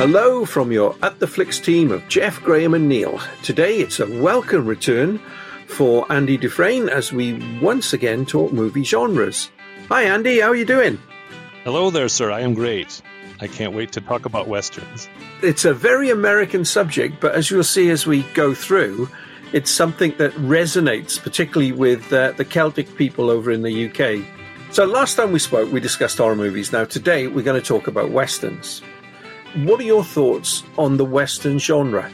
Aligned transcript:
Hello 0.00 0.46
from 0.46 0.72
your 0.72 0.96
At 1.02 1.18
the 1.18 1.26
Flicks 1.26 1.58
team 1.58 1.90
of 1.90 2.08
Jeff, 2.08 2.42
Graham, 2.42 2.72
and 2.72 2.88
Neil. 2.88 3.20
Today 3.42 3.80
it's 3.80 4.00
a 4.00 4.06
welcome 4.22 4.64
return 4.64 5.20
for 5.66 6.10
Andy 6.10 6.38
Dufresne 6.38 6.88
as 6.88 7.12
we 7.12 7.34
once 7.60 7.92
again 7.92 8.24
talk 8.24 8.50
movie 8.50 8.82
genres. 8.82 9.50
Hi, 9.90 10.04
Andy, 10.04 10.40
how 10.40 10.48
are 10.48 10.56
you 10.56 10.64
doing? 10.64 10.98
Hello 11.64 11.90
there, 11.90 12.08
sir. 12.08 12.30
I 12.30 12.40
am 12.40 12.54
great. 12.54 13.02
I 13.42 13.46
can't 13.46 13.74
wait 13.74 13.92
to 13.92 14.00
talk 14.00 14.24
about 14.24 14.48
westerns. 14.48 15.06
It's 15.42 15.66
a 15.66 15.74
very 15.74 16.08
American 16.08 16.64
subject, 16.64 17.20
but 17.20 17.34
as 17.34 17.50
you'll 17.50 17.62
see 17.62 17.90
as 17.90 18.06
we 18.06 18.22
go 18.32 18.54
through, 18.54 19.06
it's 19.52 19.70
something 19.70 20.14
that 20.16 20.32
resonates 20.36 21.22
particularly 21.22 21.72
with 21.72 22.10
uh, 22.10 22.32
the 22.38 22.44
Celtic 22.46 22.96
people 22.96 23.28
over 23.28 23.50
in 23.50 23.60
the 23.60 23.90
UK. 23.90 24.24
So 24.72 24.86
last 24.86 25.16
time 25.16 25.30
we 25.30 25.38
spoke, 25.38 25.70
we 25.70 25.78
discussed 25.78 26.16
horror 26.16 26.36
movies. 26.36 26.72
Now 26.72 26.86
today 26.86 27.26
we're 27.26 27.44
going 27.44 27.60
to 27.60 27.68
talk 27.68 27.86
about 27.86 28.12
westerns. 28.12 28.80
What 29.56 29.80
are 29.80 29.84
your 29.84 30.04
thoughts 30.04 30.62
on 30.78 30.96
the 30.96 31.04
Western 31.04 31.58
genre? 31.58 32.08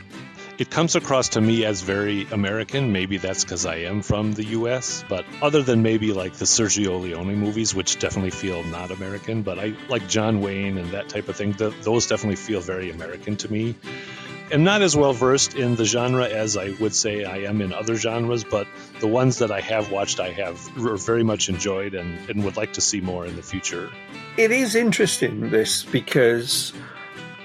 It 0.57 0.71
comes 0.71 0.97
across 0.97 1.29
to 1.31 1.41
me 1.43 1.67
as 1.67 1.83
very 1.83 2.27
American. 2.33 2.93
Maybe 2.93 3.19
that's 3.19 3.45
because 3.45 3.67
I 3.67 3.77
am 3.81 4.01
from 4.01 4.33
the 4.33 4.45
US, 4.59 5.05
but 5.07 5.27
other 5.43 5.62
than 5.62 5.83
maybe 5.83 6.15
like 6.15 6.33
the 6.33 6.47
Sergio 6.47 6.99
Leone 6.99 7.37
movies, 7.37 7.75
which 7.75 7.99
definitely 7.99 8.31
feel 8.31 8.62
not 8.65 8.91
American, 8.91 9.43
but 9.43 9.59
I 9.59 9.75
like 9.91 10.09
John 10.09 10.41
Wayne 10.41 10.79
and 10.79 10.93
that 10.93 11.11
type 11.11 11.29
of 11.29 11.37
thing, 11.37 11.53
those 11.53 12.07
definitely 12.07 12.37
feel 12.37 12.62
very 12.62 12.91
American 12.91 13.37
to 13.37 13.53
me. 13.53 13.75
I'm 14.51 14.65
not 14.65 14.81
as 14.81 14.97
well 14.97 15.12
versed 15.12 15.57
in 15.57 15.77
the 15.77 15.84
genre 15.84 16.27
as 16.27 16.57
I 16.57 16.71
would 16.81 16.95
say 16.95 17.25
I 17.25 17.41
am 17.41 17.61
in 17.61 17.75
other 17.75 17.97
genres, 17.97 18.45
but 18.45 18.67
the 19.01 19.09
ones 19.09 19.41
that 19.41 19.51
I 19.51 19.61
have 19.61 19.91
watched, 19.91 20.21
I 20.21 20.31
have 20.31 20.57
very 20.57 21.23
much 21.23 21.51
enjoyed 21.51 21.95
and, 21.95 22.31
and 22.31 22.45
would 22.45 22.56
like 22.56 22.73
to 22.75 22.81
see 22.81 23.03
more 23.03 23.27
in 23.27 23.37
the 23.37 23.43
future. 23.43 23.91
It 24.39 24.53
is 24.53 24.75
interesting, 24.75 25.50
this, 25.50 25.83
because 25.83 26.73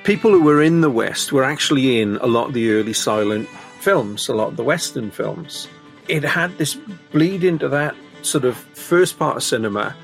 people 0.03 0.31
who 0.31 0.43
were 0.43 0.61
in 0.61 0.81
the 0.81 0.89
West 0.89 1.31
were 1.31 1.43
actually 1.43 2.01
in 2.01 2.17
a 2.17 2.27
lot 2.27 2.47
of 2.47 2.53
the 2.53 2.71
early 2.71 2.93
silent 2.93 3.47
films, 3.79 4.27
a 4.27 4.33
lot 4.33 4.49
of 4.49 4.57
the 4.57 4.63
Western 4.63 5.11
films. 5.11 5.67
It 6.07 6.23
had 6.23 6.57
this 6.57 6.75
bleed 7.11 7.43
into 7.43 7.69
that 7.69 7.95
sort 8.21 8.45
of 8.45 8.57
first 8.57 9.17
part 9.17 9.37
of 9.37 9.43
cinema, 9.43 9.95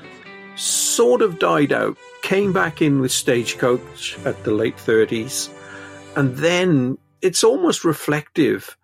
sort 0.56 1.22
of 1.22 1.38
died 1.38 1.72
out, 1.72 1.96
came 2.22 2.52
back 2.52 2.82
in 2.82 3.00
with 3.00 3.12
Stagecoach 3.12 4.18
at 4.24 4.42
the 4.44 4.52
late 4.52 4.76
30s, 4.76 5.50
and 6.16 6.36
then 6.36 6.98
it's 7.20 7.44
almost 7.44 7.84
reflective 7.84 8.76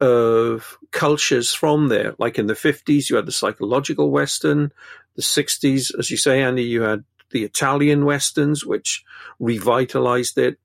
of 0.00 0.78
cultures 0.90 1.52
from 1.52 1.88
there. 1.88 2.14
Like 2.18 2.38
in 2.38 2.46
the 2.46 2.54
50s, 2.54 3.10
you 3.10 3.16
had 3.16 3.26
the 3.26 3.32
psychological 3.32 4.10
Western, 4.10 4.72
the 5.16 5.22
60s, 5.22 5.96
as 5.98 6.10
you 6.10 6.16
say, 6.16 6.42
Andy, 6.42 6.62
you 6.62 6.82
had 6.82 7.04
the 7.30 7.44
Italian 7.44 8.04
westerns, 8.04 8.64
which 8.64 9.04
revitalized 9.38 10.38
it. 10.38 10.58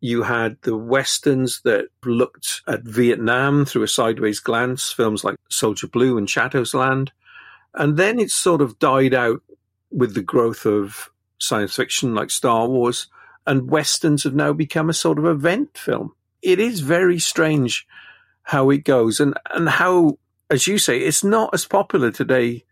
You 0.00 0.22
had 0.22 0.58
the 0.62 0.76
westerns 0.76 1.60
that 1.64 1.86
looked 2.04 2.62
at 2.66 2.82
Vietnam 2.82 3.64
through 3.64 3.82
a 3.82 3.88
sideways 3.88 4.40
glance, 4.40 4.92
films 4.92 5.24
like 5.24 5.36
Soldier 5.48 5.86
Blue 5.86 6.18
and 6.18 6.28
Chato's 6.28 6.74
Land. 6.74 7.12
And 7.74 7.96
then 7.96 8.18
it 8.18 8.30
sort 8.30 8.60
of 8.60 8.78
died 8.78 9.14
out 9.14 9.42
with 9.90 10.14
the 10.14 10.22
growth 10.22 10.66
of 10.66 11.10
science 11.38 11.76
fiction 11.76 12.14
like 12.14 12.30
Star 12.30 12.68
Wars, 12.68 13.08
and 13.46 13.70
westerns 13.70 14.24
have 14.24 14.34
now 14.34 14.52
become 14.52 14.90
a 14.90 14.94
sort 14.94 15.18
of 15.18 15.24
event 15.24 15.76
film. 15.76 16.12
It 16.42 16.58
is 16.58 16.80
very 16.80 17.18
strange 17.18 17.86
how 18.42 18.70
it 18.70 18.84
goes 18.84 19.20
and, 19.20 19.34
and 19.52 19.68
how, 19.68 20.18
as 20.50 20.66
you 20.66 20.78
say, 20.78 20.98
it's 20.98 21.24
not 21.24 21.50
as 21.52 21.64
popular 21.64 22.10
today 22.10 22.64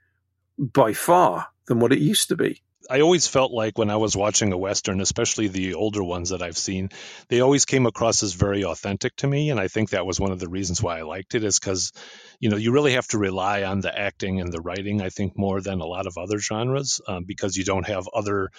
by 0.59 0.93
far 0.93 1.49
than 1.67 1.81
what 1.81 1.93
it 1.93 1.99
used 1.99 2.29
to 2.29 2.37
be. 2.37 2.63
I 2.91 3.01
always 3.01 3.27
felt 3.27 3.53
like 3.53 3.79
when 3.79 3.91
I 3.91 3.97
was 3.97 4.17
watching 4.17 4.53
a 4.53 4.59
Western, 4.59 5.01
especially 5.01 5.49
the 5.49 5.75
older 5.75 6.03
ones 6.03 6.31
that 6.31 6.43
I've 6.43 6.59
seen, 6.59 6.91
they 7.29 7.41
always 7.41 7.65
came 7.65 7.87
across 7.87 8.23
as 8.23 8.33
very 8.33 8.65
authentic 8.65 9.17
to 9.17 9.27
me. 9.27 9.51
And 9.51 9.59
I 9.59 9.69
think 9.69 9.91
that 9.91 10.07
was 10.07 10.21
one 10.21 10.33
of 10.33 10.41
the 10.41 10.49
reasons 10.49 10.83
why 10.83 10.99
I 10.99 11.03
liked 11.03 11.35
it, 11.35 11.45
is 11.45 11.59
because, 11.59 11.93
you 12.41 12.51
know, 12.51 12.57
you 12.57 12.73
really 12.73 12.93
have 12.93 13.09
to 13.09 13.19
rely 13.19 13.65
on 13.65 13.81
the 13.81 13.97
acting 13.97 14.41
and 14.41 14.53
the 14.53 14.61
writing, 14.61 15.03
I 15.03 15.11
think, 15.11 15.33
more 15.37 15.61
than 15.61 15.81
a 15.81 15.87
lot 15.87 16.07
of 16.07 16.19
other 16.19 16.39
genres, 16.39 17.01
um, 17.09 17.25
because 17.27 17.57
you 17.57 17.65
don't 17.65 17.87
have 17.87 18.09
other 18.13 18.51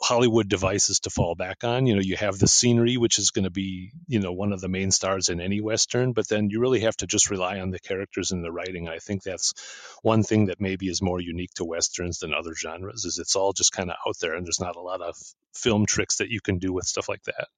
Hollywood 0.00 0.48
devices 0.48 1.00
to 1.00 1.10
fall 1.10 1.34
back 1.34 1.64
on. 1.64 1.86
You 1.86 1.94
know, 1.94 2.02
you 2.02 2.16
have 2.16 2.38
the 2.38 2.46
scenery, 2.46 2.96
which 2.96 3.18
is 3.18 3.30
going 3.30 3.44
to 3.44 3.50
be, 3.50 3.92
you 4.06 4.20
know, 4.20 4.32
one 4.32 4.52
of 4.52 4.60
the 4.60 4.68
main 4.68 4.90
stars 4.90 5.28
in 5.28 5.40
any 5.40 5.60
Western, 5.60 6.12
but 6.12 6.28
then 6.28 6.50
you 6.50 6.60
really 6.60 6.80
have 6.80 6.96
to 6.98 7.06
just 7.06 7.30
rely 7.30 7.60
on 7.60 7.70
the 7.70 7.78
characters 7.78 8.30
and 8.30 8.44
the 8.44 8.52
writing. 8.52 8.88
I 8.88 8.98
think 8.98 9.22
that's 9.22 9.54
one 10.02 10.22
thing 10.22 10.46
that 10.46 10.60
maybe 10.60 10.88
is 10.88 11.00
more 11.00 11.20
unique 11.20 11.54
to 11.54 11.64
Westerns 11.64 12.18
than 12.18 12.34
other 12.34 12.54
genres 12.54 13.04
is 13.04 13.18
it's 13.18 13.36
all 13.36 13.52
just 13.52 13.72
kind 13.72 13.90
of 13.90 13.96
out 14.06 14.18
there 14.20 14.34
and 14.34 14.46
there's 14.46 14.60
not 14.60 14.76
a 14.76 14.80
lot 14.80 15.00
of 15.00 15.16
film 15.54 15.86
tricks 15.86 16.16
that 16.16 16.28
you 16.28 16.40
can 16.40 16.58
do 16.58 16.72
with 16.72 16.84
stuff 16.84 17.08
like 17.08 17.22
that. 17.24 17.48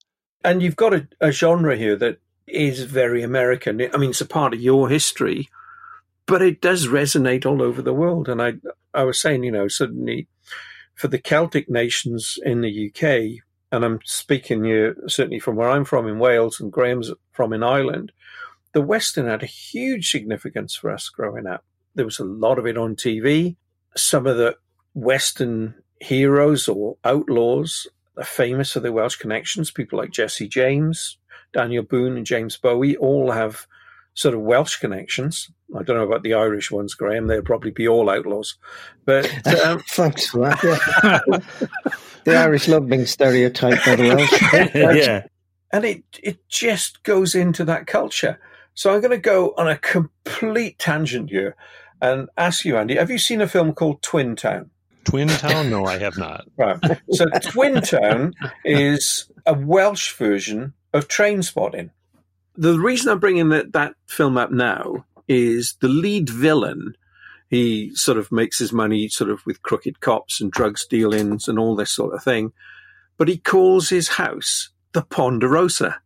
And 0.44 0.62
you've 0.62 0.76
got 0.76 0.94
a, 0.94 1.08
a 1.20 1.32
genre 1.32 1.76
here 1.76 1.96
that 1.96 2.20
is 2.46 2.82
very 2.84 3.22
American. 3.22 3.80
I 3.92 3.96
mean, 3.96 4.10
it's 4.10 4.20
a 4.20 4.26
part 4.26 4.54
of 4.54 4.60
your 4.60 4.88
history, 4.88 5.48
but 6.26 6.40
it 6.40 6.60
does 6.60 6.86
resonate 6.86 7.44
all 7.44 7.60
over 7.60 7.82
the 7.82 7.92
world. 7.92 8.28
And 8.28 8.40
I, 8.40 8.54
I 8.94 9.02
was 9.02 9.20
saying, 9.20 9.42
you 9.42 9.50
know, 9.50 9.66
suddenly 9.66 10.28
for 10.98 11.06
the 11.06 11.18
Celtic 11.18 11.70
nations 11.70 12.38
in 12.44 12.60
the 12.60 12.88
UK, 12.88 13.44
and 13.70 13.84
I'm 13.84 14.00
speaking 14.04 14.64
here 14.64 14.96
certainly 15.06 15.38
from 15.38 15.54
where 15.54 15.70
I'm 15.70 15.84
from 15.84 16.08
in 16.08 16.18
Wales 16.18 16.58
and 16.58 16.72
Graham's 16.72 17.12
from 17.30 17.52
in 17.52 17.62
Ireland, 17.62 18.10
the 18.72 18.82
Western 18.82 19.26
had 19.26 19.44
a 19.44 19.46
huge 19.46 20.10
significance 20.10 20.74
for 20.74 20.90
us 20.90 21.08
growing 21.08 21.46
up. 21.46 21.64
There 21.94 22.04
was 22.04 22.18
a 22.18 22.24
lot 22.24 22.58
of 22.58 22.66
it 22.66 22.76
on 22.76 22.96
TV. 22.96 23.54
Some 23.96 24.26
of 24.26 24.36
the 24.36 24.56
Western 24.92 25.76
heroes 26.00 26.66
or 26.66 26.96
outlaws 27.04 27.86
are 28.16 28.24
famous 28.24 28.72
for 28.72 28.80
their 28.80 28.92
Welsh 28.92 29.16
connections. 29.16 29.70
People 29.70 30.00
like 30.00 30.10
Jesse 30.10 30.48
James, 30.48 31.16
Daniel 31.52 31.84
Boone, 31.84 32.16
and 32.16 32.26
James 32.26 32.56
Bowie 32.56 32.96
all 32.96 33.30
have 33.30 33.68
sort 34.18 34.34
of 34.34 34.40
Welsh 34.40 34.78
connections. 34.78 35.48
I 35.78 35.84
don't 35.84 35.96
know 35.96 36.02
about 36.02 36.24
the 36.24 36.34
Irish 36.34 36.72
ones, 36.72 36.94
Graham. 36.94 37.28
They'll 37.28 37.40
probably 37.40 37.70
be 37.70 37.86
all 37.86 38.10
outlaws. 38.10 38.56
But 39.04 39.30
um, 39.64 39.78
thanks 39.90 40.26
for 40.26 40.40
that. 40.40 40.60
Yeah. 40.64 41.88
the 42.24 42.36
Irish 42.36 42.66
love 42.66 42.88
being 42.88 43.06
stereotyped 43.06 43.86
by 43.86 43.94
the 43.94 44.08
Welsh. 44.08 44.74
yeah, 44.74 45.26
and 45.72 45.84
it 45.84 46.02
it 46.20 46.48
just 46.48 47.04
goes 47.04 47.36
into 47.36 47.64
that 47.66 47.86
culture. 47.86 48.40
So 48.74 48.92
I'm 48.92 49.00
going 49.00 49.12
to 49.12 49.18
go 49.18 49.54
on 49.56 49.68
a 49.68 49.76
complete 49.76 50.80
tangent 50.80 51.30
here 51.30 51.54
and 52.02 52.28
ask 52.36 52.64
you, 52.64 52.76
Andy, 52.76 52.96
have 52.96 53.10
you 53.10 53.18
seen 53.18 53.40
a 53.40 53.48
film 53.48 53.72
called 53.72 54.02
Twin 54.02 54.34
Town? 54.34 54.70
Twin 55.04 55.28
Town? 55.28 55.70
No, 55.70 55.84
I 55.84 55.98
have 55.98 56.18
not. 56.18 56.44
Right. 56.56 56.78
So 57.10 57.26
Twin 57.42 57.82
Town 57.82 58.34
is 58.64 59.30
a 59.46 59.54
Welsh 59.54 60.12
version 60.14 60.74
of 60.92 61.06
Trainspotting 61.08 61.90
the 62.58 62.78
reason 62.78 63.10
I'm 63.10 63.20
bringing 63.20 63.50
that, 63.50 63.72
that 63.72 63.94
film 64.06 64.36
up 64.36 64.50
now 64.50 65.06
is 65.28 65.76
the 65.80 65.88
lead 65.88 66.28
villain. 66.28 66.94
He 67.48 67.94
sort 67.94 68.18
of 68.18 68.32
makes 68.32 68.58
his 68.58 68.72
money 68.72 69.08
sort 69.08 69.30
of 69.30 69.46
with 69.46 69.62
crooked 69.62 70.00
cops 70.00 70.40
and 70.40 70.50
drugs 70.50 70.84
dealings 70.84 71.46
and 71.48 71.58
all 71.58 71.76
this 71.76 71.92
sort 71.92 72.14
of 72.14 72.22
thing. 72.22 72.52
But 73.16 73.28
he 73.28 73.38
calls 73.38 73.88
his 73.88 74.08
house 74.08 74.70
the 74.92 75.02
Ponderosa. 75.02 76.00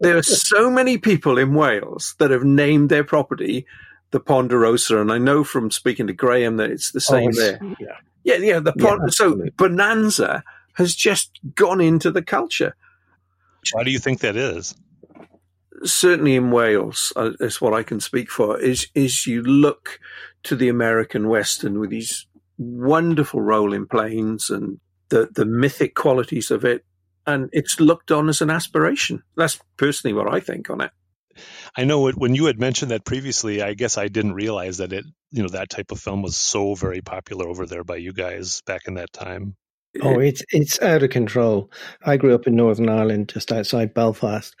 There 0.00 0.16
are 0.16 0.22
so 0.22 0.70
many 0.70 0.96
people 0.96 1.36
in 1.36 1.54
Wales 1.54 2.14
that 2.18 2.30
have 2.30 2.44
named 2.44 2.88
their 2.88 3.04
property 3.04 3.66
the 4.10 4.20
Ponderosa. 4.20 5.00
And 5.00 5.12
I 5.12 5.18
know 5.18 5.44
from 5.44 5.70
speaking 5.70 6.06
to 6.06 6.14
Graham 6.14 6.56
that 6.56 6.70
it's 6.70 6.92
the 6.92 7.00
same 7.00 7.28
oh, 7.28 7.40
there. 7.40 7.60
Yeah. 7.78 7.96
Yeah. 8.24 8.36
Yeah. 8.36 8.58
The 8.60 8.72
Pond- 8.72 9.02
yeah, 9.04 9.10
so 9.10 9.44
Bonanza 9.56 10.42
has 10.74 10.94
just 10.94 11.38
gone 11.54 11.80
into 11.80 12.10
the 12.10 12.22
culture. 12.22 12.74
Why 13.72 13.84
do 13.84 13.90
you 13.90 13.98
think 13.98 14.20
that 14.20 14.36
is? 14.36 14.74
Certainly 15.84 16.34
in 16.36 16.50
Wales, 16.50 17.12
uh, 17.16 17.32
is 17.40 17.60
what 17.60 17.74
I 17.74 17.82
can 17.82 18.00
speak 18.00 18.30
for, 18.30 18.58
is, 18.58 18.88
is 18.94 19.26
you 19.26 19.42
look 19.42 19.98
to 20.44 20.56
the 20.56 20.68
American 20.68 21.28
Western 21.28 21.78
with 21.78 21.90
these 21.90 22.26
wonderful 22.58 23.40
rolling 23.40 23.86
plains 23.86 24.50
and 24.50 24.80
the, 25.08 25.28
the 25.34 25.44
mythic 25.44 25.94
qualities 25.94 26.50
of 26.50 26.64
it. 26.64 26.84
And 27.26 27.48
it's 27.52 27.80
looked 27.80 28.10
on 28.10 28.28
as 28.28 28.40
an 28.40 28.50
aspiration. 28.50 29.22
That's 29.36 29.60
personally 29.76 30.14
what 30.14 30.32
I 30.32 30.40
think 30.40 30.70
on 30.70 30.80
it. 30.80 30.90
I 31.76 31.84
know 31.84 32.10
when 32.10 32.34
you 32.34 32.46
had 32.46 32.58
mentioned 32.58 32.90
that 32.90 33.04
previously, 33.04 33.62
I 33.62 33.74
guess 33.74 33.96
I 33.96 34.08
didn't 34.08 34.34
realize 34.34 34.78
that 34.78 34.92
it, 34.92 35.04
you 35.30 35.42
know, 35.42 35.48
that 35.50 35.70
type 35.70 35.92
of 35.92 36.00
film 36.00 36.22
was 36.22 36.36
so 36.36 36.74
very 36.74 37.00
popular 37.02 37.48
over 37.48 37.66
there 37.66 37.84
by 37.84 37.96
you 37.96 38.12
guys 38.12 38.62
back 38.66 38.82
in 38.88 38.94
that 38.94 39.12
time. 39.12 39.54
Oh, 40.02 40.20
it's 40.20 40.42
it's 40.50 40.80
out 40.82 41.02
of 41.02 41.10
control. 41.10 41.70
I 42.04 42.16
grew 42.16 42.34
up 42.34 42.46
in 42.46 42.54
Northern 42.54 42.88
Ireland, 42.88 43.28
just 43.28 43.50
outside 43.50 43.92
Belfast, 43.92 44.54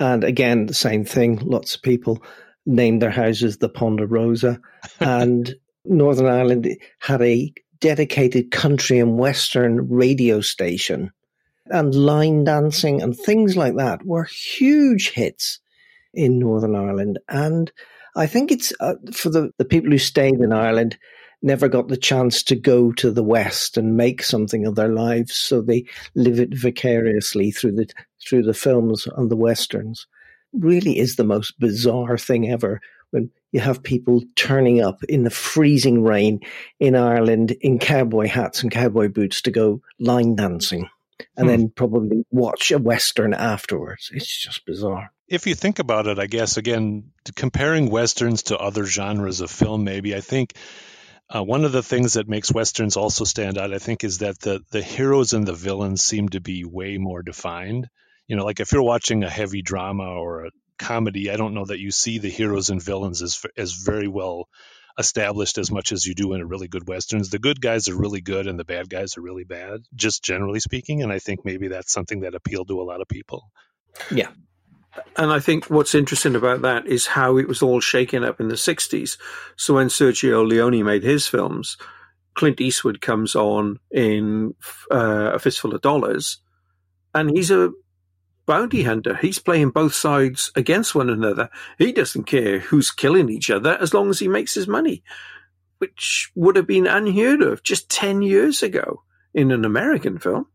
and 0.00 0.24
again 0.24 0.66
the 0.66 0.74
same 0.74 1.04
thing. 1.04 1.36
Lots 1.36 1.76
of 1.76 1.82
people 1.82 2.22
named 2.66 3.00
their 3.00 3.10
houses 3.10 3.58
the 3.58 3.68
Ponderosa, 3.68 4.60
and 5.00 5.54
Northern 5.84 6.26
Ireland 6.26 6.68
had 6.98 7.22
a 7.22 7.52
dedicated 7.78 8.50
country 8.50 8.98
and 8.98 9.18
western 9.18 9.88
radio 9.88 10.40
station, 10.40 11.12
and 11.66 11.94
line 11.94 12.42
dancing 12.42 13.02
and 13.02 13.16
things 13.16 13.56
like 13.56 13.76
that 13.76 14.04
were 14.04 14.24
huge 14.24 15.10
hits 15.10 15.60
in 16.12 16.40
Northern 16.40 16.74
Ireland. 16.74 17.20
And 17.28 17.70
I 18.16 18.26
think 18.26 18.50
it's 18.50 18.72
uh, 18.80 18.94
for 19.12 19.30
the 19.30 19.52
the 19.58 19.64
people 19.64 19.92
who 19.92 19.98
stayed 19.98 20.40
in 20.40 20.52
Ireland 20.52 20.98
never 21.42 21.68
got 21.68 21.88
the 21.88 21.96
chance 21.96 22.42
to 22.44 22.56
go 22.56 22.92
to 22.92 23.10
the 23.10 23.22
West 23.22 23.76
and 23.76 23.96
make 23.96 24.22
something 24.22 24.66
of 24.66 24.74
their 24.74 24.88
lives, 24.88 25.34
so 25.34 25.60
they 25.60 25.84
live 26.14 26.38
it 26.38 26.54
vicariously 26.54 27.50
through 27.50 27.72
the 27.72 27.88
through 28.20 28.42
the 28.42 28.54
films 28.54 29.06
and 29.16 29.30
the 29.30 29.36
westerns. 29.36 30.06
Really 30.52 30.98
is 30.98 31.16
the 31.16 31.24
most 31.24 31.58
bizarre 31.58 32.18
thing 32.18 32.50
ever 32.50 32.80
when 33.10 33.30
you 33.52 33.60
have 33.60 33.82
people 33.82 34.22
turning 34.36 34.80
up 34.80 35.02
in 35.04 35.24
the 35.24 35.30
freezing 35.30 36.02
rain 36.02 36.40
in 36.78 36.94
Ireland 36.94 37.52
in 37.60 37.78
cowboy 37.78 38.28
hats 38.28 38.62
and 38.62 38.70
cowboy 38.70 39.08
boots 39.08 39.42
to 39.42 39.50
go 39.50 39.82
line 39.98 40.36
dancing 40.36 40.88
and 41.36 41.46
hmm. 41.46 41.50
then 41.50 41.68
probably 41.70 42.24
watch 42.30 42.70
a 42.70 42.78
western 42.78 43.34
afterwards. 43.34 44.10
It's 44.12 44.42
just 44.42 44.64
bizarre 44.64 45.10
if 45.32 45.46
you 45.46 45.54
think 45.54 45.78
about 45.78 46.06
it, 46.06 46.18
I 46.18 46.26
guess 46.26 46.58
again 46.58 47.10
comparing 47.34 47.90
westerns 47.90 48.44
to 48.44 48.58
other 48.58 48.84
genres 48.84 49.40
of 49.40 49.50
film, 49.50 49.82
maybe 49.82 50.14
I 50.14 50.20
think 50.20 50.52
uh, 51.34 51.42
one 51.42 51.64
of 51.64 51.72
the 51.72 51.82
things 51.82 52.14
that 52.14 52.28
makes 52.28 52.52
westerns 52.52 52.96
also 52.96 53.24
stand 53.24 53.56
out, 53.56 53.72
I 53.72 53.78
think, 53.78 54.04
is 54.04 54.18
that 54.18 54.38
the 54.40 54.60
the 54.70 54.82
heroes 54.82 55.32
and 55.32 55.46
the 55.46 55.54
villains 55.54 56.02
seem 56.02 56.28
to 56.30 56.40
be 56.40 56.64
way 56.64 56.98
more 56.98 57.22
defined. 57.22 57.88
You 58.26 58.36
know, 58.36 58.44
like 58.44 58.60
if 58.60 58.72
you're 58.72 58.82
watching 58.82 59.24
a 59.24 59.30
heavy 59.30 59.62
drama 59.62 60.04
or 60.04 60.46
a 60.46 60.50
comedy, 60.78 61.30
I 61.30 61.36
don't 61.36 61.54
know 61.54 61.64
that 61.64 61.80
you 61.80 61.90
see 61.90 62.18
the 62.18 62.30
heroes 62.30 62.68
and 62.68 62.82
villains 62.82 63.22
as 63.22 63.40
as 63.56 63.72
very 63.72 64.08
well 64.08 64.48
established 64.98 65.56
as 65.56 65.70
much 65.70 65.90
as 65.90 66.04
you 66.04 66.14
do 66.14 66.34
in 66.34 66.42
a 66.42 66.46
really 66.46 66.68
good 66.68 66.86
westerns. 66.86 67.30
The 67.30 67.38
good 67.38 67.62
guys 67.62 67.88
are 67.88 67.96
really 67.96 68.20
good 68.20 68.46
and 68.46 68.58
the 68.58 68.64
bad 68.64 68.90
guys 68.90 69.16
are 69.16 69.22
really 69.22 69.44
bad, 69.44 69.80
just 69.94 70.22
generally 70.22 70.60
speaking. 70.60 71.02
And 71.02 71.10
I 71.10 71.18
think 71.18 71.44
maybe 71.44 71.68
that's 71.68 71.92
something 71.92 72.20
that 72.20 72.34
appealed 72.34 72.68
to 72.68 72.80
a 72.80 72.84
lot 72.84 73.00
of 73.00 73.08
people. 73.08 73.50
Yeah, 74.10 74.28
and 75.16 75.32
I 75.32 75.40
think 75.40 75.70
what's 75.70 75.94
interesting 75.94 76.34
about 76.34 76.62
that 76.62 76.86
is 76.86 77.06
how 77.06 77.38
it 77.38 77.48
was 77.48 77.62
all 77.62 77.80
shaken 77.80 78.24
up 78.24 78.40
in 78.40 78.48
the 78.48 78.54
60s. 78.54 79.16
So 79.56 79.74
when 79.74 79.88
Sergio 79.88 80.46
Leone 80.46 80.84
made 80.84 81.02
his 81.02 81.26
films, 81.26 81.76
Clint 82.34 82.60
Eastwood 82.60 83.00
comes 83.00 83.34
on 83.34 83.78
in 83.90 84.54
uh, 84.90 85.32
A 85.34 85.38
Fistful 85.38 85.74
of 85.74 85.82
Dollars, 85.82 86.38
and 87.14 87.30
he's 87.30 87.50
a 87.50 87.70
bounty 88.46 88.82
hunter. 88.82 89.16
He's 89.16 89.38
playing 89.38 89.70
both 89.70 89.94
sides 89.94 90.50
against 90.56 90.94
one 90.94 91.10
another. 91.10 91.50
He 91.78 91.92
doesn't 91.92 92.24
care 92.24 92.58
who's 92.58 92.90
killing 92.90 93.28
each 93.28 93.50
other 93.50 93.76
as 93.80 93.94
long 93.94 94.10
as 94.10 94.18
he 94.18 94.28
makes 94.28 94.54
his 94.54 94.66
money, 94.66 95.02
which 95.78 96.30
would 96.34 96.56
have 96.56 96.66
been 96.66 96.86
unheard 96.86 97.42
of 97.42 97.62
just 97.62 97.90
10 97.90 98.22
years 98.22 98.62
ago 98.62 99.02
in 99.34 99.50
an 99.50 99.64
American 99.64 100.18
film. 100.18 100.46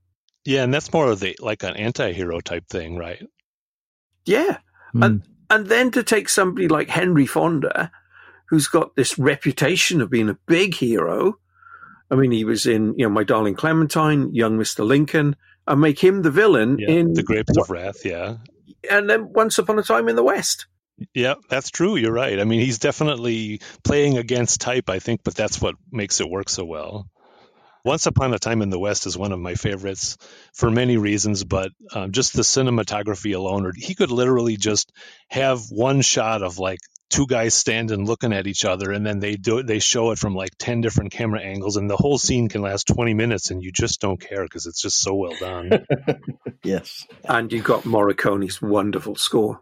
Yeah, 0.45 0.63
and 0.63 0.73
that's 0.73 0.93
more 0.93 1.11
of 1.11 1.19
the 1.19 1.35
like 1.41 1.63
an 1.63 1.75
anti-hero 1.75 2.39
type 2.39 2.67
thing, 2.69 2.95
right? 2.95 3.21
Yeah. 4.27 4.57
Mm. 4.93 5.05
And 5.05 5.23
and 5.49 5.67
then 5.67 5.91
to 5.91 6.03
take 6.03 6.29
somebody 6.29 6.67
like 6.67 6.89
Henry 6.89 7.25
Fonda, 7.25 7.91
who's 8.49 8.67
got 8.67 8.95
this 8.95 9.17
reputation 9.17 10.01
of 10.01 10.09
being 10.09 10.29
a 10.29 10.37
big 10.45 10.75
hero. 10.75 11.39
I 12.09 12.15
mean, 12.15 12.31
he 12.31 12.45
was 12.45 12.65
in, 12.65 12.95
you 12.97 13.05
know, 13.05 13.09
My 13.09 13.23
Darling 13.23 13.55
Clementine, 13.55 14.33
Young 14.33 14.57
Mr. 14.57 14.85
Lincoln, 14.85 15.35
and 15.67 15.81
make 15.81 15.99
him 15.99 16.21
the 16.21 16.31
villain 16.31 16.77
yeah, 16.79 16.89
in 16.89 17.13
The 17.13 17.23
Grapes 17.23 17.57
of 17.57 17.69
Wrath, 17.69 18.05
yeah. 18.05 18.37
And 18.89 19.09
then 19.09 19.33
Once 19.33 19.57
Upon 19.57 19.77
a 19.77 19.83
Time 19.83 20.07
in 20.07 20.15
the 20.15 20.23
West. 20.23 20.67
Yeah, 21.13 21.35
that's 21.49 21.69
true. 21.69 21.95
You're 21.95 22.13
right. 22.13 22.39
I 22.39 22.43
mean, 22.43 22.61
he's 22.61 22.79
definitely 22.79 23.61
playing 23.83 24.17
against 24.17 24.61
type, 24.61 24.89
I 24.89 24.99
think, 24.99 25.21
but 25.23 25.35
that's 25.35 25.61
what 25.61 25.75
makes 25.91 26.21
it 26.21 26.29
work 26.29 26.49
so 26.49 26.65
well. 26.65 27.09
Once 27.87 28.05
Upon 28.05 28.33
a 28.33 28.37
Time 28.37 28.61
in 28.61 28.69
the 28.69 28.77
West 28.77 29.05
is 29.05 29.17
one 29.17 29.31
of 29.31 29.39
my 29.39 29.55
favorites 29.55 30.17
for 30.51 30.69
many 30.69 30.97
reasons, 30.97 31.45
but 31.45 31.71
um, 31.93 32.11
just 32.11 32.33
the 32.33 32.41
cinematography 32.41 33.33
alone, 33.33 33.65
or 33.65 33.71
he 33.73 33.95
could 33.95 34.11
literally 34.11 34.57
just 34.57 34.91
have 35.29 35.61
one 35.69 36.01
shot 36.01 36.43
of 36.43 36.59
like 36.59 36.79
two 37.09 37.25
guys 37.27 37.53
standing 37.53 38.05
looking 38.05 38.33
at 38.33 38.45
each 38.45 38.65
other 38.65 38.91
and 38.91 39.05
then 39.05 39.21
they 39.21 39.37
do 39.37 39.59
it 39.59 39.67
they 39.67 39.79
show 39.79 40.11
it 40.11 40.19
from 40.19 40.35
like 40.35 40.51
10 40.59 40.81
different 40.81 41.13
camera 41.13 41.39
angles 41.39 41.77
and 41.77 41.89
the 41.89 41.95
whole 41.95 42.17
scene 42.17 42.49
can 42.49 42.61
last 42.61 42.87
20 42.87 43.13
minutes 43.13 43.49
and 43.49 43.63
you 43.63 43.71
just 43.71 44.01
don't 44.01 44.19
care 44.19 44.43
because 44.43 44.65
it's 44.65 44.81
just 44.81 45.01
so 45.01 45.15
well 45.15 45.35
done. 45.39 45.69
Yes. 46.63 47.07
And 47.23 47.49
you 47.53 47.61
got 47.61 47.85
morricone's 47.85 48.61
wonderful 48.61 49.15
score 49.15 49.61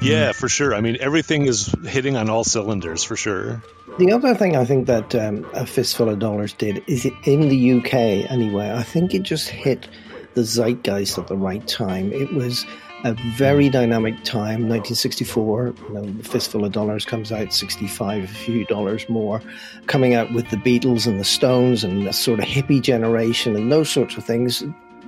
Yeah, 0.00 0.32
for 0.32 0.48
sure. 0.48 0.74
I 0.74 0.80
mean, 0.80 0.96
everything 1.00 1.46
is 1.46 1.74
hitting 1.84 2.16
on 2.16 2.30
all 2.30 2.44
cylinders 2.44 3.02
for 3.02 3.16
sure. 3.16 3.62
The 3.98 4.12
other 4.12 4.34
thing 4.34 4.56
I 4.56 4.64
think 4.64 4.86
that 4.86 5.14
um, 5.14 5.44
A 5.54 5.66
Fistful 5.66 6.08
of 6.08 6.20
Dollars 6.20 6.52
did 6.52 6.84
is 6.86 7.04
in 7.24 7.48
the 7.48 7.72
UK 7.78 7.94
anyway, 8.30 8.72
I 8.72 8.84
think 8.84 9.12
it 9.12 9.22
just 9.22 9.48
hit 9.48 9.88
the 10.34 10.42
zeitgeist 10.42 11.18
at 11.18 11.26
the 11.26 11.36
right 11.36 11.66
time. 11.66 12.12
It 12.12 12.32
was 12.32 12.64
a 13.04 13.14
very 13.36 13.68
dynamic 13.68 14.22
time, 14.24 14.68
1964. 14.68 15.74
You 15.88 15.94
know, 15.94 16.02
the 16.02 16.22
Fistful 16.22 16.64
of 16.64 16.72
Dollars 16.72 17.04
comes 17.04 17.32
out 17.32 17.52
65, 17.52 18.24
a 18.24 18.26
few 18.26 18.64
dollars 18.66 19.08
more, 19.08 19.40
coming 19.86 20.14
out 20.14 20.32
with 20.32 20.48
the 20.50 20.56
Beatles 20.56 21.06
and 21.06 21.18
the 21.18 21.24
Stones 21.24 21.82
and 21.82 22.06
a 22.06 22.12
sort 22.12 22.38
of 22.38 22.44
hippie 22.44 22.82
generation 22.82 23.56
and 23.56 23.72
those 23.72 23.90
sorts 23.90 24.16
of 24.16 24.24
things. 24.24 24.62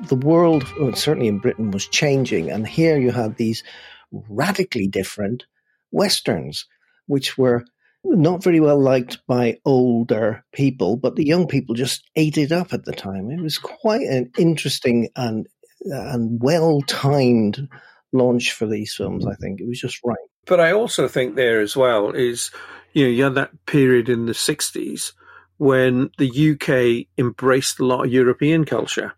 The 0.05 0.17
world, 0.17 0.65
certainly 0.95 1.29
in 1.29 1.39
Britain, 1.39 1.71
was 1.71 1.87
changing, 1.87 2.51
and 2.51 2.67
here 2.67 2.99
you 2.99 3.13
had 3.13 3.37
these 3.37 3.63
radically 4.13 4.87
different 4.87 5.45
westerns, 5.91 6.67
which 7.07 7.37
were 7.39 7.65
not 8.05 8.43
very 8.43 8.61
well 8.61 8.81
liked 8.81 9.19
by 9.27 9.59
older 9.65 10.45
people, 10.53 10.97
but 10.97 11.17
the 11.17 11.27
young 11.27 11.47
people 11.47 11.75
just 11.75 12.09
ate 12.17 12.39
it 12.39 12.53
up 12.53 12.73
at 12.73 12.85
the 12.85 12.93
time. 12.93 13.31
It 13.31 13.43
was 13.43 13.59
quite 13.59 14.03
an 14.03 14.31
interesting 14.39 15.09
and 15.17 15.47
uh, 15.87 16.13
and 16.13 16.41
well 16.43 16.83
timed 16.83 17.69
launch 18.13 18.53
for 18.53 18.67
these 18.67 18.95
films. 18.95 19.27
I 19.27 19.35
think 19.35 19.61
it 19.61 19.69
was 19.69 19.81
just 19.81 20.01
right. 20.05 20.17
But 20.47 20.61
I 20.61 20.73
also 20.73 21.09
think 21.09 21.35
there 21.35 21.61
as 21.61 21.77
well 21.77 22.11
is 22.11 22.51
you 22.93 23.05
know 23.05 23.11
you 23.11 23.25
had 23.25 23.35
that 23.35 23.67
period 23.67 24.09
in 24.09 24.27
the 24.27 24.33
'60s 24.33 25.13
when 25.59 26.11
the 26.17 26.53
UK 26.53 27.07
embraced 27.19 27.81
a 27.81 27.85
lot 27.85 28.07
of 28.07 28.13
European 28.13 28.65
culture. 28.65 29.13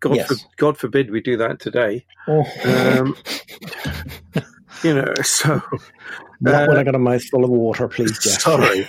God, 0.00 0.16
yes. 0.16 0.28
for, 0.28 0.36
God 0.56 0.78
forbid 0.78 1.10
we 1.10 1.20
do 1.20 1.36
that 1.38 1.60
today. 1.60 2.04
Oh. 2.28 2.44
Um, 2.64 3.16
you 4.82 4.94
know, 4.94 5.12
so. 5.22 5.62
Not 6.40 6.64
uh, 6.64 6.66
when 6.66 6.76
I 6.78 6.84
got 6.84 6.94
a 6.94 6.98
mouthful 6.98 7.44
of 7.44 7.50
water, 7.50 7.88
please, 7.88 8.18
Jeff. 8.18 8.40
Sorry. 8.40 8.88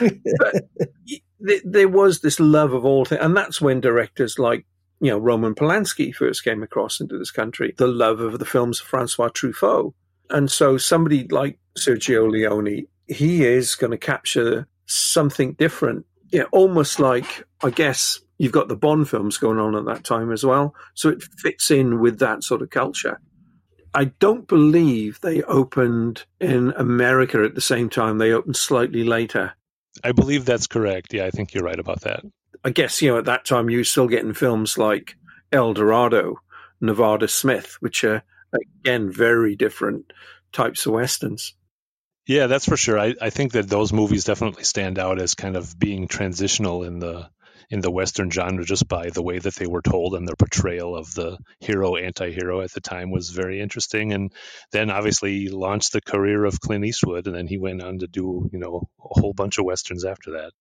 there 1.64 1.88
was 1.88 2.20
this 2.20 2.40
love 2.40 2.72
of 2.72 2.84
all 2.84 3.04
things, 3.04 3.20
and 3.22 3.36
that's 3.36 3.60
when 3.60 3.80
directors 3.80 4.38
like 4.38 4.66
you 5.00 5.10
know 5.10 5.18
Roman 5.18 5.54
Polanski 5.54 6.14
first 6.14 6.44
came 6.44 6.62
across 6.62 7.00
into 7.00 7.18
this 7.18 7.30
country. 7.30 7.74
The 7.76 7.86
love 7.86 8.20
of 8.20 8.38
the 8.38 8.44
films 8.44 8.80
of 8.80 8.86
Francois 8.86 9.28
Truffaut, 9.28 9.92
and 10.30 10.50
so 10.50 10.78
somebody 10.78 11.26
like 11.28 11.58
Sergio 11.78 12.30
Leone, 12.30 12.86
he 13.06 13.44
is 13.44 13.74
going 13.74 13.90
to 13.90 13.98
capture 13.98 14.66
something 14.86 15.54
different. 15.54 16.06
Yeah, 16.30 16.44
almost 16.52 16.98
like 16.98 17.44
I 17.62 17.70
guess 17.70 18.20
you've 18.38 18.52
got 18.52 18.68
the 18.68 18.76
Bond 18.76 19.08
films 19.08 19.38
going 19.38 19.58
on 19.58 19.74
at 19.74 19.84
that 19.86 20.04
time 20.04 20.32
as 20.32 20.44
well. 20.44 20.74
So 20.94 21.08
it 21.08 21.22
fits 21.22 21.70
in 21.70 22.00
with 22.00 22.18
that 22.18 22.44
sort 22.44 22.62
of 22.62 22.70
culture. 22.70 23.20
I 23.94 24.06
don't 24.06 24.46
believe 24.46 25.20
they 25.20 25.42
opened 25.42 26.24
in 26.38 26.74
America 26.76 27.42
at 27.42 27.54
the 27.54 27.60
same 27.60 27.88
time. 27.88 28.18
They 28.18 28.32
opened 28.32 28.56
slightly 28.56 29.04
later. 29.04 29.54
I 30.04 30.12
believe 30.12 30.44
that's 30.44 30.66
correct. 30.66 31.14
Yeah, 31.14 31.24
I 31.24 31.30
think 31.30 31.54
you're 31.54 31.64
right 31.64 31.78
about 31.78 32.02
that. 32.02 32.22
I 32.62 32.70
guess, 32.70 33.00
you 33.00 33.10
know, 33.10 33.18
at 33.18 33.24
that 33.24 33.46
time 33.46 33.70
you 33.70 33.78
were 33.78 33.84
still 33.84 34.08
getting 34.08 34.34
films 34.34 34.76
like 34.76 35.16
El 35.50 35.72
Dorado, 35.72 36.40
Nevada 36.80 37.28
Smith, 37.28 37.76
which 37.80 38.04
are, 38.04 38.22
again, 38.52 39.10
very 39.10 39.56
different 39.56 40.12
types 40.52 40.84
of 40.84 40.92
Westerns. 40.92 41.54
Yeah, 42.26 42.48
that's 42.48 42.66
for 42.66 42.76
sure. 42.76 42.98
I, 42.98 43.14
I 43.20 43.30
think 43.30 43.52
that 43.52 43.68
those 43.68 43.92
movies 43.92 44.24
definitely 44.24 44.64
stand 44.64 44.98
out 44.98 45.20
as 45.20 45.34
kind 45.34 45.56
of 45.56 45.78
being 45.78 46.08
transitional 46.08 46.82
in 46.82 46.98
the 46.98 47.30
in 47.70 47.80
the 47.80 47.90
Western 47.90 48.30
genre 48.30 48.64
just 48.64 48.88
by 48.88 49.10
the 49.10 49.22
way 49.22 49.38
that 49.38 49.54
they 49.56 49.66
were 49.66 49.82
told 49.82 50.14
and 50.14 50.26
their 50.26 50.36
portrayal 50.36 50.96
of 50.96 51.12
the 51.14 51.38
hero 51.60 51.96
anti-hero 51.96 52.60
at 52.60 52.72
the 52.72 52.80
time 52.80 53.10
was 53.10 53.30
very 53.30 53.60
interesting. 53.60 54.12
And 54.12 54.32
then 54.72 54.90
obviously 54.90 55.48
launched 55.48 55.92
the 55.92 56.00
career 56.00 56.44
of 56.44 56.60
Clint 56.60 56.84
Eastwood, 56.84 57.26
and 57.26 57.34
then 57.34 57.46
he 57.46 57.58
went 57.58 57.82
on 57.82 57.98
to 57.98 58.06
do 58.06 58.48
you 58.52 58.58
know 58.58 58.88
a 59.00 59.20
whole 59.20 59.32
bunch 59.32 59.58
of 59.58 59.64
westerns 59.64 60.04
after 60.04 60.32
that. 60.32 60.52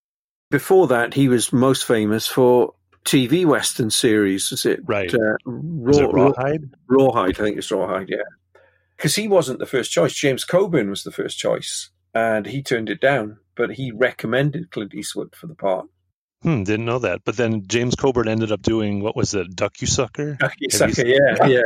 Before 0.51 0.87
that, 0.87 1.13
he 1.13 1.27
was 1.27 1.51
most 1.51 1.85
famous 1.85 2.27
for 2.27 2.73
TV 3.03 3.45
Western 3.45 3.89
series. 3.89 4.51
Is 4.51 4.65
it 4.65 4.79
right? 4.85 5.13
Uh, 5.13 5.37
Raw, 5.45 5.97
it 5.97 6.13
Rawhide. 6.13 6.73
Rawhide, 6.87 7.39
I 7.39 7.43
think 7.43 7.57
it's 7.57 7.71
Rawhide. 7.71 8.09
Yeah, 8.09 8.59
because 8.97 9.15
he 9.15 9.27
wasn't 9.27 9.59
the 9.59 9.65
first 9.65 9.91
choice. 9.91 10.13
James 10.13 10.43
Coburn 10.43 10.89
was 10.89 11.03
the 11.03 11.11
first 11.11 11.37
choice, 11.37 11.89
and 12.13 12.45
he 12.45 12.63
turned 12.63 12.89
it 12.89 13.01
down. 13.01 13.39
But 13.55 13.71
he 13.71 13.91
recommended 13.91 14.71
Clint 14.71 14.93
Eastwood 14.93 15.33
for 15.35 15.47
the 15.47 15.55
part. 15.55 15.87
Hmm, 16.45 16.61
didn't 16.61 16.85
know 16.85 16.99
that. 16.99 17.21
But 17.25 17.37
then 17.37 17.63
James 17.65 17.95
Coburn 17.95 18.27
ended 18.27 18.51
up 18.51 18.61
doing 18.61 19.01
what 19.01 19.15
was 19.15 19.33
it, 19.33 19.55
Duck 19.55 19.81
You 19.81 19.87
Sucker? 19.87 20.35
Duck-U-Sucker, 20.35 21.03
yeah, 21.03 21.47
yeah. 21.47 21.61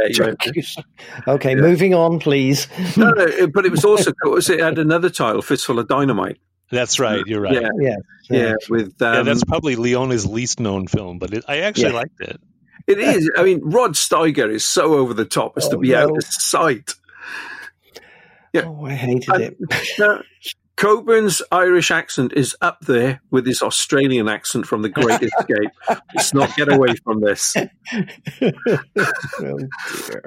okay, 1.28 1.50
yeah. 1.50 1.56
moving 1.56 1.94
on, 1.94 2.20
please. 2.20 2.70
no, 2.96 3.12
no, 3.12 3.48
but 3.48 3.66
it 3.66 3.72
was 3.72 3.84
also 3.84 4.14
it 4.14 4.60
had 4.62 4.80
another 4.80 5.10
title, 5.10 5.42
Fistful 5.42 5.80
of 5.80 5.90
Dynamite. 5.90 6.38
That's 6.72 6.98
right. 6.98 7.22
You're 7.26 7.42
right. 7.42 7.56
Yeah, 7.56 7.70
yeah, 7.78 7.96
yeah. 8.30 8.54
with 8.70 9.02
um, 9.02 9.16
yeah, 9.16 9.24
that's 9.24 9.44
probably 9.44 9.76
Leone's 9.76 10.26
least 10.26 10.62
known 10.62 10.88
film, 10.88 11.20
but 11.20 11.34
it, 11.34 11.44
I 11.50 11.60
actually 11.60 11.90
yeah. 11.90 11.96
liked 11.96 12.22
it. 12.22 12.40
It 12.88 13.00
is. 13.00 13.30
I 13.36 13.44
mean, 13.44 13.60
Rod 13.62 13.96
Steiger 13.96 14.50
is 14.50 14.66
so 14.66 14.94
over 14.94 15.14
the 15.14 15.26
top 15.26 15.58
as 15.58 15.66
oh, 15.66 15.72
to 15.72 15.78
be 15.78 15.90
no. 15.90 16.04
out 16.04 16.18
of 16.18 16.24
sight. 16.24 16.94
Yeah. 18.54 18.62
Oh, 18.66 18.86
I 18.86 18.94
hated 18.94 19.30
and, 19.30 19.44
it. 19.44 19.58
Now, 20.00 20.22
Coburn's 20.80 21.42
Irish 21.52 21.92
accent 21.92 22.32
is 22.38 22.56
up 22.62 22.80
there 22.80 23.22
with 23.32 23.46
his 23.46 23.62
Australian 23.62 24.30
accent 24.30 24.66
from 24.66 24.82
The 24.82 24.88
Great 24.88 25.22
Escape. 25.24 25.72
Let's 26.16 26.34
not 26.34 26.56
get 26.56 26.72
away 26.72 26.96
from 27.04 27.20
this. 27.20 27.54
oh, 28.42 29.60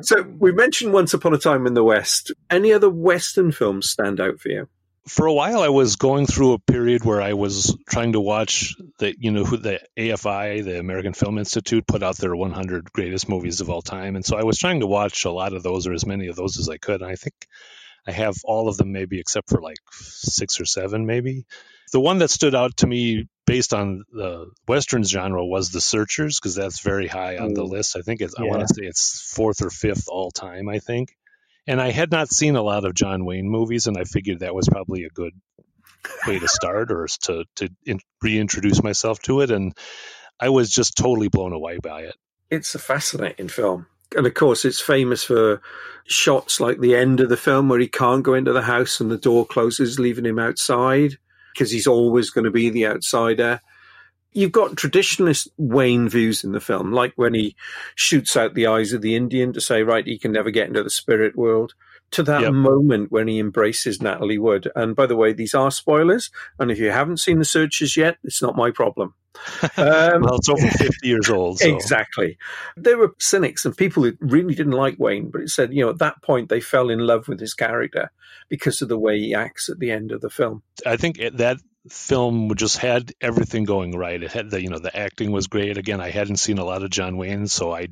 so, 0.03 0.23
we 0.39 0.53
mentioned 0.53 0.93
Once 0.93 1.15
Upon 1.15 1.33
a 1.33 1.39
Time 1.39 1.67
in 1.67 1.73
the 1.73 1.83
West. 1.83 2.33
Any 2.51 2.75
other 2.75 2.91
Western 2.91 3.51
films 3.51 3.89
stand 3.89 4.21
out 4.21 4.41
for 4.41 4.51
you? 4.51 4.69
For 5.09 5.25
a 5.25 5.33
while, 5.33 5.63
I 5.63 5.71
was 5.71 5.97
going 5.97 6.27
through 6.27 6.53
a 6.53 6.59
period 6.59 7.03
where 7.03 7.23
I 7.23 7.33
was 7.33 7.75
trying 7.89 8.13
to 8.13 8.21
watch 8.21 8.75
the, 8.99 9.15
you 9.19 9.31
know, 9.31 9.45
who 9.45 9.57
the 9.57 9.81
AFI, 9.97 10.63
the 10.65 10.79
American 10.79 11.15
Film 11.15 11.39
Institute, 11.39 11.87
put 11.87 12.03
out 12.03 12.19
their 12.19 12.37
100 12.37 12.93
greatest 12.93 13.27
movies 13.27 13.63
of 13.63 13.71
all 13.71 13.81
time, 13.81 14.17
and 14.17 14.25
so 14.25 14.37
I 14.37 14.45
was 14.45 14.59
trying 14.59 14.81
to 14.81 14.87
watch 14.87 15.25
a 15.25 15.33
lot 15.33 15.55
of 15.55 15.63
those 15.63 15.87
or 15.87 15.95
as 15.95 16.05
many 16.05 16.27
of 16.27 16.37
those 16.37 16.59
as 16.59 16.69
I 16.69 16.77
could. 16.77 17.01
And 17.01 17.11
I 17.11 17.17
think 17.17 17.35
I 18.07 18.13
have 18.13 18.35
all 18.45 18.69
of 18.69 18.77
them, 18.77 18.93
maybe 18.93 19.21
except 19.21 19.49
for 19.49 19.61
like 19.61 19.77
six 19.93 20.61
or 20.61 20.65
seven, 20.65 21.07
maybe. 21.07 21.45
The 21.93 22.01
one 22.01 22.19
that 22.19 22.31
stood 22.31 22.55
out 22.55 22.79
to 22.79 22.87
me 22.87 23.29
based 23.47 23.75
on 23.75 24.05
the 24.13 24.51
westerns 24.67 25.11
genre 25.11 25.45
was 25.45 25.71
The 25.71 25.81
Searchers 25.81 26.41
because 26.41 26.55
that's 26.55 26.81
very 26.81 27.07
high 27.07 27.39
on 27.39 27.55
the 27.55 27.63
mm. 27.63 27.71
list. 27.71 27.97
I 27.97 28.01
think 28.01 28.21
it's, 28.21 28.35
yeah. 28.39 28.47
I 28.47 28.49
want 28.49 28.67
to 28.67 28.75
say 28.75 28.83
it's 28.83 29.21
fourth 29.35 29.63
or 29.63 29.71
fifth 29.71 30.09
all 30.09 30.31
time. 30.31 30.69
I 30.69 30.79
think, 30.79 31.15
and 31.67 31.81
I 31.81 31.91
had 31.91 32.11
not 32.11 32.31
seen 32.31 32.57
a 32.57 32.63
lot 32.63 32.85
of 32.85 32.95
John 32.95 33.25
Wayne 33.25 33.49
movies, 33.49 33.87
and 33.87 33.97
I 33.97 34.05
figured 34.05 34.41
that 34.41 34.55
was 34.55 34.69
probably 34.69 35.05
a 35.05 35.11
good 35.11 35.35
way 36.27 36.39
to 36.39 36.49
start 36.49 36.91
or 36.91 37.07
to 37.23 37.45
to 37.57 37.69
in, 37.85 38.01
reintroduce 38.23 38.83
myself 38.83 39.21
to 39.23 39.43
it, 39.43 39.51
and 39.51 39.77
I 40.41 40.49
was 40.49 40.71
just 40.71 40.97
totally 40.97 41.29
blown 41.29 41.53
away 41.53 41.79
by 41.79 42.03
it. 42.03 42.17
It's 42.51 42.75
a 42.75 42.79
fascinating 42.79 43.49
film 43.49 43.87
and 44.15 44.27
of 44.27 44.35
course, 44.35 44.65
it's 44.65 44.81
famous 44.81 45.25
for 45.25 45.61
shots 46.05 46.61
like 46.61 46.81
the 46.81 46.97
end 46.97 47.21
of 47.21 47.29
the 47.29 47.37
film 47.37 47.69
where 47.69 47.79
he 47.79 47.89
can't 47.89 48.25
go 48.25 48.35
into 48.35 48.53
the 48.53 48.63
house 48.63 49.01
and 49.01 49.11
the 49.11 49.17
door 49.17 49.47
closes, 49.47 49.99
leaving 49.99 50.27
him 50.27 50.39
outside 50.39 51.17
because 51.53 51.71
he's 51.71 51.87
always 51.87 52.31
going 52.31 52.45
to 52.45 52.51
be 52.51 52.71
the 52.71 52.87
outsider. 52.87 53.61
You've 54.33 54.53
got 54.53 54.77
traditionalist 54.77 55.49
Wayne 55.59 56.09
views 56.09 56.43
in 56.43 56.53
the 56.53 56.61
film, 56.61 56.93
like 56.93 57.13
when 57.17 57.35
he 57.35 57.55
shoots 57.95 58.37
out 58.37 58.55
the 58.55 58.67
eyes 58.67 58.93
of 58.93 59.03
the 59.03 59.15
Indian 59.15 59.53
to 59.53 59.61
say, 59.61 59.83
right, 59.83 60.07
he 60.07 60.19
can 60.19 60.33
never 60.33 60.51
get 60.51 60.69
into 60.69 60.83
the 60.83 60.91
spirit 60.91 61.37
world 61.37 61.75
to 62.13 62.23
that 62.23 62.43
yep. 62.43 62.53
moment 62.53 63.11
when 63.11 63.29
he 63.29 63.39
embraces 63.39 64.01
Natalie 64.01 64.39
Wood. 64.39 64.71
And 64.77 64.95
by 64.95 65.07
the 65.07 65.17
way, 65.17 65.33
these 65.33 65.55
are 65.55 65.71
spoilers. 65.71 66.31
And 66.59 66.71
if 66.71 66.79
you 66.79 66.91
haven't 66.91 67.21
seen 67.21 67.39
the 67.39 67.45
searches 67.45 67.97
yet, 67.97 68.19
it's 68.23 68.43
not 68.43 68.57
my 68.57 68.71
problem. 68.71 69.15
Um, 69.79 70.23
well, 70.23 70.37
it's 70.37 70.49
over 70.49 70.69
50 70.69 71.09
years 71.09 71.31
old. 71.31 71.59
So. 71.59 71.75
Exactly. 71.75 72.37
There 72.77 72.99
were 72.99 73.15
cynics 73.19 73.65
and 73.65 73.77
people 73.77 74.03
who 74.03 74.13
really 74.21 74.55
didn't 74.55 74.73
like 74.73 74.99
Wayne, 74.99 75.31
but 75.31 75.41
it 75.41 75.49
said, 75.49 75.73
you 75.73 75.83
know, 75.83 75.91
at 75.91 75.99
that 75.99 76.23
point 76.23 76.49
they 76.49 76.61
fell 76.61 76.91
in 76.91 76.99
love 76.99 77.29
with 77.29 77.41
his 77.41 77.55
character 77.55 78.11
because 78.49 78.83
of 78.83 78.89
the 78.89 78.99
way 78.99 79.19
he 79.19 79.35
acts 79.35 79.69
at 79.69 79.79
the 79.79 79.91
end 79.91 80.13
of 80.13 80.21
the 80.21 80.31
film. 80.31 80.63
I 80.85 80.97
think 80.97 81.19
that 81.19 81.59
film 81.89 82.55
just 82.55 82.79
had 82.79 83.13
everything 83.21 83.65
going 83.65 83.97
right. 83.97 84.23
It 84.23 84.31
had 84.31 84.51
the 84.51 84.63
you 84.63 84.69
know 84.69 84.79
the 84.79 84.97
acting 84.97 85.33
was 85.33 85.49
great. 85.49 85.79
Again, 85.79 86.01
I 86.01 86.11
hadn't 86.11 86.37
seen 86.37 86.59
a 86.59 86.65
lot 86.65 86.83
of 86.83 86.91
John 86.91 87.17
Wayne, 87.17 87.49
so 87.49 87.73
I 87.75 87.89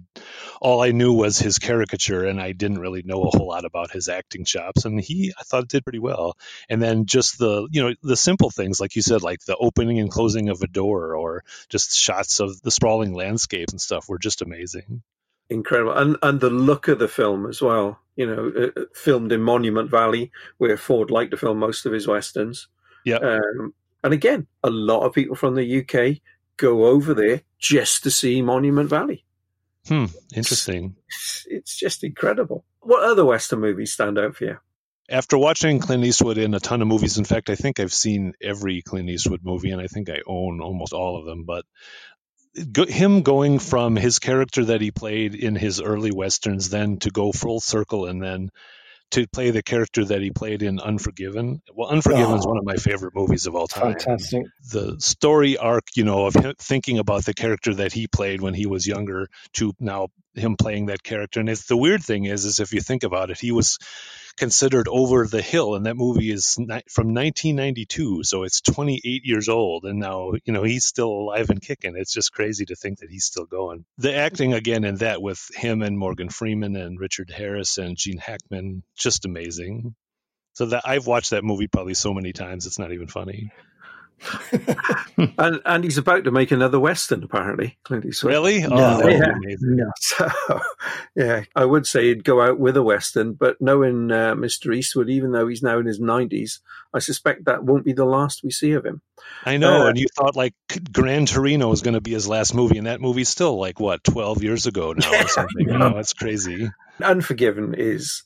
all 0.61 0.81
I 0.83 0.93
knew 0.93 1.13
was 1.13 1.39
his 1.39 1.59
caricature, 1.59 2.25
and 2.25 2.41
I 2.41 2.53
didn't 2.53 2.79
really 2.79 3.03
know 3.03 3.23
a 3.23 3.37
whole 3.37 3.49
lot 3.49 3.65
about 3.65 3.91
his 3.91 4.09
acting 4.09 4.45
chops. 4.45 4.85
And 4.85 5.01
he, 5.01 5.33
I 5.39 5.43
thought, 5.43 5.69
did 5.69 5.85
pretty 5.85 5.99
well. 5.99 6.37
And 6.69 6.81
then 6.81 7.07
just 7.07 7.39
the 7.39 7.69
you 7.71 7.83
know 7.83 7.95
the 8.03 8.17
simple 8.17 8.51
things 8.51 8.81
like 8.81 8.95
you 8.95 9.03
said, 9.03 9.23
like 9.23 9.41
the 9.41 9.57
opening 9.57 9.99
and 9.99 10.11
closing 10.11 10.49
of 10.51 10.63
a 10.63 10.69
door, 10.69 11.17
or 11.17 11.45
just 11.69 11.97
shots 11.97 12.41
of 12.41 12.63
the 12.63 12.71
sprawling 12.71 13.13
landscapes 13.13 13.73
and 13.73 13.81
stuff, 13.81 14.09
were 14.09 14.19
just 14.19 14.43
amazing. 14.43 15.03
Incredible, 15.49 15.93
and 15.95 16.17
and 16.23 16.41
the 16.41 16.51
look 16.51 16.87
of 16.87 17.01
the 17.01 17.09
film 17.09 17.47
as 17.47 17.61
well. 17.61 17.99
You 18.15 18.27
know, 18.27 18.53
uh, 18.57 18.81
uh 18.81 18.85
filmed 18.95 19.33
in 19.33 19.43
Monument 19.43 19.91
Valley, 19.91 20.31
where 20.59 20.77
Ford 20.77 21.11
liked 21.11 21.33
to 21.33 21.37
film 21.37 21.59
most 21.59 21.87
of 21.87 21.93
his 21.93 22.07
westerns. 22.07 22.69
Yeah. 23.05 23.17
Um, 23.17 23.75
and 24.03 24.13
again, 24.13 24.47
a 24.63 24.71
lot 24.71 25.05
of 25.05 25.13
people 25.13 25.37
from 25.37 25.55
the 25.55 25.81
UK 25.81 26.23
go 26.57 26.87
over 26.87 27.15
there 27.15 27.43
just 27.59 28.03
to 28.05 28.11
see 28.11 28.43
Monument 28.43 28.89
Valley. 28.89 29.25
Hmm, 29.89 30.07
interesting. 30.35 30.97
It's, 31.09 31.47
it's 31.49 31.77
just 31.77 32.05
incredible. 32.05 32.65
What 32.81 33.03
other 33.03 33.25
Western 33.25 33.61
movies 33.61 33.93
stand 33.93 34.19
out 34.19 34.37
for 34.37 34.45
you? 34.45 34.59
After 35.09 35.37
watching 35.37 35.81
Clint 35.81 36.05
Eastwood 36.05 36.39
in 36.39 36.55
a 36.55 36.61
ton 36.61 36.83
of 36.83 36.89
movies, 36.89 37.19
in 37.19 37.25
fact, 37.25 37.51
I 37.51 37.57
think 37.57 37.81
I've 37.81 37.93
seen 37.93 38.35
every 38.41 38.83
Clint 38.83 39.09
Eastwood 39.09 39.41
movie, 39.43 39.71
and 39.71 39.81
I 39.81 39.89
think 39.89 40.09
I 40.09 40.21
own 40.27 40.61
almost 40.61 40.93
all 40.93 41.19
of 41.19 41.25
them. 41.27 41.45
But 41.45 41.65
him 42.89 43.23
going 43.23 43.59
from 43.59 43.97
his 43.97 44.19
character 44.19 44.67
that 44.67 44.81
he 44.81 44.91
played 44.91 45.35
in 45.35 45.57
his 45.57 45.81
early 45.81 46.13
westerns, 46.13 46.71
then 46.71 46.99
to 46.99 47.11
go 47.11 47.33
full 47.33 47.61
circle, 47.61 48.07
and 48.07 48.23
then 48.23 48.51
to 49.11 49.27
play 49.27 49.51
the 49.51 49.63
character 49.63 50.05
that 50.05 50.21
he 50.21 50.31
played 50.31 50.63
in 50.63 50.81
Unforgiven. 50.81 51.63
Well, 51.75 51.89
Unforgiven 51.89 52.33
oh, 52.33 52.37
is 52.37 52.47
one 52.47 52.59
of 52.59 52.65
my 52.65 52.77
favorite 52.77 53.15
movies 53.15 53.47
of 53.47 53.55
all 53.55 53.67
time. 53.67 53.95
Fantastic. 53.95 54.45
The 54.71 54.97
story 55.01 55.57
arc, 55.57 55.85
you 55.95 56.05
know, 56.05 56.27
of 56.27 56.35
him 56.35 56.55
thinking 56.59 56.99
about 56.99 57.25
the 57.25 57.35
character 57.35 57.75
that 57.75 57.93
he 57.93 58.07
played 58.07 58.41
when 58.41 58.55
he 58.55 58.67
was 58.67 58.87
younger 58.87 59.29
to 59.55 59.73
now 59.81 60.09
him 60.35 60.57
playing 60.57 60.87
that 60.87 61.03
character. 61.03 61.41
And 61.41 61.49
it's 61.49 61.67
the 61.67 61.77
weird 61.77 62.03
thing 62.03 62.25
is, 62.25 62.45
is 62.45 62.61
if 62.61 62.73
you 62.73 62.81
think 62.81 63.03
about 63.03 63.31
it, 63.31 63.39
he 63.39 63.53
was 63.53 63.79
considered 64.41 64.89
over 64.89 65.27
the 65.27 65.43
hill 65.43 65.75
and 65.75 65.85
that 65.85 65.99
movie 65.99 66.31
is 66.31 66.55
from 66.55 67.13
1992 67.13 68.25
so 68.25 68.43
it's 68.45 68.63
28 68.63 69.21
years 69.27 69.51
old 69.51 69.85
and 69.85 69.99
now 69.99 70.33
you 70.47 70.55
know 70.55 70.63
he's 70.63 70.87
still 70.87 71.11
alive 71.11 71.51
and 71.51 71.61
kicking. 71.61 71.95
It's 71.95 72.15
just 72.15 72.33
crazy 72.33 72.65
to 72.65 72.75
think 72.75 73.01
that 73.01 73.11
he's 73.11 73.27
still 73.27 73.45
going. 73.45 73.85
The 73.99 74.15
acting 74.15 74.55
again 74.55 74.85
in 74.85 74.97
that 74.97 75.21
with 75.21 75.47
him 75.55 75.83
and 75.83 75.99
morgan 75.99 76.31
freeman 76.31 76.75
and 76.75 76.99
richard 76.99 77.29
harris 77.29 77.77
and 77.77 77.99
gene 77.99 78.17
hackman 78.17 78.83
just 78.97 79.27
amazing. 79.27 79.95
So 80.55 80.65
that 80.67 80.85
i've 80.87 81.07
watched 81.07 81.33
that 81.33 81.45
movie 81.45 81.69
probably 81.69 81.93
so 81.93 82.15
many 82.15 82.33
times 82.33 82.65
it's 82.65 82.79
not 82.79 82.93
even 82.93 83.09
funny 83.09 83.51
and 85.39 85.61
and 85.65 85.85
he's 85.85 85.99
about 85.99 86.25
to 86.25 86.31
make 86.31 86.51
another 86.51 86.79
western, 86.79 87.23
apparently. 87.23 87.79
Clint 87.85 88.05
Eastwood. 88.05 88.33
Really? 88.33 88.65
Oh, 88.65 89.09
yeah. 89.09 89.33
no. 89.61 89.91
So, 90.01 90.29
yeah, 91.15 91.45
I 91.55 91.65
would 91.65 91.87
say 91.87 92.09
he'd 92.09 92.25
go 92.25 92.41
out 92.41 92.59
with 92.59 92.77
a 92.77 92.83
western, 92.83 93.35
but 93.35 93.61
knowing 93.61 94.11
uh, 94.11 94.35
Mr. 94.35 94.75
Eastwood, 94.75 95.09
even 95.09 95.33
though 95.33 95.49
he's 95.49 95.63
now 95.63 95.79
in 95.79 95.87
his 95.87 96.01
nineties, 96.01 96.61
I 96.93 96.99
suspect 96.99 97.45
that 97.45 97.65
won't 97.65 97.85
be 97.85 97.93
the 97.93 98.05
last 98.05 98.43
we 98.43 98.51
see 98.51 98.73
of 98.73 98.85
him. 98.85 99.03
I 99.45 99.57
know, 99.57 99.87
uh, 99.87 99.89
and 99.89 99.99
you 99.99 100.07
thought 100.15 100.37
like 100.37 100.55
Gran 100.93 101.27
Torino 101.27 101.69
was 101.69 101.83
going 101.83 101.95
to 101.95 102.01
be 102.01 102.13
his 102.13 102.29
last 102.29 102.55
movie, 102.55 102.79
and 102.79 102.87
that 102.87 103.01
movie's 103.01 103.29
still 103.29 103.59
like 103.59 103.81
what 103.81 104.05
twelve 104.05 104.43
years 104.43 104.67
ago 104.67 104.93
now 104.93 105.13
or 105.13 105.29
something. 105.29 105.69
you 105.69 105.79
know, 105.79 105.95
that's 105.95 106.13
crazy. 106.13 106.71
Unforgiven 107.03 107.75
is 107.77 108.25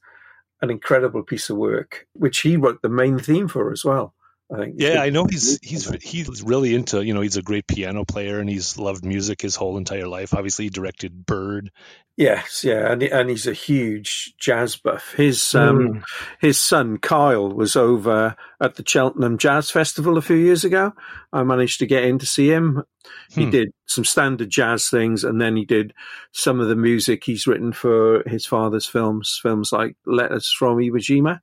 an 0.62 0.70
incredible 0.70 1.22
piece 1.22 1.50
of 1.50 1.56
work, 1.56 2.06
which 2.14 2.40
he 2.40 2.56
wrote 2.56 2.82
the 2.82 2.88
main 2.88 3.18
theme 3.18 3.48
for 3.48 3.70
as 3.70 3.84
well. 3.84 4.14
I 4.54 4.58
think. 4.58 4.76
Yeah, 4.78 5.02
I 5.02 5.10
know 5.10 5.26
he's 5.26 5.58
he's 5.62 5.88
he's 6.02 6.42
really 6.42 6.74
into 6.74 7.04
you 7.04 7.14
know 7.14 7.20
he's 7.20 7.36
a 7.36 7.42
great 7.42 7.66
piano 7.66 8.04
player 8.04 8.38
and 8.38 8.48
he's 8.48 8.78
loved 8.78 9.04
music 9.04 9.42
his 9.42 9.56
whole 9.56 9.76
entire 9.76 10.08
life. 10.08 10.34
Obviously, 10.34 10.66
he 10.66 10.70
directed 10.70 11.26
Bird. 11.26 11.70
Yes, 12.16 12.62
yeah, 12.62 12.92
and 12.92 13.02
and 13.02 13.28
he's 13.28 13.46
a 13.46 13.52
huge 13.52 14.34
jazz 14.38 14.76
buff. 14.76 15.14
His 15.16 15.54
um, 15.54 15.78
mm. 15.78 16.04
his 16.40 16.60
son 16.60 16.98
Kyle 16.98 17.50
was 17.50 17.74
over 17.74 18.36
at 18.60 18.76
the 18.76 18.84
Cheltenham 18.86 19.36
Jazz 19.36 19.70
Festival 19.70 20.16
a 20.16 20.22
few 20.22 20.36
years 20.36 20.64
ago. 20.64 20.92
I 21.32 21.42
managed 21.42 21.80
to 21.80 21.86
get 21.86 22.04
in 22.04 22.20
to 22.20 22.26
see 22.26 22.48
him. 22.48 22.84
He 23.30 23.44
hmm. 23.44 23.50
did 23.50 23.72
some 23.86 24.04
standard 24.04 24.48
jazz 24.48 24.88
things, 24.88 25.24
and 25.24 25.40
then 25.40 25.56
he 25.56 25.64
did 25.64 25.92
some 26.32 26.60
of 26.60 26.68
the 26.68 26.76
music 26.76 27.24
he's 27.24 27.46
written 27.46 27.72
for 27.72 28.22
his 28.26 28.46
father's 28.46 28.86
films, 28.86 29.38
films 29.42 29.72
like 29.72 29.96
Letters 30.06 30.50
from 30.56 30.78
Iwo 30.78 30.98
Jima 30.98 31.40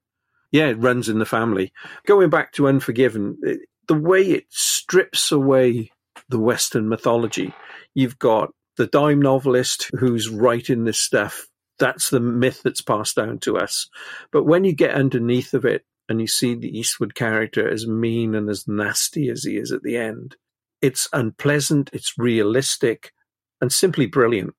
yeah, 0.51 0.67
it 0.67 0.79
runs 0.79 1.09
in 1.09 1.19
the 1.19 1.25
family. 1.25 1.71
Going 2.05 2.29
back 2.29 2.51
to 2.53 2.67
Unforgiven, 2.67 3.37
it, 3.41 3.61
the 3.87 3.93
way 3.95 4.21
it 4.23 4.45
strips 4.49 5.31
away 5.31 5.91
the 6.29 6.39
Western 6.39 6.87
mythology, 6.89 7.53
you've 7.93 8.19
got 8.19 8.51
the 8.77 8.87
dime 8.87 9.21
novelist 9.21 9.89
who's 9.97 10.29
writing 10.29 10.83
this 10.83 10.99
stuff. 10.99 11.47
That's 11.79 12.09
the 12.09 12.19
myth 12.19 12.61
that's 12.63 12.81
passed 12.81 13.15
down 13.15 13.39
to 13.39 13.57
us. 13.57 13.89
But 14.31 14.45
when 14.45 14.63
you 14.63 14.73
get 14.73 14.93
underneath 14.93 15.53
of 15.53 15.65
it 15.65 15.83
and 16.07 16.21
you 16.21 16.27
see 16.27 16.55
the 16.55 16.77
Eastwood 16.77 17.15
character 17.15 17.69
as 17.69 17.87
mean 17.87 18.35
and 18.35 18.49
as 18.49 18.67
nasty 18.67 19.29
as 19.29 19.43
he 19.43 19.57
is 19.57 19.71
at 19.71 19.81
the 19.81 19.97
end, 19.97 20.35
it's 20.81 21.07
unpleasant, 21.13 21.89
it's 21.93 22.17
realistic, 22.17 23.13
and 23.61 23.71
simply 23.71 24.07
brilliant. 24.07 24.53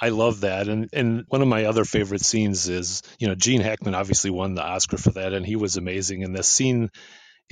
I 0.00 0.10
love 0.10 0.40
that. 0.40 0.68
And 0.68 0.88
and 0.92 1.24
one 1.28 1.42
of 1.42 1.48
my 1.48 1.64
other 1.66 1.84
favorite 1.84 2.22
scenes 2.22 2.68
is, 2.68 3.02
you 3.18 3.28
know, 3.28 3.34
Gene 3.34 3.60
Hackman 3.60 3.94
obviously 3.94 4.30
won 4.30 4.54
the 4.54 4.64
Oscar 4.64 4.98
for 4.98 5.10
that 5.12 5.32
and 5.32 5.46
he 5.46 5.56
was 5.56 5.76
amazing. 5.76 6.24
And 6.24 6.34
the 6.34 6.42
scene 6.42 6.90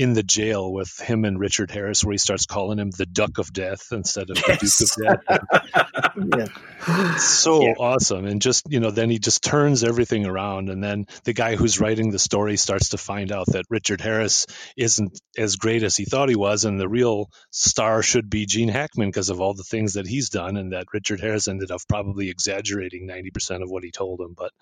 in 0.01 0.15
the 0.15 0.23
jail 0.23 0.73
with 0.73 0.99
him 0.99 1.27
and 1.27 1.39
Richard 1.39 1.71
Harris, 1.71 2.03
where 2.03 2.13
he 2.13 2.19
starts 2.19 2.47
calling 2.47 2.79
him 2.79 2.91
the 2.91 3.05
Duck 3.05 3.37
of 3.37 3.53
Death 3.53 3.89
instead 3.93 4.31
of 4.31 4.39
yes. 4.49 4.79
the 4.79 4.87
Duke 4.87 5.21
of 5.29 6.39
Death. 6.39 6.49
yeah. 6.87 7.17
So 7.17 7.61
yeah. 7.61 7.75
awesome. 7.79 8.25
And 8.25 8.41
just, 8.41 8.65
you 8.71 8.81
know, 8.81 8.91
then 8.91 9.11
he 9.11 9.19
just 9.19 9.45
turns 9.45 9.85
everything 9.85 10.25
around. 10.25 10.71
And 10.71 10.83
then 10.83 11.05
the 11.25 11.35
guy 11.35 11.55
who's 11.55 11.81
writing 11.81 12.11
the 12.11 12.19
story 12.19 12.57
starts 12.57 12.89
to 12.91 12.97
find 12.97 13.31
out 13.31 13.49
that 13.49 13.67
Richard 13.69 14.01
Harris 14.01 14.47
isn't 14.75 15.21
as 15.37 15.57
great 15.57 15.83
as 15.83 15.99
he 15.99 16.07
thought 16.07 16.31
he 16.31 16.35
was. 16.35 16.65
And 16.65 16.81
the 16.81 16.89
real 16.89 17.29
star 17.51 18.03
should 18.03 18.31
be 18.31 18.47
Gene 18.47 18.71
Hackman 18.71 19.11
because 19.11 19.29
of 19.29 19.43
all 19.43 19.53
the 19.53 19.65
things 19.65 19.93
that 19.95 20.07
he's 20.07 20.31
done. 20.31 20.57
And 20.57 20.73
that 20.73 20.87
Richard 20.95 21.21
Harris 21.21 21.47
ended 21.47 21.71
up 21.71 21.83
probably 21.91 22.31
exaggerating 22.31 23.07
90% 23.07 23.63
of 23.63 23.69
what 23.69 23.85
he 23.85 23.91
told 23.91 24.23
him. 24.23 24.33
But 24.35 24.53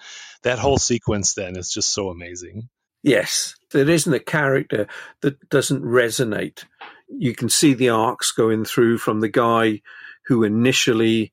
that 0.43 0.59
whole 0.59 0.79
sequence 0.79 1.35
then 1.35 1.57
is 1.57 1.71
just 1.71 1.93
so 1.93 2.09
amazing. 2.09 2.69
Yes, 3.03 3.55
there 3.71 3.89
isn't 3.89 4.13
a 4.13 4.21
character 4.21 4.87
that 5.23 5.49
doesn't 5.49 5.83
resonate. 5.83 6.65
You 7.09 7.35
can 7.35 7.49
see 7.49 7.75
the 7.75 7.91
arcs 7.91 8.33
going 8.33 8.65
through 8.65 8.99
from 8.99 9.21
the 9.21 9.29
guy 9.29 9.83
who 10.27 10.45
initially 10.45 11.33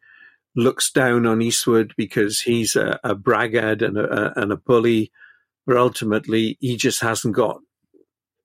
looks 0.56 0.92
down 0.92 1.26
on 1.26 1.42
Eastwood 1.42 1.94
because 1.98 2.40
he's 2.40 2.76
a, 2.76 3.00
a 3.04 3.16
braggart 3.16 3.82
and 3.82 3.98
a, 3.98 4.40
and 4.40 4.52
a 4.52 4.58
bully, 4.58 5.12
but 5.66 5.78
ultimately 5.78 6.58
he 6.60 6.78
just 6.78 7.02
hasn't 7.02 7.36
got. 7.36 7.60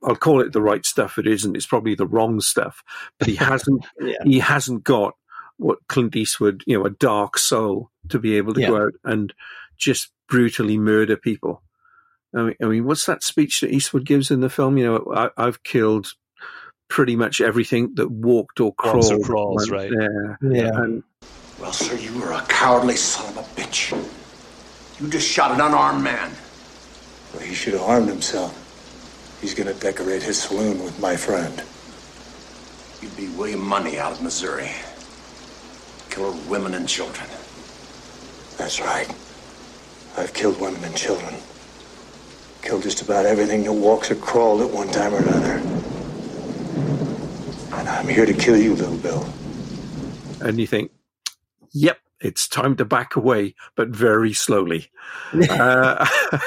I'll 0.02 0.16
call 0.16 0.40
it 0.40 0.52
the 0.52 0.62
right 0.62 0.84
stuff. 0.84 1.18
It 1.18 1.26
isn't. 1.26 1.54
It's 1.54 1.66
probably 1.66 1.94
the 1.94 2.06
wrong 2.06 2.40
stuff. 2.40 2.82
But 3.18 3.28
he 3.28 3.36
hasn't. 3.36 3.84
yeah. 4.00 4.16
He 4.24 4.38
hasn't 4.38 4.82
got 4.82 5.14
what 5.58 5.78
Clint 5.88 6.16
Eastwood, 6.16 6.62
you 6.66 6.78
know, 6.78 6.86
a 6.86 6.90
dark 6.90 7.36
soul 7.36 7.90
to 8.08 8.18
be 8.18 8.38
able 8.38 8.54
to 8.54 8.62
yeah. 8.62 8.68
go 8.68 8.76
out 8.84 8.94
and 9.04 9.32
just 9.76 10.10
brutally 10.26 10.78
murder 10.78 11.18
people. 11.18 11.62
I 12.34 12.42
mean, 12.42 12.56
I 12.62 12.66
mean, 12.66 12.84
what's 12.84 13.06
that 13.06 13.22
speech 13.22 13.60
that 13.60 13.72
Eastwood 13.72 14.04
gives 14.04 14.30
in 14.30 14.40
the 14.40 14.50
film? 14.50 14.78
You 14.78 14.84
know, 14.84 15.30
I, 15.36 15.44
have 15.44 15.62
killed 15.62 16.12
pretty 16.88 17.16
much 17.16 17.40
everything 17.40 17.94
that 17.94 18.10
walked 18.10 18.60
or 18.60 18.74
crawled. 18.74 19.12
Or 19.12 19.18
crawls, 19.20 19.64
and, 19.64 19.72
right? 19.72 19.90
Yeah, 19.92 20.50
yeah. 20.50 20.70
And, 20.74 21.02
well, 21.60 21.72
sir, 21.72 21.96
you 21.96 22.18
were 22.18 22.32
a 22.32 22.42
cowardly 22.48 22.96
son 22.96 23.26
of 23.30 23.38
a 23.38 23.60
bitch. 23.60 23.90
You 25.00 25.08
just 25.08 25.28
shot 25.28 25.52
an 25.52 25.60
unarmed 25.60 26.04
man. 26.04 26.30
Well, 27.32 27.42
he 27.42 27.54
should 27.54 27.74
have 27.74 27.82
harmed 27.82 28.08
himself. 28.08 28.56
He's 29.40 29.54
going 29.54 29.72
to 29.72 29.80
decorate 29.80 30.22
his 30.22 30.42
saloon 30.42 30.82
with 30.82 31.00
my 31.00 31.16
friend. 31.16 31.62
You'd 33.00 33.16
be 33.16 33.28
William 33.36 33.60
Munny 33.60 33.98
out 33.98 34.12
of 34.12 34.22
Missouri. 34.22 34.70
Killer 36.10 36.32
women 36.48 36.74
and 36.74 36.88
children. 36.88 37.26
That's 38.58 38.80
right. 38.80 39.08
I've 40.18 40.34
killed 40.34 40.60
women 40.60 40.84
and 40.84 40.94
children. 40.94 41.34
Killed 42.62 42.82
just 42.82 43.02
about 43.02 43.26
everything 43.26 43.64
that 43.64 43.72
walks 43.72 44.10
or 44.10 44.16
crawled 44.16 44.60
at 44.60 44.70
one 44.70 44.88
time 44.88 45.14
or 45.14 45.18
another. 45.18 45.52
And 47.78 47.88
I'm 47.88 48.08
here 48.08 48.26
to 48.26 48.34
kill 48.34 48.56
you, 48.56 48.74
little 48.74 48.96
Bill. 48.96 49.26
And 50.40 50.58
you 50.60 50.66
think, 50.66 50.90
yep, 51.72 51.98
it's 52.20 52.48
time 52.48 52.76
to 52.76 52.84
back 52.84 53.16
away, 53.16 53.54
but 53.76 53.88
very 53.88 54.32
slowly. 54.32 54.90
uh, 55.50 56.06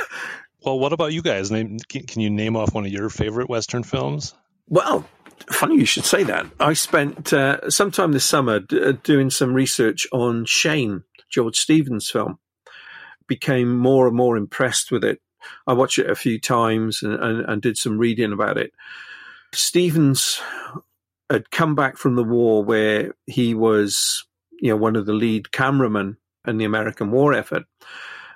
well, 0.63 0.79
what 0.79 0.93
about 0.93 1.13
you 1.13 1.21
guys? 1.21 1.51
Name, 1.51 1.77
can 1.89 2.21
you 2.21 2.29
name 2.29 2.55
off 2.55 2.73
one 2.73 2.85
of 2.85 2.91
your 2.91 3.09
favorite 3.09 3.49
Western 3.49 3.83
films? 3.83 4.33
Well, 4.67 5.05
funny 5.49 5.75
you 5.75 5.85
should 5.85 6.05
say 6.05 6.23
that. 6.23 6.45
I 6.59 6.73
spent 6.73 7.33
uh, 7.33 7.69
some 7.69 7.91
time 7.91 8.11
this 8.11 8.25
summer 8.25 8.59
d- 8.59 8.81
uh, 8.81 8.93
doing 9.03 9.29
some 9.29 9.53
research 9.53 10.07
on 10.11 10.45
Shane, 10.45 11.03
George 11.29 11.57
Stevens' 11.57 12.09
film. 12.09 12.39
Became 13.27 13.75
more 13.75 14.07
and 14.07 14.15
more 14.15 14.37
impressed 14.37 14.91
with 14.91 15.03
it 15.03 15.19
I 15.67 15.73
watched 15.73 15.99
it 15.99 16.09
a 16.09 16.15
few 16.15 16.39
times 16.39 17.01
and, 17.03 17.13
and, 17.15 17.45
and 17.45 17.61
did 17.61 17.77
some 17.77 17.97
reading 17.97 18.33
about 18.33 18.57
it. 18.57 18.73
Stevens 19.53 20.41
had 21.29 21.51
come 21.51 21.75
back 21.75 21.97
from 21.97 22.15
the 22.15 22.23
war 22.23 22.63
where 22.63 23.13
he 23.25 23.53
was, 23.53 24.25
you 24.59 24.69
know, 24.69 24.77
one 24.77 24.95
of 24.95 25.05
the 25.05 25.13
lead 25.13 25.51
cameramen 25.51 26.17
in 26.47 26.57
the 26.57 26.65
American 26.65 27.11
war 27.11 27.33
effort. 27.33 27.63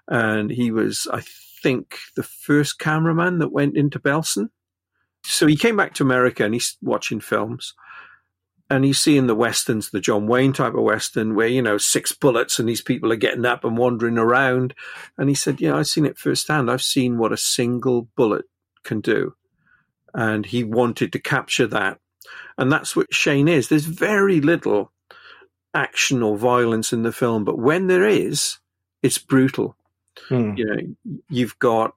And 0.08 0.50
he 0.50 0.72
was, 0.72 1.08
I 1.12 1.22
think, 1.62 1.98
the 2.16 2.24
first 2.24 2.80
cameraman 2.80 3.40
that 3.40 3.52
went 3.52 3.76
into 3.76 4.00
Belsen. 4.00 4.50
So 5.26 5.48
he 5.48 5.58
came 5.58 5.76
back 5.76 5.94
to 5.96 6.04
America 6.04 6.46
and 6.46 6.54
he's 6.54 6.78
watching 6.82 7.20
films 7.20 7.74
and 8.70 8.84
he's 8.84 9.00
seeing 9.00 9.28
the 9.28 9.36
westerns, 9.36 9.90
the 9.90 10.02
John 10.02 10.28
Wayne 10.28 10.54
type 10.54 10.74
of 10.74 10.84
western, 10.84 11.36
where 11.36 11.48
you 11.48 11.62
know 11.62 11.78
six 11.78 12.12
bullets 12.12 12.60
and 12.60 12.68
these 12.68 12.82
people 12.82 13.12
are 13.12 13.18
getting 13.18 13.46
up 13.46 13.64
and 13.64 13.78
wandering 13.78 14.18
around. 14.18 14.74
And 15.18 15.30
he 15.30 15.36
said, 15.36 15.62
"Yeah, 15.62 15.76
I've 15.76 15.88
seen 15.88 16.06
it 16.06 16.18
firsthand. 16.18 16.70
I've 16.70 16.82
seen 16.82 17.18
what 17.18 17.32
a 17.32 17.38
single 17.38 18.10
bullet 18.16 18.46
can 18.84 19.02
do." 19.02 19.36
And 20.14 20.46
he 20.46 20.64
wanted 20.64 21.12
to 21.14 21.20
capture 21.20 21.68
that, 21.68 22.00
and 22.58 22.72
that's 22.72 22.96
what 22.96 23.14
Shane 23.14 23.48
is. 23.48 23.70
There's 23.70 23.86
very 23.86 24.42
little 24.42 24.92
action 25.74 26.24
or 26.24 26.38
violence 26.38 26.92
in 26.92 27.04
the 27.04 27.12
film, 27.12 27.46
but 27.46 27.60
when 27.60 27.88
there 27.88 28.08
is, 28.08 28.58
it's 29.04 29.18
brutal. 29.18 29.78
Hmm. 30.28 30.56
You 30.58 30.66
know, 30.66 31.22
you've 31.30 31.58
got 31.60 31.94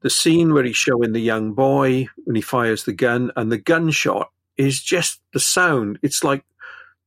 the 0.00 0.10
scene 0.10 0.52
where 0.52 0.64
he's 0.64 0.76
showing 0.76 1.12
the 1.12 1.20
young 1.20 1.52
boy 1.54 2.08
when 2.24 2.36
he 2.36 2.42
fires 2.42 2.84
the 2.84 2.92
gun, 2.92 3.30
and 3.36 3.50
the 3.50 3.58
gunshot 3.58 4.30
is 4.56 4.82
just 4.82 5.20
the 5.32 5.40
sound. 5.40 5.98
It's 6.02 6.24
like 6.24 6.44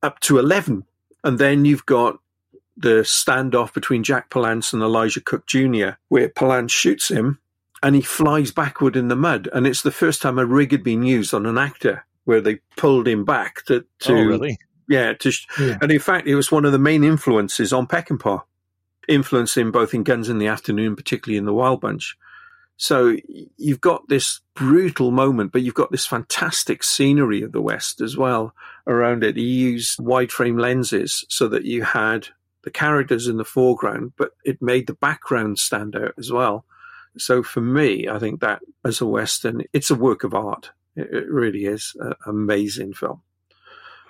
up 0.02 0.20
to 0.20 0.38
11. 0.38 0.84
And 1.24 1.38
then 1.38 1.64
you've 1.64 1.86
got 1.86 2.18
the 2.76 3.02
standoff 3.02 3.74
between 3.74 4.04
Jack 4.04 4.30
Palance 4.30 4.72
and 4.72 4.82
Elisha 4.82 5.20
Cook 5.20 5.46
Jr., 5.46 5.90
where 6.08 6.28
Palance 6.28 6.70
shoots 6.70 7.08
him 7.08 7.40
and 7.82 7.94
he 7.94 8.00
flies 8.00 8.50
backward 8.50 8.96
in 8.96 9.08
the 9.08 9.16
mud. 9.16 9.48
And 9.52 9.66
it's 9.66 9.82
the 9.82 9.90
first 9.90 10.22
time 10.22 10.38
a 10.38 10.46
rig 10.46 10.72
had 10.72 10.84
been 10.84 11.02
used 11.02 11.34
on 11.34 11.46
an 11.46 11.58
actor 11.58 12.04
where 12.24 12.40
they 12.40 12.56
pulled 12.76 13.08
him 13.08 13.24
back 13.24 13.64
to. 13.66 13.84
to 14.00 14.12
oh, 14.12 14.22
really? 14.22 14.58
Yeah, 14.88 15.12
to, 15.14 15.32
yeah. 15.60 15.78
And 15.80 15.90
in 15.90 15.98
fact, 15.98 16.26
it 16.26 16.34
was 16.34 16.50
one 16.50 16.64
of 16.64 16.72
the 16.72 16.78
main 16.78 17.04
influences 17.04 17.72
on 17.72 17.86
Peckinpah, 17.86 18.42
influencing 19.06 19.70
both 19.70 19.92
in 19.92 20.02
Guns 20.02 20.28
in 20.28 20.38
the 20.38 20.46
Afternoon, 20.46 20.96
particularly 20.96 21.36
in 21.36 21.44
The 21.44 21.52
Wild 21.52 21.80
Bunch. 21.80 22.16
So 22.78 23.16
you've 23.56 23.80
got 23.80 24.08
this 24.08 24.40
brutal 24.54 25.10
moment, 25.10 25.50
but 25.50 25.62
you've 25.62 25.74
got 25.74 25.90
this 25.90 26.06
fantastic 26.06 26.84
scenery 26.84 27.42
of 27.42 27.50
the 27.50 27.60
West 27.60 28.00
as 28.00 28.16
well 28.16 28.54
around 28.86 29.24
it. 29.24 29.36
He 29.36 29.42
used 29.42 30.00
wide 30.00 30.30
frame 30.30 30.56
lenses 30.56 31.24
so 31.28 31.48
that 31.48 31.64
you 31.64 31.82
had 31.82 32.28
the 32.62 32.70
characters 32.70 33.26
in 33.26 33.36
the 33.36 33.44
foreground, 33.44 34.12
but 34.16 34.30
it 34.44 34.62
made 34.62 34.86
the 34.86 34.94
background 34.94 35.58
stand 35.58 35.96
out 35.96 36.14
as 36.18 36.30
well. 36.30 36.64
So 37.16 37.42
for 37.42 37.60
me, 37.60 38.08
I 38.08 38.20
think 38.20 38.40
that 38.40 38.62
as 38.84 39.00
a 39.00 39.06
Western, 39.06 39.64
it's 39.72 39.90
a 39.90 39.96
work 39.96 40.22
of 40.22 40.32
art. 40.32 40.70
It, 40.94 41.12
it 41.12 41.28
really 41.28 41.64
is 41.64 41.96
an 41.98 42.14
amazing 42.26 42.94
film. 42.94 43.22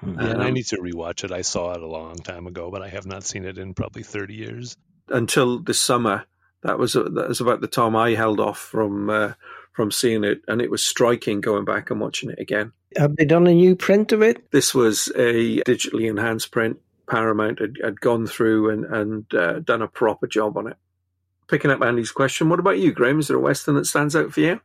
Hmm. 0.00 0.18
Um, 0.18 0.40
I 0.40 0.50
need 0.50 0.66
to 0.66 0.76
rewatch 0.76 1.24
it. 1.24 1.32
I 1.32 1.40
saw 1.40 1.72
it 1.72 1.82
a 1.82 1.86
long 1.86 2.16
time 2.16 2.46
ago, 2.46 2.70
but 2.70 2.82
I 2.82 2.88
have 2.88 3.06
not 3.06 3.24
seen 3.24 3.46
it 3.46 3.56
in 3.56 3.72
probably 3.72 4.02
30 4.02 4.34
years. 4.34 4.76
Until 5.08 5.58
this 5.58 5.80
summer, 5.80 6.26
that 6.62 6.78
was 6.78 6.94
that 6.94 7.26
was 7.28 7.40
about 7.40 7.60
the 7.60 7.68
time 7.68 7.94
I 7.96 8.10
held 8.10 8.40
off 8.40 8.58
from 8.58 9.10
uh, 9.10 9.32
from 9.72 9.90
seeing 9.90 10.24
it, 10.24 10.42
and 10.48 10.60
it 10.60 10.70
was 10.70 10.84
striking 10.84 11.40
going 11.40 11.64
back 11.64 11.90
and 11.90 12.00
watching 12.00 12.30
it 12.30 12.38
again. 12.38 12.72
Have 12.96 13.16
they 13.16 13.24
done 13.24 13.46
a 13.46 13.54
new 13.54 13.76
print 13.76 14.12
of 14.12 14.22
it? 14.22 14.50
This 14.50 14.74
was 14.74 15.08
a 15.14 15.60
digitally 15.62 16.08
enhanced 16.08 16.50
print. 16.50 16.80
Paramount 17.08 17.60
had, 17.60 17.76
had 17.82 18.00
gone 18.00 18.26
through 18.26 18.70
and 18.70 18.84
and 18.84 19.34
uh, 19.34 19.60
done 19.60 19.82
a 19.82 19.88
proper 19.88 20.26
job 20.26 20.56
on 20.56 20.66
it. 20.66 20.76
Picking 21.48 21.70
up 21.70 21.80
Andy's 21.80 22.10
question, 22.10 22.50
what 22.50 22.58
about 22.58 22.78
you, 22.78 22.92
Graham? 22.92 23.20
Is 23.20 23.28
there 23.28 23.36
a 23.36 23.40
western 23.40 23.76
that 23.76 23.86
stands 23.86 24.14
out 24.14 24.32
for 24.32 24.40
you? 24.40 24.60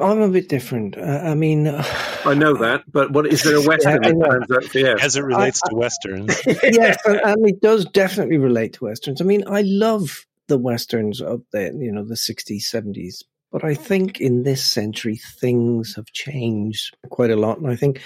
I'm 0.00 0.20
a 0.22 0.28
bit 0.28 0.48
different. 0.48 0.98
Uh, 0.98 1.20
I 1.22 1.36
mean, 1.36 1.68
uh, 1.68 1.84
I 2.24 2.34
know 2.34 2.56
that, 2.56 2.82
but 2.90 3.12
what 3.12 3.26
is 3.26 3.44
there 3.44 3.56
a 3.56 3.62
western 3.66 4.02
that 4.02 4.16
stands 4.16 4.50
out 4.50 4.64
for 4.64 4.78
you? 4.78 4.96
As 5.00 5.16
it 5.16 5.22
relates 5.22 5.60
I, 5.64 5.70
to 5.70 5.76
westerns, 5.76 6.40
yes, 6.46 6.96
and, 7.04 7.20
and 7.20 7.48
it 7.48 7.60
does 7.60 7.84
definitely 7.84 8.38
relate 8.38 8.72
to 8.74 8.84
westerns. 8.84 9.20
I 9.20 9.24
mean, 9.24 9.44
I 9.46 9.62
love 9.62 10.26
the 10.48 10.58
westerns 10.58 11.20
of 11.20 11.42
the 11.52 11.72
you 11.78 11.92
know 11.92 12.04
the 12.04 12.14
60s 12.14 12.62
70s 12.62 13.22
but 13.50 13.64
i 13.64 13.74
think 13.74 14.20
in 14.20 14.42
this 14.42 14.64
century 14.64 15.16
things 15.40 15.94
have 15.94 16.06
changed 16.06 16.96
quite 17.10 17.30
a 17.30 17.36
lot 17.36 17.58
and 17.58 17.70
i 17.70 17.76
think 17.76 18.02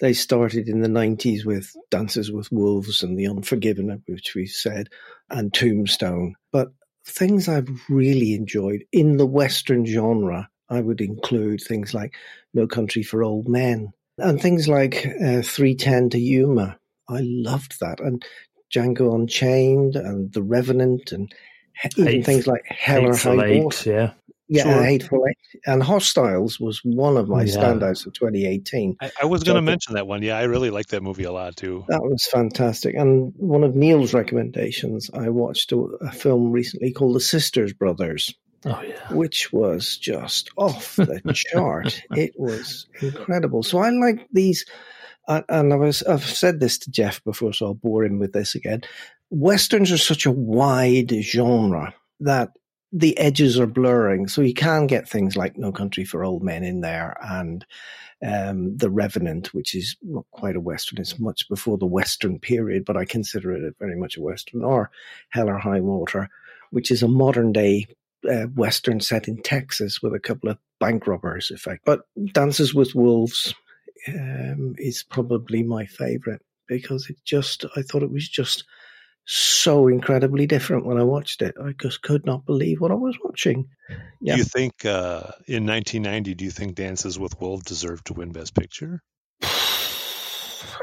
they 0.00 0.12
started 0.12 0.68
in 0.68 0.80
the 0.80 0.88
90s 0.88 1.44
with 1.44 1.72
dances 1.90 2.30
with 2.32 2.50
wolves 2.52 3.02
and 3.02 3.18
the 3.18 3.26
unforgiven 3.26 4.02
which 4.06 4.34
we 4.34 4.46
said 4.46 4.88
and 5.30 5.54
tombstone. 5.54 6.34
But 6.50 6.68
things 7.06 7.48
i've 7.48 7.68
really 7.88 8.34
enjoyed 8.34 8.84
in 8.92 9.16
the 9.16 9.26
western 9.26 9.84
genre 9.84 10.48
i 10.68 10.80
would 10.80 11.00
include 11.00 11.60
things 11.60 11.92
like 11.92 12.14
no 12.54 12.64
country 12.64 13.02
for 13.02 13.24
old 13.24 13.48
men 13.48 13.92
and 14.18 14.40
things 14.40 14.68
like 14.68 15.06
uh, 15.06 15.42
310 15.42 16.10
to 16.10 16.18
yuma. 16.18 16.78
I 17.08 17.20
loved 17.22 17.80
that 17.80 18.00
and 18.00 18.24
Django 18.72 19.14
Unchained 19.14 19.96
and 19.96 20.32
The 20.32 20.42
Revenant 20.42 21.12
and 21.12 21.32
even 21.96 22.22
things 22.22 22.46
like 22.46 22.64
Hell 22.66 23.06
or 23.06 23.16
High 23.16 23.44
Eight, 23.44 23.86
yeah. 23.86 24.12
Yeah, 24.48 24.64
sure. 24.64 24.84
Hateful 24.84 25.24
Eight. 25.26 25.60
And 25.66 25.82
Hostiles 25.82 26.60
was 26.60 26.82
one 26.84 27.16
of 27.16 27.26
my 27.26 27.44
yeah. 27.44 27.54
standouts 27.54 28.06
of 28.06 28.12
2018. 28.12 28.98
I, 29.00 29.10
I 29.22 29.24
was 29.24 29.44
going 29.44 29.56
to 29.56 29.62
mention 29.62 29.94
that 29.94 30.06
one. 30.06 30.22
Yeah, 30.22 30.36
I 30.36 30.42
really 30.42 30.68
like 30.68 30.88
that 30.88 31.02
movie 31.02 31.24
a 31.24 31.32
lot 31.32 31.56
too. 31.56 31.86
That 31.88 32.02
was 32.02 32.26
fantastic. 32.26 32.94
And 32.94 33.32
one 33.36 33.64
of 33.64 33.74
Neil's 33.74 34.12
recommendations, 34.12 35.08
I 35.14 35.30
watched 35.30 35.72
a, 35.72 35.78
a 35.78 36.12
film 36.12 36.52
recently 36.52 36.92
called 36.92 37.16
The 37.16 37.20
Sisters 37.20 37.72
Brothers. 37.72 38.34
Oh, 38.66 38.82
yeah. 38.82 39.12
Which 39.12 39.54
was 39.54 39.96
just 39.96 40.50
off 40.58 40.96
the 40.96 41.32
chart. 41.34 42.02
It 42.10 42.32
was 42.36 42.86
incredible. 43.00 43.62
So 43.62 43.78
I 43.78 43.88
like 43.88 44.28
these, 44.32 44.66
uh, 45.28 45.42
and 45.48 45.72
I 45.72 45.76
was, 45.76 46.02
I've 46.02 46.24
said 46.24 46.60
this 46.60 46.76
to 46.80 46.90
Jeff 46.90 47.24
before, 47.24 47.54
so 47.54 47.66
I'll 47.66 47.74
bore 47.74 48.04
him 48.04 48.18
with 48.18 48.32
this 48.32 48.54
again. 48.54 48.82
Westerns 49.34 49.90
are 49.90 49.98
such 49.98 50.26
a 50.26 50.30
wide 50.30 51.10
genre 51.22 51.94
that 52.20 52.50
the 52.92 53.16
edges 53.16 53.58
are 53.58 53.66
blurring. 53.66 54.28
So 54.28 54.42
you 54.42 54.52
can 54.52 54.86
get 54.86 55.08
things 55.08 55.36
like 55.36 55.56
No 55.56 55.72
Country 55.72 56.04
for 56.04 56.22
Old 56.22 56.42
Men 56.42 56.62
in 56.62 56.82
there 56.82 57.16
and 57.22 57.64
um, 58.22 58.76
The 58.76 58.90
Revenant, 58.90 59.54
which 59.54 59.74
is 59.74 59.96
not 60.02 60.26
quite 60.32 60.54
a 60.54 60.60
Western. 60.60 61.00
It's 61.00 61.18
much 61.18 61.48
before 61.48 61.78
the 61.78 61.86
Western 61.86 62.38
period, 62.38 62.84
but 62.84 62.98
I 62.98 63.06
consider 63.06 63.52
it 63.52 63.74
very 63.78 63.96
much 63.96 64.18
a 64.18 64.20
Western, 64.20 64.62
or 64.62 64.90
Hell 65.30 65.48
or 65.48 65.58
High 65.58 65.80
Water, 65.80 66.28
which 66.70 66.90
is 66.90 67.02
a 67.02 67.08
modern 67.08 67.52
day 67.52 67.86
uh, 68.30 68.48
Western 68.54 69.00
set 69.00 69.28
in 69.28 69.40
Texas 69.40 70.02
with 70.02 70.14
a 70.14 70.20
couple 70.20 70.50
of 70.50 70.58
bank 70.78 71.06
robbers, 71.06 71.50
effect. 71.50 71.86
But 71.86 72.02
Dances 72.32 72.74
with 72.74 72.94
Wolves 72.94 73.54
um, 74.08 74.74
is 74.76 75.02
probably 75.02 75.62
my 75.62 75.86
favorite 75.86 76.42
because 76.68 77.08
it 77.08 77.16
just, 77.24 77.64
I 77.76 77.80
thought 77.80 78.02
it 78.02 78.12
was 78.12 78.28
just 78.28 78.64
so 79.24 79.88
incredibly 79.88 80.46
different 80.46 80.84
when 80.84 80.98
I 80.98 81.04
watched 81.04 81.42
it. 81.42 81.54
I 81.62 81.72
just 81.80 82.02
could 82.02 82.26
not 82.26 82.44
believe 82.44 82.80
what 82.80 82.90
I 82.90 82.94
was 82.94 83.16
watching. 83.22 83.68
Yeah. 84.20 84.34
Do 84.34 84.38
you 84.38 84.44
think 84.44 84.84
uh, 84.84 85.32
in 85.46 85.66
1990, 85.66 86.34
do 86.34 86.44
you 86.44 86.50
think 86.50 86.74
Dances 86.74 87.18
with 87.18 87.40
Wolves 87.40 87.64
deserved 87.64 88.06
to 88.06 88.14
win 88.14 88.32
Best 88.32 88.54
Picture? 88.54 89.02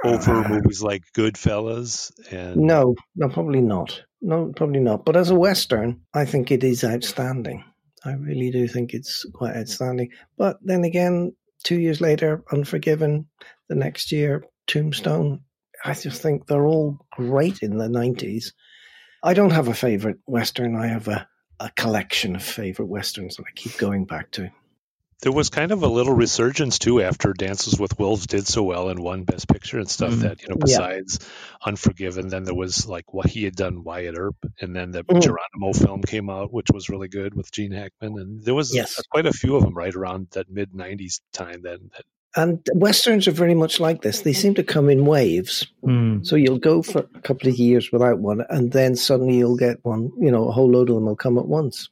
Over 0.03 0.47
movies 0.49 0.81
like 0.81 1.03
Goodfellas 1.15 2.11
and 2.31 2.55
no, 2.57 2.95
no, 3.15 3.29
probably 3.29 3.61
not. 3.61 4.01
No, 4.21 4.51
probably 4.55 4.79
not. 4.79 5.05
But 5.05 5.15
as 5.15 5.29
a 5.29 5.35
western, 5.35 6.01
I 6.13 6.25
think 6.25 6.51
it 6.51 6.63
is 6.63 6.83
outstanding. 6.83 7.63
I 8.05 8.13
really 8.13 8.51
do 8.51 8.67
think 8.67 8.93
it's 8.93 9.25
quite 9.33 9.55
outstanding. 9.55 10.09
But 10.37 10.57
then 10.61 10.83
again, 10.85 11.33
two 11.63 11.79
years 11.79 12.01
later, 12.01 12.43
Unforgiven. 12.51 13.27
The 13.67 13.75
next 13.75 14.11
year, 14.11 14.45
Tombstone. 14.67 15.41
I 15.83 15.93
just 15.93 16.21
think 16.21 16.47
they're 16.47 16.65
all 16.65 17.05
great 17.11 17.59
in 17.61 17.77
the 17.77 17.87
90s. 17.87 18.53
I 19.23 19.33
don't 19.33 19.51
have 19.51 19.67
a 19.67 19.73
favorite 19.73 20.19
Western. 20.25 20.75
I 20.75 20.87
have 20.87 21.07
a, 21.07 21.27
a 21.59 21.69
collection 21.71 22.35
of 22.35 22.43
favorite 22.43 22.87
Westerns 22.87 23.35
that 23.35 23.43
I 23.43 23.51
keep 23.55 23.77
going 23.77 24.05
back 24.05 24.31
to. 24.31 24.49
There 25.21 25.33
was 25.33 25.49
kind 25.49 25.73
of 25.73 25.83
a 25.83 25.87
little 25.87 26.13
resurgence 26.13 26.79
too 26.79 27.01
after 27.01 27.33
Dances 27.33 27.77
with 27.77 27.99
Wolves 27.99 28.25
did 28.25 28.47
so 28.47 28.63
well 28.63 28.87
and 28.87 29.01
won 29.01 29.25
Best 29.25 29.49
Picture 29.49 29.77
and 29.77 29.89
stuff 29.89 30.13
mm 30.13 30.21
that, 30.21 30.41
you 30.41 30.47
know, 30.47 30.55
besides 30.55 31.19
yeah. 31.21 31.27
Unforgiven, 31.67 32.29
then 32.29 32.45
there 32.45 32.55
was 32.55 32.87
like 32.87 33.13
what 33.13 33.25
he 33.25 33.43
had 33.43 33.55
done 33.55 33.83
Wyatt 33.83 34.15
Earp 34.17 34.37
and 34.61 34.73
then 34.73 34.91
the 34.91 35.03
mm 35.03 35.21
Geronimo 35.21 35.73
film 35.73 36.03
came 36.03 36.29
out, 36.29 36.53
which 36.53 36.69
was 36.73 36.87
really 36.87 37.09
good 37.09 37.33
with 37.33 37.51
Gene 37.51 37.73
Hackman. 37.73 38.17
And 38.17 38.41
there 38.41 38.55
was 38.55 38.73
yes. 38.73 39.01
quite 39.11 39.25
a 39.25 39.33
few 39.33 39.57
of 39.57 39.63
them 39.63 39.73
right 39.73 39.93
around 39.93 40.27
that 40.31 40.49
mid 40.49 40.71
90s 40.71 41.19
time 41.33 41.63
then 41.63 41.91
that 41.93 42.05
and 42.35 42.65
westerns 42.73 43.27
are 43.27 43.31
very 43.31 43.55
much 43.55 43.79
like 43.79 44.01
this. 44.01 44.21
They 44.21 44.33
seem 44.33 44.53
to 44.55 44.63
come 44.63 44.89
in 44.89 45.05
waves. 45.05 45.65
Mm. 45.83 46.25
So 46.25 46.35
you'll 46.35 46.59
go 46.59 46.81
for 46.81 46.99
a 47.15 47.21
couple 47.21 47.49
of 47.49 47.55
years 47.57 47.91
without 47.91 48.19
one, 48.19 48.43
and 48.49 48.71
then 48.71 48.95
suddenly 48.95 49.37
you'll 49.37 49.57
get 49.57 49.83
one. 49.83 50.11
You 50.19 50.31
know, 50.31 50.47
a 50.47 50.51
whole 50.51 50.69
load 50.69 50.89
of 50.89 50.95
them 50.95 51.05
will 51.05 51.15
come 51.15 51.37
at 51.37 51.47
once. 51.47 51.89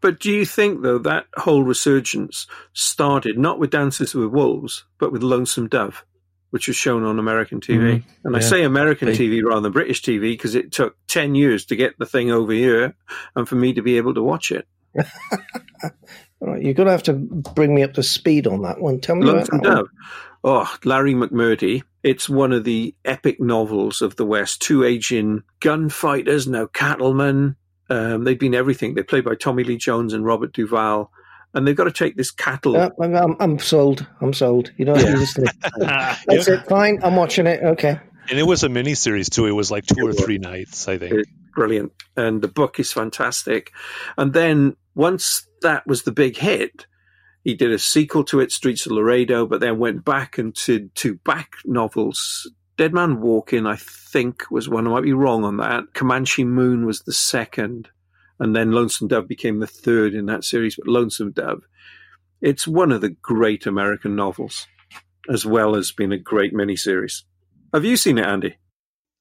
But 0.00 0.20
do 0.20 0.30
you 0.30 0.44
think, 0.44 0.82
though, 0.82 0.98
that 0.98 1.26
whole 1.36 1.62
resurgence 1.62 2.46
started 2.72 3.38
not 3.38 3.58
with 3.58 3.70
Dances 3.70 4.14
with 4.14 4.28
Wolves, 4.28 4.84
but 4.98 5.12
with 5.12 5.22
Lonesome 5.22 5.68
Dove, 5.68 6.04
which 6.50 6.68
was 6.68 6.76
shown 6.76 7.02
on 7.04 7.18
American 7.18 7.60
TV? 7.60 7.78
Mm, 7.78 8.04
and 8.24 8.34
yeah. 8.34 8.38
I 8.38 8.40
say 8.40 8.62
American 8.62 9.08
TV 9.08 9.42
rather 9.42 9.62
than 9.62 9.72
British 9.72 10.02
TV 10.02 10.32
because 10.32 10.54
it 10.54 10.72
took 10.72 10.96
10 11.08 11.34
years 11.34 11.64
to 11.66 11.76
get 11.76 11.98
the 11.98 12.06
thing 12.06 12.30
over 12.30 12.52
here 12.52 12.94
and 13.36 13.48
for 13.48 13.56
me 13.56 13.72
to 13.74 13.82
be 13.82 13.96
able 13.96 14.14
to 14.14 14.22
watch 14.22 14.52
it. 14.52 14.66
Right, 16.44 16.62
you're 16.62 16.74
going 16.74 16.86
to 16.86 16.92
have 16.92 17.04
to 17.04 17.14
bring 17.14 17.74
me 17.74 17.82
up 17.82 17.94
to 17.94 18.02
speed 18.02 18.46
on 18.46 18.62
that 18.62 18.78
one. 18.78 19.00
Tell 19.00 19.16
me 19.16 19.26
Lonesome 19.26 19.60
about 19.60 19.62
that 19.62 19.76
Dove. 19.76 19.88
Oh, 20.44 20.76
Larry 20.84 21.14
McMurtry. 21.14 21.82
It's 22.02 22.28
one 22.28 22.52
of 22.52 22.64
the 22.64 22.94
epic 23.02 23.40
novels 23.40 24.02
of 24.02 24.16
the 24.16 24.26
West. 24.26 24.60
Two 24.60 24.84
aging 24.84 25.42
gunfighters, 25.60 26.46
now 26.46 26.66
cattlemen. 26.66 27.56
Um, 27.88 28.24
they've 28.24 28.38
been 28.38 28.54
everything. 28.54 28.94
They're 28.94 29.04
played 29.04 29.24
by 29.24 29.36
Tommy 29.36 29.64
Lee 29.64 29.78
Jones 29.78 30.12
and 30.12 30.24
Robert 30.24 30.52
Duvall. 30.52 31.10
And 31.54 31.66
they've 31.66 31.76
got 31.76 31.84
to 31.84 31.92
take 31.92 32.16
this 32.16 32.30
cattle. 32.30 32.76
Uh, 32.76 32.90
I'm, 33.00 33.36
I'm, 33.40 33.58
sold. 33.58 34.06
I'm 34.20 34.34
sold. 34.34 34.70
You 34.76 34.84
know, 34.84 34.96
yeah. 34.96 35.14
that's 36.26 36.48
it. 36.48 36.66
Fine. 36.66 36.98
I'm 37.02 37.16
watching 37.16 37.46
it. 37.46 37.62
Okay. 37.62 37.98
And 38.28 38.38
it 38.38 38.46
was 38.46 38.64
a 38.64 38.68
mini 38.68 38.94
series 38.94 39.30
too. 39.30 39.46
It 39.46 39.52
was 39.52 39.70
like 39.70 39.86
two 39.86 40.00
it 40.00 40.02
or 40.02 40.06
was. 40.08 40.20
three 40.20 40.38
nights, 40.38 40.88
I 40.88 40.98
think. 40.98 41.14
It's 41.14 41.30
brilliant. 41.54 41.92
And 42.16 42.42
the 42.42 42.48
book 42.48 42.80
is 42.80 42.92
fantastic. 42.92 43.72
And 44.18 44.32
then 44.32 44.76
once 44.94 45.46
that 45.62 45.86
was 45.86 46.02
the 46.02 46.12
big 46.12 46.36
hit, 46.36 46.86
he 47.42 47.54
did 47.54 47.72
a 47.72 47.78
sequel 47.78 48.24
to 48.24 48.40
it, 48.40 48.52
Streets 48.52 48.86
of 48.86 48.92
Laredo, 48.92 49.46
but 49.46 49.60
then 49.60 49.78
went 49.78 50.04
back 50.04 50.38
and 50.38 50.54
did 50.54 50.94
two 50.94 51.16
back 51.16 51.52
novels. 51.64 52.50
Dead 52.76 52.92
Man 52.92 53.20
Walking, 53.20 53.66
I 53.66 53.76
think, 53.76 54.50
was 54.50 54.68
one. 54.68 54.86
I 54.86 54.90
might 54.90 55.02
be 55.02 55.12
wrong 55.12 55.44
on 55.44 55.58
that. 55.58 55.94
Comanche 55.94 56.44
Moon 56.44 56.86
was 56.86 57.02
the 57.02 57.12
second. 57.12 57.90
And 58.40 58.56
then 58.56 58.72
Lonesome 58.72 59.08
Dove 59.08 59.28
became 59.28 59.60
the 59.60 59.66
third 59.66 60.14
in 60.14 60.26
that 60.26 60.42
series. 60.42 60.76
But 60.76 60.88
Lonesome 60.88 61.32
Dove, 61.32 61.62
it's 62.40 62.66
one 62.66 62.90
of 62.90 63.00
the 63.00 63.10
great 63.10 63.66
American 63.66 64.16
novels, 64.16 64.66
as 65.30 65.46
well 65.46 65.76
as 65.76 65.92
being 65.92 66.12
a 66.12 66.18
great 66.18 66.52
miniseries. 66.52 67.22
Have 67.72 67.84
you 67.84 67.96
seen 67.96 68.18
it, 68.18 68.26
Andy? 68.26 68.56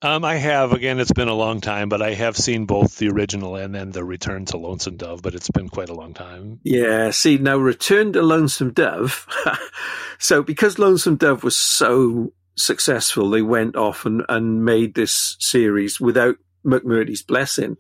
Um, 0.04 0.26
I 0.26 0.36
have. 0.36 0.74
Again, 0.74 1.00
it's 1.00 1.14
been 1.14 1.30
a 1.30 1.34
long 1.34 1.62
time, 1.62 1.88
but 1.88 2.02
I 2.02 2.14
have 2.14 2.36
seen 2.36 2.66
both 2.66 2.98
the 2.98 3.08
original 3.08 3.56
and 3.56 3.74
then 3.74 3.92
the 3.92 4.04
Return 4.04 4.44
to 4.48 4.58
Lonesome 4.58 4.98
Dove, 4.98 5.22
but 5.22 5.34
it's 5.34 5.50
been 5.50 5.70
quite 5.70 5.88
a 5.88 5.94
long 5.94 6.14
time. 6.14 6.60
Yeah, 6.64 7.12
see, 7.12 7.38
now 7.38 7.56
Return 7.56 8.12
to 8.14 8.22
Lonesome 8.22 8.74
Dove. 8.74 9.26
so, 10.20 10.44
because 10.44 10.78
Lonesome 10.78 11.16
Dove 11.16 11.46
was 11.46 11.56
so 11.56 12.34
successful, 12.58 13.30
they 13.30 13.42
went 13.42 13.78
off 13.78 14.06
and, 14.06 14.24
and 14.28 14.66
made 14.66 14.94
this 14.94 15.38
series 15.40 16.02
without 16.02 16.36
McMurtry's 16.66 17.24
blessing. 17.24 17.78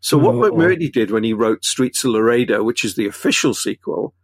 So, 0.00 0.16
what 0.16 0.36
oh, 0.36 0.52
McMurtry 0.52 0.92
did 0.92 1.10
when 1.10 1.24
he 1.24 1.32
wrote 1.32 1.64
Streets 1.64 2.04
of 2.04 2.12
Laredo, 2.12 2.62
which 2.62 2.84
is 2.84 2.94
the 2.94 3.06
official 3.08 3.52
sequel, 3.52 4.14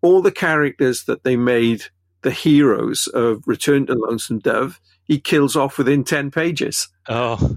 all 0.00 0.22
the 0.22 0.32
characters 0.32 1.04
that 1.04 1.22
they 1.22 1.36
made 1.36 1.84
the 2.22 2.30
heroes 2.30 3.08
of 3.08 3.42
Return 3.46 3.84
to 3.86 3.94
Lonesome 3.94 4.38
Dove, 4.38 4.80
he 5.04 5.20
kills 5.20 5.56
off 5.56 5.78
within 5.78 6.04
10 6.04 6.30
pages. 6.30 6.88
Oh. 7.08 7.56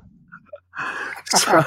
so, 1.26 1.64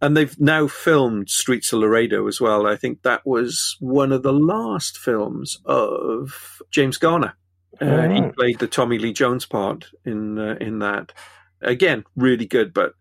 and 0.00 0.16
they've 0.16 0.38
now 0.40 0.66
filmed 0.66 1.28
Streets 1.28 1.72
of 1.72 1.80
Laredo 1.80 2.26
as 2.26 2.40
well. 2.40 2.66
I 2.66 2.76
think 2.76 3.02
that 3.02 3.26
was 3.26 3.76
one 3.80 4.12
of 4.12 4.22
the 4.22 4.32
last 4.32 4.96
films 4.98 5.58
of 5.64 6.62
James 6.70 6.96
Garner. 6.96 7.36
Uh, 7.80 7.84
oh. 7.84 8.08
He 8.08 8.32
played 8.32 8.58
the 8.58 8.66
Tommy 8.66 8.98
Lee 8.98 9.12
Jones 9.12 9.46
part 9.46 9.86
in 10.04 10.38
uh, 10.38 10.56
in 10.60 10.80
that. 10.80 11.12
Again, 11.60 12.04
really 12.16 12.46
good, 12.46 12.72
but 12.72 12.94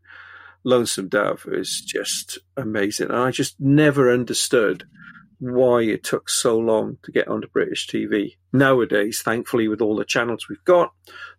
Lonesome 0.63 1.07
Dove 1.07 1.45
is 1.51 1.81
just 1.85 2.39
amazing. 2.55 3.09
And 3.09 3.17
I 3.17 3.31
just 3.31 3.59
never 3.59 4.11
understood 4.11 4.85
why 5.39 5.81
it 5.81 6.03
took 6.03 6.29
so 6.29 6.57
long 6.57 6.97
to 7.03 7.11
get 7.11 7.27
onto 7.27 7.47
British 7.47 7.87
TV. 7.87 8.35
Nowadays, 8.51 9.21
thankfully, 9.21 9.67
with 9.67 9.81
all 9.81 9.95
the 9.95 10.05
channels 10.05 10.47
we've 10.49 10.63
got, 10.63 10.91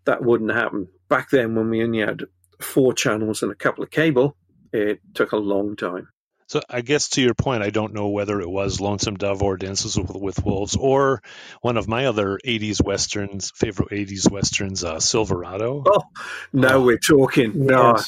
that 0.04 0.22
wouldn't 0.22 0.52
happen. 0.52 0.88
Back 1.08 1.30
then, 1.30 1.54
when 1.54 1.70
we 1.70 1.82
only 1.82 2.00
had 2.00 2.24
four 2.60 2.92
channels 2.92 3.42
and 3.42 3.52
a 3.52 3.56
couple 3.56 3.84
of 3.84 3.90
cable, 3.90 4.36
it 4.72 5.00
took 5.14 5.32
a 5.32 5.36
long 5.36 5.76
time. 5.76 6.08
So 6.48 6.62
I 6.68 6.80
guess 6.80 7.10
to 7.10 7.20
your 7.20 7.34
point, 7.34 7.62
I 7.62 7.68
don't 7.68 7.92
know 7.92 8.08
whether 8.08 8.40
it 8.40 8.48
was 8.48 8.80
Lonesome 8.80 9.16
Dove 9.16 9.42
or 9.42 9.58
Dances 9.58 9.98
with, 9.98 10.10
with 10.14 10.42
Wolves 10.42 10.76
or 10.76 11.22
one 11.60 11.76
of 11.76 11.88
my 11.88 12.06
other 12.06 12.38
'80s 12.42 12.82
westerns, 12.82 13.52
favorite 13.54 13.90
'80s 13.90 14.30
westerns, 14.30 14.82
uh, 14.82 14.98
Silverado. 14.98 15.84
Oh, 15.86 16.02
now 16.54 16.76
oh. 16.76 16.84
we're 16.84 16.96
talking. 16.96 17.66
No, 17.66 17.98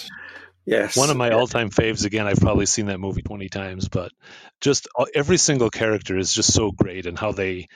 Yes. 0.64 0.96
One 0.96 1.10
of 1.10 1.16
my 1.16 1.30
all 1.30 1.46
time 1.46 1.70
faves. 1.70 2.04
Again, 2.04 2.26
I've 2.26 2.40
probably 2.40 2.66
seen 2.66 2.86
that 2.86 3.00
movie 3.00 3.22
20 3.22 3.48
times, 3.48 3.88
but 3.88 4.12
just 4.60 4.88
uh, 4.96 5.06
every 5.14 5.36
single 5.36 5.70
character 5.70 6.16
is 6.16 6.32
just 6.32 6.52
so 6.52 6.70
great 6.70 7.06
and 7.06 7.18
how 7.18 7.32
they 7.32 7.68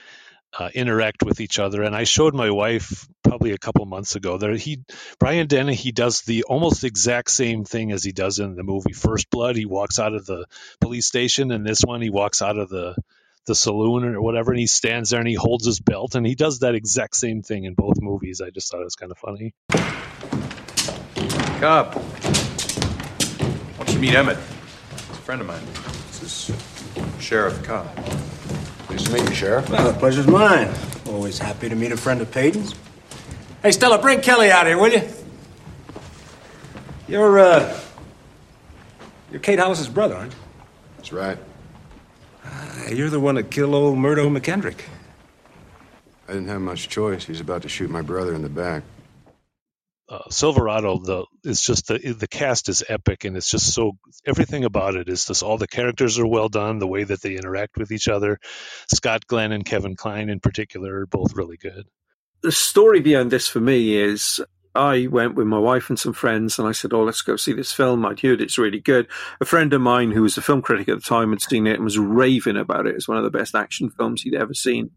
uh, 0.59 0.71
interact 0.75 1.23
with 1.23 1.41
each 1.41 1.59
other. 1.59 1.83
And 1.83 1.95
I 1.97 2.05
showed 2.05 2.35
my 2.35 2.51
wife 2.51 3.09
probably 3.23 3.53
a 3.53 3.59
couple 3.59 3.85
months 3.87 4.15
ago 4.17 4.39
that 4.39 4.57
he, 4.59 4.83
Brian 5.19 5.47
Dennehy, 5.47 5.75
he 5.75 5.93
does 5.93 6.23
the 6.23 6.45
almost 6.45 6.85
exact 6.85 7.31
same 7.31 7.65
thing 7.65 7.91
as 7.93 8.05
he 8.05 8.13
does 8.13 8.39
in 8.39 8.55
the 8.55 8.63
movie 8.63 8.93
First 8.93 9.31
Blood. 9.31 9.57
He 9.57 9.67
walks 9.67 9.99
out 9.99 10.15
of 10.15 10.27
the 10.27 10.47
police 10.81 11.07
station, 11.07 11.51
and 11.51 11.67
this 11.67 11.81
one 11.83 12.03
he 12.03 12.11
walks 12.11 12.43
out 12.43 12.59
of 12.59 12.69
the 12.69 12.95
the 13.47 13.55
saloon 13.55 14.05
or 14.05 14.23
whatever, 14.23 14.53
and 14.53 14.61
he 14.61 14.67
stands 14.67 15.11
there 15.11 15.21
and 15.21 15.29
he 15.29 15.35
holds 15.35 15.67
his 15.67 15.79
belt, 15.79 16.15
and 16.15 16.27
he 16.27 16.35
does 16.35 16.61
that 16.61 16.75
exact 16.75 17.15
same 17.15 17.43
thing 17.43 17.65
in 17.65 17.75
both 17.75 18.01
movies. 18.01 18.41
I 18.41 18.49
just 18.49 18.71
thought 18.71 18.81
it 18.81 18.85
was 18.85 18.97
kind 18.97 19.13
of 19.13 19.19
funny. 19.19 19.53
Cobb, 21.61 21.93
why 23.77 23.85
don't 23.85 23.95
you 23.95 24.01
meet 24.01 24.15
Emmett? 24.15 24.37
He's 24.37 25.11
a 25.11 25.23
friend 25.23 25.41
of 25.41 25.47
mine. 25.47 25.65
This 26.21 26.51
is 26.51 26.57
Sheriff 27.19 27.63
Cobb. 27.63 27.95
Pleased 28.87 29.07
to 29.07 29.13
meet 29.13 29.29
you, 29.29 29.35
Sheriff. 29.35 29.69
Well, 29.69 29.93
the 29.93 29.99
pleasure's 29.99 30.27
mine. 30.27 30.73
Always 31.07 31.39
happy 31.39 31.69
to 31.69 31.75
meet 31.75 31.91
a 31.93 31.97
friend 31.97 32.21
of 32.21 32.31
Paden's. 32.31 32.75
Hey, 33.63 33.73
Stella, 33.73 33.99
bring 33.99 34.21
Kelly 34.21 34.51
out 34.51 34.67
here, 34.67 34.79
will 34.79 34.93
you? 34.93 35.03
You're, 37.09 37.39
uh, 37.39 37.81
you're 39.31 39.41
Kate 39.41 39.59
Hollis's 39.59 39.89
brother, 39.89 40.15
aren't 40.15 40.33
you? 40.33 40.39
That's 40.97 41.13
right. 41.13 41.39
Uh, 42.45 42.91
you're 42.91 43.11
the 43.11 43.21
one 43.21 43.35
that 43.35 43.51
killed 43.51 43.75
old 43.75 43.99
Murdo 43.99 44.29
McKendrick. 44.31 44.81
I 46.29 46.33
didn't 46.33 46.49
have 46.49 46.61
much 46.61 46.89
choice. 46.89 47.25
He 47.25 47.33
was 47.33 47.41
about 47.41 47.63
to 47.63 47.69
shoot 47.69 47.91
my 47.91 48.03
brother 48.03 48.35
in 48.35 48.43
the 48.43 48.49
back. 48.49 48.83
Uh, 50.15 50.31
Silverado, 50.31 50.99
the 50.99 51.25
it's 51.43 51.67
just 51.67 51.89
the 51.89 51.99
the 51.99 52.29
cast 52.29 52.69
is 52.69 52.85
epic, 52.89 53.25
and 53.25 53.37
it's 53.37 53.51
just 53.51 53.75
so 53.75 53.93
everything 54.25 54.65
about 54.65 54.95
it 54.95 55.09
is 55.09 55.25
just 55.25 55.43
all 55.43 55.59
the 55.59 55.67
characters 55.67 56.21
are 56.21 56.27
well 56.27 56.49
done. 56.49 56.79
The 56.79 56.87
way 56.87 57.03
that 57.03 57.21
they 57.21 57.35
interact 57.35 57.77
with 57.77 57.91
each 57.91 58.07
other, 58.07 58.39
Scott 58.87 59.27
Glenn 59.27 59.51
and 59.51 59.65
Kevin 59.65 59.97
Kline 59.97 60.29
in 60.29 60.39
particular 60.39 61.01
are 61.01 61.07
both 61.07 61.35
really 61.35 61.57
good. 61.57 61.89
The 62.43 62.53
story 62.53 63.01
behind 63.01 63.33
this 63.33 63.49
for 63.49 63.59
me 63.59 63.97
is 63.97 64.41
I 64.73 65.09
went 65.11 65.35
with 65.35 65.49
my 65.49 65.59
wife 65.59 65.91
and 65.91 65.99
some 65.99 66.13
friends, 66.13 66.61
and 66.61 66.69
I 66.69 66.73
said, 66.73 66.93
"Oh, 66.93 67.03
let's 67.03 67.23
go 67.23 67.35
see 67.35 67.53
this 67.53 67.73
film." 67.73 68.07
I'd 68.07 68.21
heard 68.21 68.41
it's 68.41 68.59
really 68.59 68.81
good. 68.81 69.09
A 69.41 69.45
friend 69.45 69.73
of 69.73 69.81
mine 69.81 70.13
who 70.13 70.23
was 70.23 70.39
a 70.39 70.43
film 70.43 70.63
critic 70.63 70.89
at 70.89 70.97
the 70.97 71.03
time 71.03 71.31
had 71.31 71.43
seen 71.43 71.67
it 71.67 71.75
and 71.75 71.85
was 71.85 71.99
raving 71.99 72.57
about 72.57 72.87
it. 72.87 72.95
It's 72.95 73.09
one 73.09 73.19
of 73.19 73.25
the 73.25 73.37
best 73.37 73.57
action 73.57 73.91
films 73.91 74.23
he'd 74.23 74.37
ever 74.37 74.55
seen. 74.55 74.91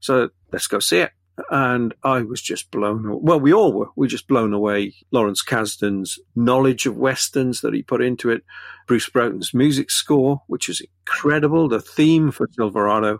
So 0.00 0.30
let's 0.52 0.68
go 0.68 0.78
see 0.78 1.00
it. 1.00 1.10
And 1.50 1.94
I 2.04 2.22
was 2.22 2.40
just 2.40 2.70
blown 2.70 3.06
away. 3.06 3.18
Well, 3.22 3.40
we 3.40 3.52
all 3.52 3.72
were. 3.72 3.88
We 3.96 4.04
were 4.04 4.08
just 4.10 4.28
blown 4.28 4.52
away. 4.52 4.94
Lawrence 5.10 5.42
Kasdan's 5.42 6.18
knowledge 6.36 6.86
of 6.86 6.96
westerns 6.96 7.60
that 7.62 7.74
he 7.74 7.82
put 7.82 8.02
into 8.02 8.30
it, 8.30 8.44
Bruce 8.86 9.08
Broughton's 9.08 9.52
music 9.52 9.90
score, 9.90 10.42
which 10.46 10.68
is 10.68 10.80
incredible, 10.80 11.68
the 11.68 11.80
theme 11.80 12.30
for 12.30 12.48
Silverado. 12.52 13.18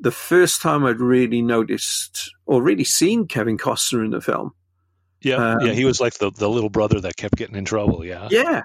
The 0.00 0.10
first 0.10 0.60
time 0.60 0.84
I'd 0.84 1.00
really 1.00 1.40
noticed 1.40 2.32
or 2.46 2.62
really 2.62 2.84
seen 2.84 3.26
Kevin 3.28 3.58
Costner 3.58 4.04
in 4.04 4.10
the 4.10 4.20
film. 4.20 4.50
Yeah, 5.22 5.36
Um, 5.36 5.60
yeah, 5.66 5.72
he 5.72 5.84
was 5.84 6.00
like 6.00 6.14
the, 6.14 6.30
the 6.32 6.48
little 6.48 6.68
brother 6.68 7.00
that 7.00 7.16
kept 7.16 7.36
getting 7.36 7.56
in 7.56 7.64
trouble. 7.64 8.04
Yeah, 8.04 8.28
Yeah. 8.30 8.62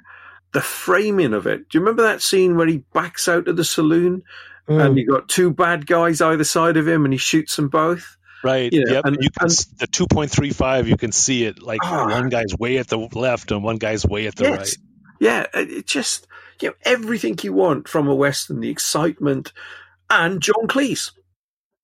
The 0.54 0.62
framing 0.62 1.34
of 1.34 1.48
it. 1.48 1.70
Do 1.70 1.78
you 1.78 1.80
remember 1.80 2.02
that 2.04 2.22
scene 2.22 2.58
where 2.58 2.68
he 2.68 2.80
backs 2.94 3.28
out 3.30 3.48
of 3.48 3.56
the 3.58 3.64
saloon 3.64 4.24
Mm. 4.70 4.86
and 4.86 4.98
you 4.98 5.08
got 5.08 5.28
two 5.28 5.52
bad 5.52 5.88
guys 5.88 6.22
either 6.22 6.44
side 6.44 6.78
of 6.78 6.88
him 6.88 7.04
and 7.06 7.14
he 7.14 7.18
shoots 7.18 7.56
them 7.56 7.68
both? 7.68 8.18
Right. 8.44 8.70
Yeah, 8.72 8.82
yep. 8.88 9.06
and- 9.06 9.16
And, 9.16 9.24
you 9.24 9.30
can 9.30 9.48
and- 9.50 9.66
the 9.80 9.88
two 9.88 10.08
point 10.08 10.32
three 10.32 10.52
five. 10.52 10.88
You 10.88 10.98
can 10.98 11.12
see 11.12 11.44
it 11.46 11.62
like 11.62 11.80
Ah. 11.84 12.08
one 12.10 12.30
guy's 12.30 12.56
way 12.58 12.78
at 12.78 12.88
the 12.88 12.98
left 12.98 13.52
and 13.52 13.64
one 13.64 13.78
guy's 13.78 14.06
way 14.06 14.28
at 14.28 14.36
the 14.36 14.46
Yes. 14.46 14.58
right. 14.58 14.78
Yeah, 15.20 15.46
it 15.54 15.70
it 15.72 15.86
just 15.88 16.28
you 16.62 16.70
know 16.70 16.76
everything 16.84 17.38
you 17.44 17.54
want 17.54 17.88
from 17.88 18.08
a 18.08 18.16
western, 18.16 18.60
the 18.60 18.70
excitement, 18.70 19.54
and 20.10 20.42
John 20.42 20.68
Cleese. 20.68 21.12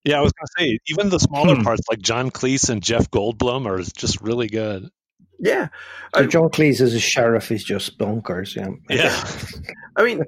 Yeah, 0.04 0.20
I 0.20 0.22
was 0.22 0.32
gonna 0.34 0.48
say 0.70 0.80
even 0.88 1.10
the 1.10 1.20
smaller 1.20 1.56
Hmm. 1.56 1.64
parts 1.64 1.82
like 1.90 2.00
John 2.00 2.32
Cleese 2.32 2.70
and 2.70 2.82
Jeff 2.82 3.10
Goldblum 3.12 3.66
are 3.68 3.82
just 3.96 4.22
really 4.22 4.48
good. 4.48 4.90
Yeah, 5.40 5.68
So 6.16 6.26
John 6.26 6.50
Cleese 6.50 6.82
as 6.82 6.96
a 6.96 7.00
sheriff 7.00 7.52
is 7.52 7.64
just 7.64 8.00
bonkers. 8.00 8.56
Yeah. 8.56 8.70
Yeah, 8.90 9.24
I 9.96 10.04
mean, 10.04 10.24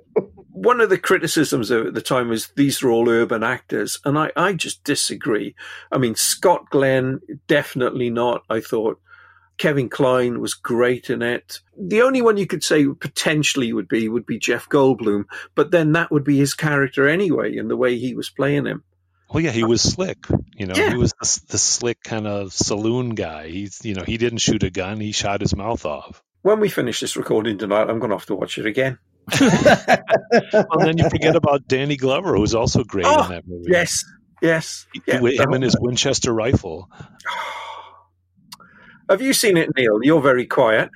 one 0.62 0.82
of 0.82 0.90
the 0.90 0.98
criticisms 0.98 1.72
of 1.72 1.88
at 1.88 1.94
the 1.94 2.02
time 2.02 2.30
was 2.30 2.50
these 2.56 2.82
are 2.84 2.90
all 2.90 3.08
urban 3.10 3.44
actors, 3.44 4.00
and 4.06 4.18
I, 4.18 4.32
I 4.36 4.54
just 4.54 4.84
disagree. 4.84 5.56
I 5.92 5.98
mean, 5.98 6.16
Scott 6.16 6.70
Glenn, 6.70 7.20
definitely 7.48 8.10
not. 8.10 8.44
I 8.50 8.60
thought 8.60 9.00
Kevin 9.58 9.90
Kline 9.90 10.40
was 10.40 10.54
great 10.54 11.10
in 11.10 11.22
it. 11.22 11.60
The 11.78 12.02
only 12.02 12.22
one 12.22 12.38
you 12.38 12.48
could 12.48 12.64
say 12.64 12.86
potentially 12.88 13.72
would 13.74 13.88
be 13.88 14.08
would 14.10 14.26
be 14.26 14.40
Jeff 14.40 14.68
Goldblum, 14.70 15.26
but 15.56 15.72
then 15.72 15.92
that 15.94 16.12
would 16.12 16.24
be 16.24 16.38
his 16.38 16.54
character 16.54 17.08
anyway, 17.08 17.58
and 17.58 17.70
the 17.70 17.78
way 17.78 17.98
he 17.98 18.16
was 18.16 18.30
playing 18.30 18.66
him. 18.66 18.84
well, 19.32 19.44
yeah, 19.44 19.52
he 19.52 19.64
was 19.64 19.82
slick. 19.82 20.26
You 20.56 20.66
know, 20.66 20.74
Yeah. 20.76 20.90
he 20.92 20.98
was 20.98 21.14
the, 21.22 21.42
the 21.50 21.58
slick 21.58 22.02
kind 22.04 22.26
of 22.28 22.52
saloon 22.54 23.16
guy. 23.16 23.48
He's 23.50 23.84
you 23.86 23.94
know 23.96 24.04
he 24.04 24.18
didn't 24.18 24.40
shoot 24.40 24.64
a 24.64 24.70
gun; 24.70 25.00
he 25.00 25.12
shot 25.12 25.42
his 25.42 25.56
mouth 25.56 25.86
off. 25.86 26.24
When 26.42 26.60
we 26.62 26.70
finish 26.70 27.00
this 27.02 27.18
recording 27.18 27.58
tonight, 27.58 27.90
I'm 27.90 28.00
going 28.00 28.12
to 28.12 28.18
have 28.18 28.26
to 28.28 28.36
watch 28.36 28.58
it 28.58 28.66
again. 28.66 28.98
Well, 30.54 30.80
then 30.80 30.98
you 30.98 31.10
forget 31.10 31.36
about 31.36 31.68
Danny 31.68 31.96
Glover, 31.98 32.36
who's 32.36 32.56
also 32.56 32.84
great 32.84 33.06
Oh, 33.08 33.24
in 33.26 33.30
that 33.30 33.48
movie. 33.48 33.70
Yes, 33.72 34.04
yes. 34.42 34.86
Yeah, 35.08 35.22
With 35.22 35.40
him 35.40 35.54
and 35.54 35.64
his 35.64 35.76
Winchester 35.80 36.34
rifle. 36.34 36.90
Have 39.10 39.22
you 39.22 39.34
seen 39.34 39.58
it, 39.58 39.70
Neil? 39.76 40.00
You're 40.04 40.22
very 40.22 40.46
quiet. 40.46 40.90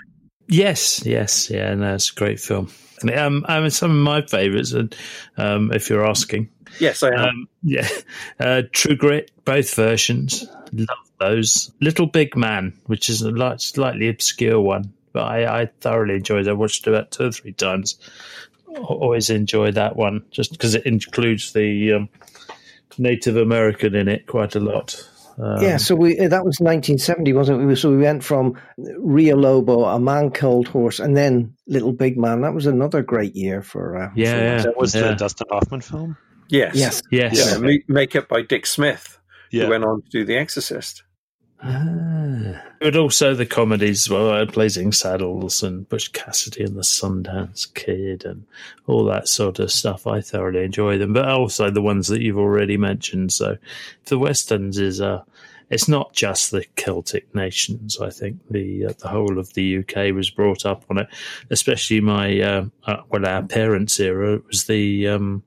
Yes, 0.47 1.03
yes, 1.05 1.49
yeah, 1.49 1.73
no, 1.73 1.95
it's 1.95 2.11
a 2.11 2.15
great 2.15 2.39
film. 2.39 2.69
And, 3.01 3.11
um, 3.15 3.45
I 3.47 3.59
mean, 3.59 3.71
some 3.71 3.91
of 3.91 3.97
my 3.97 4.21
favourites, 4.21 4.71
and 4.73 4.95
um, 5.37 5.71
if 5.73 5.89
you're 5.89 6.07
asking, 6.07 6.49
Yes, 6.79 7.01
I 7.01 7.09
am. 7.09 7.19
um, 7.19 7.47
yeah, 7.63 7.87
uh, 8.39 8.61
True 8.71 8.95
Grit, 8.95 9.31
both 9.45 9.73
versions, 9.73 10.45
love 10.71 10.87
those. 11.19 11.71
Little 11.81 12.05
Big 12.07 12.35
Man, 12.35 12.73
which 12.85 13.09
is 13.09 13.21
a 13.21 13.31
light, 13.31 13.61
slightly 13.61 14.09
obscure 14.09 14.59
one, 14.59 14.93
but 15.13 15.23
I, 15.23 15.61
I 15.61 15.65
thoroughly 15.81 16.15
enjoyed. 16.15 16.47
it. 16.47 16.49
I 16.49 16.53
watched 16.53 16.85
it 16.85 16.89
about 16.93 17.11
two 17.11 17.25
or 17.27 17.31
three 17.31 17.53
times. 17.53 17.97
Al- 18.75 18.83
Always 18.83 19.29
enjoy 19.29 19.71
that 19.71 19.95
one, 19.95 20.25
just 20.31 20.51
because 20.51 20.73
it 20.75 20.85
includes 20.85 21.53
the 21.53 21.93
um, 21.93 22.09
Native 22.97 23.37
American 23.37 23.95
in 23.95 24.07
it 24.07 24.27
quite 24.27 24.55
a 24.55 24.59
lot. 24.59 25.09
Um, 25.39 25.63
yeah, 25.63 25.77
so 25.77 25.95
we 25.95 26.19
uh, 26.19 26.27
that 26.27 26.45
was 26.45 26.59
1970, 26.59 27.33
wasn't 27.33 27.71
it? 27.71 27.75
So 27.77 27.89
we 27.89 27.97
went 27.97 28.23
from 28.23 28.59
Rio 28.77 29.35
Lobo, 29.35 29.83
A 29.85 29.99
Man 29.99 30.29
Called 30.29 30.67
Horse, 30.67 30.99
and 30.99 31.17
then 31.17 31.55
Little 31.67 31.91
Big 31.91 32.17
Man. 32.19 32.41
That 32.41 32.53
was 32.53 32.67
another 32.67 33.01
great 33.01 33.35
year 33.35 33.63
for. 33.63 33.97
Uh, 33.97 34.11
Yeah, 34.15 34.33
for 34.37 34.43
yeah. 34.43 34.61
That 34.61 34.77
was 34.77 34.93
Yeah. 34.93 35.01
the 35.09 35.15
Dustin 35.15 35.47
Hoffman 35.49 35.81
film. 35.81 36.17
yes. 36.49 36.75
Yes. 36.75 37.01
Yes. 37.09 37.51
Yeah, 37.51 37.57
ma- 37.57 37.83
makeup 37.87 38.27
by 38.27 38.43
Dick 38.43 38.67
Smith, 38.67 39.17
Yeah. 39.51 39.63
who 39.63 39.69
went 39.71 39.83
on 39.85 40.03
to 40.03 40.09
do 40.11 40.23
The 40.23 40.37
Exorcist. 40.37 41.01
Ah. 41.65 42.61
But 42.79 42.97
also 42.97 43.33
the 43.33 43.45
comedies, 43.45 44.09
well, 44.09 44.29
uh, 44.29 44.45
Blazing 44.45 44.91
Saddles 44.91 45.63
and 45.63 45.87
Butch 45.87 46.11
Cassidy 46.11 46.63
and 46.63 46.75
the 46.75 46.81
Sundance 46.81 47.73
Kid 47.73 48.25
and 48.25 48.45
all 48.87 49.05
that 49.05 49.29
sort 49.29 49.59
of 49.59 49.71
stuff. 49.71 50.05
I 50.05 50.19
thoroughly 50.19 50.63
enjoy 50.63 50.97
them, 50.97 51.13
but 51.13 51.29
also 51.29 51.69
the 51.69 51.81
ones 51.81 52.07
that 52.07 52.21
you've 52.21 52.37
already 52.37 52.75
mentioned. 52.75 53.31
So 53.31 53.57
the 54.05 54.19
westerns 54.19 54.77
is 54.77 54.99
a, 54.99 55.23
it's 55.69 55.87
not 55.87 56.11
just 56.11 56.51
the 56.51 56.65
Celtic 56.75 57.33
nations. 57.33 57.97
I 58.01 58.09
think 58.09 58.39
the 58.49 58.87
uh, 58.87 58.93
the 58.99 59.07
whole 59.07 59.39
of 59.39 59.53
the 59.53 59.77
UK 59.77 60.13
was 60.13 60.29
brought 60.29 60.65
up 60.65 60.83
on 60.89 60.97
it, 60.97 61.07
especially 61.49 62.01
my 62.01 62.41
uh, 62.41 62.65
uh, 62.85 62.97
well, 63.09 63.25
our 63.25 63.43
parents' 63.43 63.99
era. 63.99 64.35
It 64.35 64.47
was 64.47 64.65
the 64.65 65.07
um, 65.07 65.43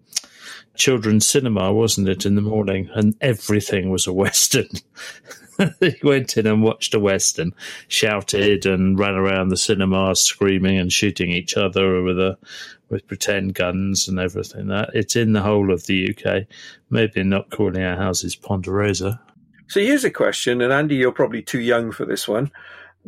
children's 0.74 1.26
cinema, 1.26 1.72
wasn't 1.72 2.09
it, 2.09 2.24
in 2.24 2.35
the 2.35 2.40
morning, 2.40 2.88
and 2.94 3.14
everything 3.20 3.90
was 3.90 4.07
a 4.07 4.12
western. 4.12 4.68
he 5.81 5.97
went 6.03 6.37
in 6.37 6.47
and 6.47 6.62
watched 6.62 6.95
a 6.95 7.01
western, 7.01 7.55
shouted 7.88 8.66
and 8.66 8.99
ran 8.99 9.14
around 9.14 9.49
the 9.49 9.57
cinema 9.57 10.14
screaming 10.14 10.79
and 10.79 10.92
shooting 10.92 11.31
each 11.31 11.57
other 11.57 12.03
with 12.03 12.19
a 12.19 12.38
with 12.88 13.07
pretend 13.07 13.55
guns 13.55 14.09
and 14.09 14.19
everything. 14.19 14.69
That 14.69 14.90
it's 14.95 15.16
in 15.16 15.33
the 15.33 15.42
whole 15.42 15.73
of 15.73 15.87
the 15.87 16.14
UK. 16.16 16.47
Maybe 16.90 17.23
not 17.23 17.51
calling 17.51 17.83
our 17.83 17.97
houses 17.97 18.37
Ponderosa. 18.37 19.21
So 19.69 19.81
here's 19.81 20.05
a 20.05 20.11
question, 20.11 20.61
and 20.61 20.73
Andy, 20.73 20.95
you're 20.95 21.11
probably 21.11 21.42
too 21.42 21.61
young 21.61 21.90
for 21.90 22.05
this 22.05 22.29
one. 22.29 22.53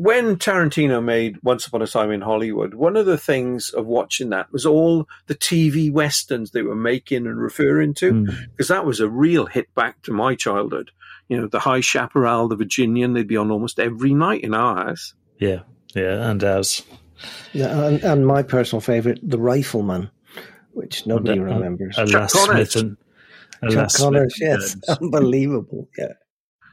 When 0.00 0.36
Tarantino 0.36 1.02
made 1.02 1.38
Once 1.42 1.66
Upon 1.66 1.82
a 1.82 1.86
Time 1.88 2.12
in 2.12 2.20
Hollywood, 2.20 2.74
one 2.74 2.96
of 2.96 3.04
the 3.04 3.18
things 3.18 3.70
of 3.70 3.84
watching 3.84 4.30
that 4.30 4.52
was 4.52 4.64
all 4.64 5.08
the 5.26 5.34
TV 5.34 5.90
westerns 5.90 6.52
they 6.52 6.62
were 6.62 6.76
making 6.76 7.26
and 7.26 7.36
referring 7.36 7.94
to, 7.94 8.12
Mm. 8.12 8.30
because 8.52 8.68
that 8.68 8.86
was 8.86 9.00
a 9.00 9.08
real 9.08 9.46
hit 9.46 9.74
back 9.74 10.00
to 10.02 10.12
my 10.12 10.36
childhood. 10.36 10.92
You 11.28 11.40
know, 11.40 11.48
the 11.48 11.58
High 11.58 11.80
Chaparral, 11.80 12.46
the 12.46 12.54
Virginian, 12.54 13.14
they'd 13.14 13.26
be 13.26 13.36
on 13.36 13.50
almost 13.50 13.80
every 13.80 14.14
night 14.14 14.42
in 14.44 14.54
our 14.54 14.86
house. 14.86 15.14
Yeah, 15.40 15.62
yeah, 15.96 16.30
and 16.30 16.44
ours. 16.44 16.84
Yeah, 17.52 17.86
and, 17.86 18.00
and 18.04 18.24
my 18.24 18.44
personal 18.44 18.80
favorite, 18.80 19.18
The 19.20 19.38
Rifleman, 19.40 20.10
which 20.74 21.08
nobody 21.08 21.32
And, 21.40 21.44
remembers. 21.44 21.98
Alas 21.98 22.32
Connors. 22.32 22.70
Smith 22.70 22.84
and 22.84 22.96
Chuck 23.64 23.72
Alas 23.80 23.96
Connors, 23.96 24.36
Smith 24.36 24.48
and 24.52 24.84
yes, 24.86 24.98
unbelievable. 25.02 25.88
Yeah, 25.98 26.12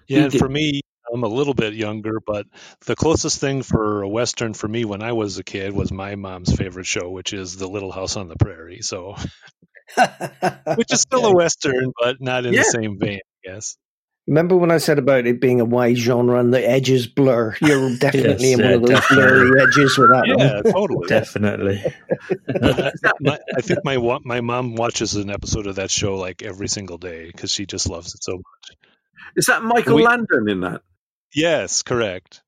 Yeah, 0.08 0.24
and 0.26 0.34
for 0.34 0.48
me, 0.48 0.82
I'm 1.16 1.24
a 1.24 1.28
little 1.30 1.54
bit 1.54 1.74
younger, 1.74 2.20
but 2.20 2.46
the 2.86 2.96
closest 2.96 3.40
thing 3.40 3.64
for 3.64 4.02
a 4.02 4.08
Western 4.10 4.54
for 4.54 4.68
me 4.68 4.84
when 4.84 5.02
I 5.02 5.14
was 5.14 5.38
a 5.38 5.44
kid 5.46 5.74
was 5.74 5.92
my 5.92 6.16
mom's 6.16 6.54
favorite 6.54 6.86
show, 6.86 7.10
which 7.10 7.32
is 7.32 7.56
The 7.56 7.68
Little 7.68 7.92
House 7.94 8.18
on 8.18 8.28
the 8.28 8.36
Prairie. 8.36 8.82
So, 8.82 9.16
which 10.76 10.92
is 10.92 11.00
still 11.02 11.26
a 11.26 11.34
Western, 11.34 11.94
but 11.98 12.18
not 12.20 12.46
in 12.46 12.54
Yeah. 12.54 12.60
the 12.60 12.66
same 12.66 13.00
vein, 13.00 13.22
I 13.48 13.50
guess. 13.54 13.78
Remember 14.28 14.58
when 14.58 14.72
I 14.72 14.78
said 14.80 15.00
about 15.00 15.26
it 15.26 15.40
being 15.40 15.62
a 15.62 15.66
wide 15.66 15.96
genre 15.98 16.38
and 16.40 16.54
the 16.54 16.68
edges 16.68 17.08
blur? 17.08 17.56
You're 17.62 17.96
definitely 17.96 18.52
Yes, 18.52 18.60
in 18.60 18.64
one 18.64 18.72
yeah, 18.72 18.76
of 18.76 18.82
those 18.82 18.90
definitely. 18.90 19.34
blurry 19.40 19.62
edges 19.62 19.98
with 19.98 20.10
that 20.10 20.28
Yeah, 20.28 20.62
one. 20.62 20.74
totally. 20.74 21.08
Definitely. 21.08 21.84
my, 23.22 23.40
I 23.56 23.62
think 23.62 23.80
my 23.86 24.20
my 24.26 24.42
mom 24.42 24.76
watches 24.76 25.16
an 25.16 25.30
episode 25.30 25.68
of 25.68 25.76
that 25.76 25.92
show 25.92 26.18
like 26.18 26.42
every 26.44 26.68
single 26.68 26.98
day 26.98 27.28
because 27.28 27.52
she 27.52 27.66
just 27.66 27.88
loves 27.88 28.14
it 28.16 28.24
so 28.24 28.34
much. 28.34 28.78
Is 29.36 29.46
that 29.46 29.64
Michael 29.64 29.98
We- 29.98 30.04
Landon 30.04 30.50
in 30.50 30.60
that? 30.62 30.82
Yes, 31.36 31.84
correct. 31.84 32.42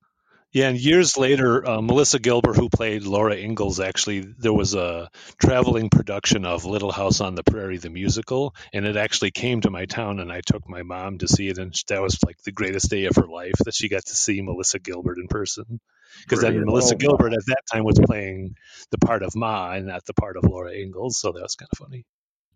Yeah, 0.52 0.68
and 0.68 0.78
years 0.78 1.16
later, 1.18 1.66
uh, 1.68 1.80
Melissa 1.82 2.18
Gilbert, 2.18 2.56
who 2.56 2.70
played 2.70 3.04
Laura 3.04 3.36
Ingalls, 3.36 3.80
actually 3.80 4.20
there 4.20 4.52
was 4.52 4.74
a 4.74 5.10
traveling 5.40 5.90
production 5.90 6.46
of 6.46 6.64
Little 6.64 6.92
House 6.92 7.20
on 7.20 7.34
the 7.34 7.44
Prairie, 7.44 7.78
the 7.78 7.90
musical, 7.90 8.54
and 8.72 8.86
it 8.86 8.96
actually 8.96 9.30
came 9.32 9.60
to 9.62 9.70
my 9.70 9.86
town, 9.86 10.20
and 10.20 10.32
I 10.32 10.40
took 10.40 10.68
my 10.68 10.82
mom 10.82 11.18
to 11.18 11.28
see 11.28 11.48
it, 11.48 11.58
and 11.58 11.74
that 11.88 12.02
was 12.02 12.18
like 12.24 12.38
the 12.44 12.52
greatest 12.52 12.90
day 12.90 13.06
of 13.06 13.16
her 13.16 13.28
life 13.28 13.56
that 13.64 13.74
she 13.74 13.88
got 13.90 14.06
to 14.06 14.16
see 14.16 14.42
Melissa 14.42 14.78
Gilbert 14.78 15.18
in 15.18 15.28
person. 15.28 15.80
Because 16.22 16.40
then 16.40 16.64
Melissa 16.64 16.94
Oh, 16.94 16.98
Gilbert 16.98 17.34
at 17.34 17.46
that 17.46 17.64
time 17.72 17.84
was 17.84 18.00
playing 18.00 18.56
the 18.90 18.98
part 18.98 19.22
of 19.22 19.36
Ma 19.36 19.72
and 19.72 19.86
not 19.86 20.06
the 20.06 20.14
part 20.14 20.36
of 20.36 20.44
Laura 20.44 20.72
Ingalls, 20.74 21.20
so 21.20 21.32
that 21.32 21.42
was 21.42 21.56
kind 21.56 21.68
of 21.72 21.78
funny. 21.78 22.04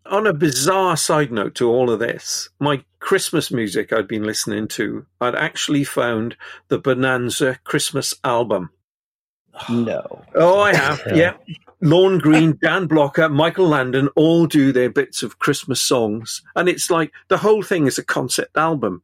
On 0.05 0.27
a 0.27 0.33
bizarre 0.33 0.97
side 0.97 1.31
note 1.31 1.55
to 1.55 1.69
all 1.69 1.89
of 1.89 1.99
this, 1.99 2.49
my 2.59 2.83
Christmas 2.99 3.51
music 3.51 3.93
I'd 3.93 4.07
been 4.07 4.23
listening 4.23 4.67
to, 4.69 5.05
I'd 5.21 5.35
actually 5.35 5.85
found 5.85 6.35
the 6.67 6.77
Bonanza 6.77 7.59
Christmas 7.63 8.13
album. 8.23 8.69
No. 9.69 10.23
Oh, 10.35 10.59
I 10.59 10.73
have. 10.75 11.01
yeah. 11.15 11.33
Lorne 11.79 12.17
Greene, 12.19 12.57
Dan 12.61 12.87
Blocker, 12.87 13.29
Michael 13.29 13.67
Landon 13.67 14.09
all 14.15 14.45
do 14.45 14.71
their 14.71 14.89
bits 14.89 15.21
of 15.23 15.39
Christmas 15.39 15.81
songs, 15.81 16.41
and 16.55 16.67
it's 16.69 16.89
like 16.89 17.11
the 17.27 17.37
whole 17.37 17.61
thing 17.61 17.87
is 17.87 17.97
a 17.97 18.03
concept 18.03 18.57
album. 18.57 19.01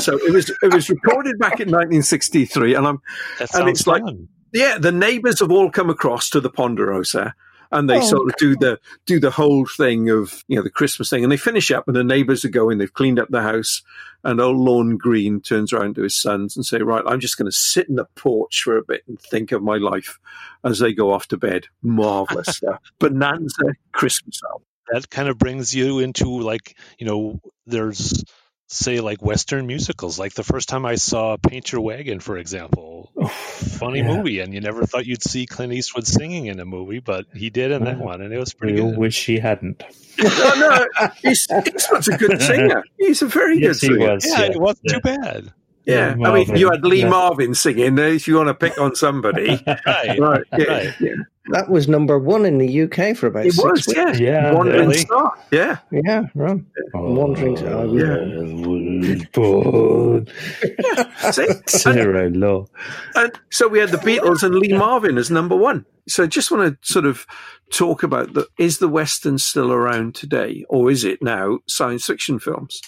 So 0.00 0.16
it 0.16 0.32
was 0.32 0.50
it 0.62 0.72
was 0.72 0.88
recorded 0.90 1.38
back 1.38 1.60
in 1.60 1.68
1963, 1.68 2.74
and 2.74 2.86
I'm 2.86 3.02
That 3.38 3.40
and 3.42 3.50
sounds 3.50 3.70
it's 3.80 3.86
like 3.86 4.02
fun. 4.02 4.28
yeah, 4.52 4.78
the 4.78 4.90
neighbours 4.90 5.40
have 5.40 5.50
all 5.52 5.70
come 5.70 5.90
across 5.90 6.30
to 6.30 6.40
the 6.40 6.50
Ponderosa, 6.50 7.34
and 7.74 7.90
they 7.90 7.98
Oh, 7.98 8.00
sort 8.00 8.28
of 8.30 8.36
do 8.36 8.56
the 8.56 8.80
do 9.04 9.20
the 9.20 9.30
whole 9.30 9.66
thing 9.66 10.08
of 10.08 10.42
you 10.48 10.56
know 10.56 10.62
the 10.62 10.70
Christmas 10.70 11.10
thing, 11.10 11.22
and 11.22 11.30
they 11.30 11.36
finish 11.36 11.70
up, 11.70 11.86
and 11.86 11.96
the 11.96 12.02
neighbours 12.04 12.44
are 12.44 12.48
going, 12.50 12.78
they've 12.78 12.92
cleaned 12.94 13.18
up 13.18 13.28
the 13.28 13.42
house, 13.42 13.82
and 14.22 14.40
old 14.40 14.56
Lorne 14.56 14.96
Greene 14.96 15.40
turns 15.40 15.72
around 15.72 15.96
to 15.96 16.02
his 16.02 16.14
sons 16.20 16.56
and 16.56 16.64
say, 16.64 16.78
"Right, 16.78 17.04
I'm 17.06 17.20
just 17.20 17.36
going 17.36 17.50
to 17.50 17.56
sit 17.56 17.88
in 17.88 17.96
the 17.96 18.06
porch 18.14 18.62
for 18.62 18.78
a 18.78 18.84
bit 18.84 19.02
and 19.06 19.20
think 19.20 19.52
of 19.52 19.62
my 19.62 19.76
life," 19.76 20.18
as 20.64 20.78
they 20.78 20.92
go 20.94 21.12
off 21.12 21.28
to 21.28 21.36
bed. 21.36 21.66
Marvelous 21.82 22.46
stuff, 22.56 22.80
Bonanza 22.98 23.74
Christmas 23.92 24.40
album. 24.50 24.66
that 24.92 25.10
kind 25.10 25.28
of 25.28 25.36
brings 25.38 25.74
you 25.74 25.98
into 25.98 26.26
like 26.40 26.76
you 26.98 27.06
know 27.06 27.40
there's 27.66 28.24
say 28.68 29.00
like 29.00 29.22
western 29.22 29.66
musicals 29.66 30.18
like 30.18 30.32
the 30.34 30.42
first 30.42 30.68
time 30.68 30.86
i 30.86 30.94
saw 30.94 31.36
paint 31.36 31.70
your 31.70 31.80
wagon 31.82 32.18
for 32.20 32.36
example 32.38 33.12
funny 33.28 33.98
yeah. 34.00 34.06
movie 34.16 34.40
and 34.40 34.54
you 34.54 34.60
never 34.60 34.86
thought 34.86 35.04
you'd 35.06 35.22
see 35.22 35.46
clint 35.46 35.72
eastwood 35.72 36.06
singing 36.06 36.46
in 36.46 36.58
a 36.60 36.64
movie 36.64 36.98
but 36.98 37.26
he 37.34 37.50
did 37.50 37.70
in 37.70 37.84
that 37.84 37.98
one 37.98 38.20
and 38.22 38.32
it 38.32 38.38
was 38.38 38.54
pretty 38.54 38.74
We 38.74 38.80
good 38.90 38.98
wish 38.98 39.26
he 39.26 39.38
hadn't. 39.38 39.82
no, 40.18 40.28
no, 40.56 40.86
uh, 41.00 41.08
he's, 41.22 41.46
Eastwood's 41.50 42.08
a 42.08 42.16
good 42.16 42.40
singer. 42.50 42.82
He's 42.98 43.20
a 43.22 43.26
very 43.26 43.58
Yes, 43.60 43.80
good 43.80 43.88
he 43.88 43.94
singer. 43.98 44.14
was. 44.14 44.24
yeah, 44.26 44.40
yeah. 44.40 44.50
it 44.52 44.60
wasn't 44.60 44.80
Yeah. 44.84 44.92
too 44.94 45.00
bad 45.00 45.52
Yeah, 45.84 46.14
Yeah, 46.18 46.28
I 46.28 46.34
mean, 46.34 46.56
you 46.56 46.70
had 46.70 46.84
Lee 46.84 47.00
Yeah. 47.00 47.08
Marvin 47.10 47.54
singing. 47.54 47.98
If 47.98 48.26
you 48.28 48.36
want 48.36 48.48
to 48.48 48.54
pick 48.54 48.78
on 48.78 48.94
somebody, 48.94 49.62
right 49.66 50.18
right? 50.18 50.42
Yeah, 50.56 50.64
Right. 50.66 50.94
yeah. 51.00 51.14
That 51.50 51.68
was 51.68 51.88
number 51.88 52.18
one 52.18 52.46
in 52.46 52.56
the 52.58 52.82
UK 52.84 53.14
for 53.16 53.26
about 53.26 53.44
it 53.46 53.52
six 53.52 53.64
was. 53.64 53.86
weeks. 53.86 53.98
Yeah, 53.98 54.12
Yeah, 54.14 54.52
Wandering 54.54 54.88
really? 54.88 54.98
Star. 54.98 55.32
Yeah, 55.50 55.78
Yeah, 55.90 56.22
right. 56.34 56.58
Wandering 56.94 57.56
Star. 57.58 57.82
I 57.82 57.84
was- 57.84 58.02
Yeah. 58.02 59.24
Born. 59.32 60.26
See? 61.32 61.46
and, 61.46 61.68
Zero 61.68 62.28
law. 62.30 62.66
and 63.14 63.32
so 63.50 63.68
we 63.68 63.78
had 63.78 63.90
the 63.90 63.98
Beatles 63.98 64.42
and 64.42 64.54
Lee 64.54 64.72
Marvin 64.72 65.18
as 65.18 65.30
number 65.30 65.54
one. 65.56 65.84
So 66.08 66.24
I 66.24 66.26
just 66.26 66.50
want 66.50 66.80
to 66.82 66.92
sort 66.92 67.04
of 67.06 67.26
talk 67.70 68.02
about 68.02 68.32
the 68.34 68.46
is 68.58 68.78
the 68.78 68.88
Western 68.88 69.38
still 69.38 69.70
around 69.72 70.14
today, 70.14 70.64
or 70.68 70.90
is 70.90 71.04
it 71.04 71.22
now 71.22 71.58
science 71.66 72.06
fiction 72.06 72.38
films? 72.38 72.80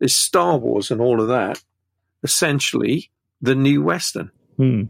Is 0.00 0.16
Star 0.16 0.58
Wars 0.58 0.90
and 0.90 1.00
all 1.00 1.20
of 1.20 1.28
that 1.28 1.62
essentially 2.22 3.10
the 3.40 3.54
new 3.54 3.82
Western? 3.82 4.30
Hmm. 4.56 4.82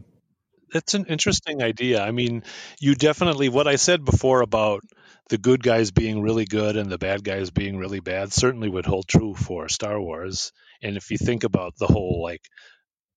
It's 0.73 0.93
an 0.93 1.05
interesting 1.05 1.61
idea. 1.61 2.01
I 2.01 2.11
mean, 2.11 2.43
you 2.79 2.95
definitely, 2.95 3.49
what 3.49 3.67
I 3.67 3.75
said 3.75 4.03
before 4.03 4.41
about 4.41 4.81
the 5.29 5.37
good 5.37 5.63
guys 5.63 5.91
being 5.91 6.21
really 6.21 6.45
good 6.45 6.75
and 6.75 6.91
the 6.91 6.97
bad 6.97 7.23
guys 7.23 7.51
being 7.51 7.77
really 7.77 7.99
bad 7.99 8.33
certainly 8.33 8.69
would 8.69 8.85
hold 8.85 9.07
true 9.07 9.35
for 9.35 9.69
Star 9.69 9.99
Wars. 9.99 10.51
And 10.81 10.97
if 10.97 11.11
you 11.11 11.17
think 11.17 11.43
about 11.43 11.73
the 11.77 11.87
whole, 11.87 12.21
like, 12.21 12.41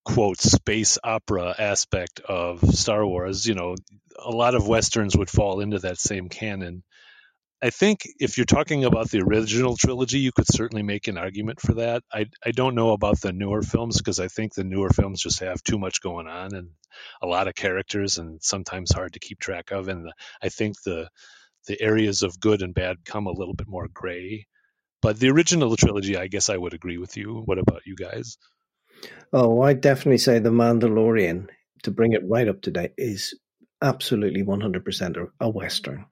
quote, 0.04 0.38
space 0.38 0.98
opera 1.02 1.54
aspect 1.58 2.20
of 2.20 2.60
Star 2.74 3.04
Wars, 3.04 3.46
you 3.46 3.54
know, 3.54 3.74
a 4.24 4.30
lot 4.30 4.54
of 4.54 4.68
Westerns 4.68 5.16
would 5.16 5.30
fall 5.30 5.60
into 5.60 5.80
that 5.80 5.98
same 5.98 6.28
canon. 6.28 6.84
I 7.62 7.70
think 7.70 8.00
if 8.20 8.36
you're 8.36 8.44
talking 8.44 8.84
about 8.84 9.10
the 9.10 9.22
original 9.22 9.76
trilogy, 9.76 10.18
you 10.18 10.30
could 10.30 10.46
certainly 10.46 10.82
make 10.82 11.08
an 11.08 11.16
argument 11.16 11.60
for 11.60 11.74
that. 11.74 12.02
I, 12.12 12.26
I 12.44 12.50
don't 12.50 12.74
know 12.74 12.90
about 12.90 13.20
the 13.20 13.32
newer 13.32 13.62
films 13.62 13.96
because 13.96 14.20
I 14.20 14.28
think 14.28 14.54
the 14.54 14.64
newer 14.64 14.90
films 14.90 15.22
just 15.22 15.40
have 15.40 15.62
too 15.62 15.78
much 15.78 16.02
going 16.02 16.26
on 16.26 16.54
and 16.54 16.68
a 17.22 17.26
lot 17.26 17.48
of 17.48 17.54
characters 17.54 18.18
and 18.18 18.42
sometimes 18.42 18.92
hard 18.92 19.14
to 19.14 19.20
keep 19.20 19.38
track 19.38 19.70
of. 19.70 19.88
And 19.88 20.04
the, 20.04 20.12
I 20.42 20.50
think 20.50 20.82
the 20.82 21.08
the 21.66 21.80
areas 21.80 22.22
of 22.22 22.38
good 22.38 22.62
and 22.62 22.74
bad 22.74 23.04
come 23.04 23.26
a 23.26 23.32
little 23.32 23.54
bit 23.54 23.68
more 23.68 23.88
gray. 23.92 24.46
But 25.02 25.18
the 25.18 25.30
original 25.30 25.76
trilogy, 25.76 26.16
I 26.16 26.26
guess 26.28 26.48
I 26.48 26.56
would 26.56 26.74
agree 26.74 26.98
with 26.98 27.16
you. 27.16 27.42
What 27.44 27.58
about 27.58 27.82
you 27.86 27.96
guys? 27.96 28.38
Oh, 29.32 29.60
I 29.62 29.72
definitely 29.72 30.18
say 30.18 30.38
the 30.38 30.50
Mandalorian, 30.50 31.48
to 31.82 31.90
bring 31.90 32.12
it 32.12 32.22
right 32.28 32.48
up 32.48 32.62
to 32.62 32.70
date, 32.70 32.92
is 32.96 33.38
absolutely 33.82 34.42
100% 34.42 35.16
a- 35.16 35.44
a 35.44 35.48
Western. 35.48 36.06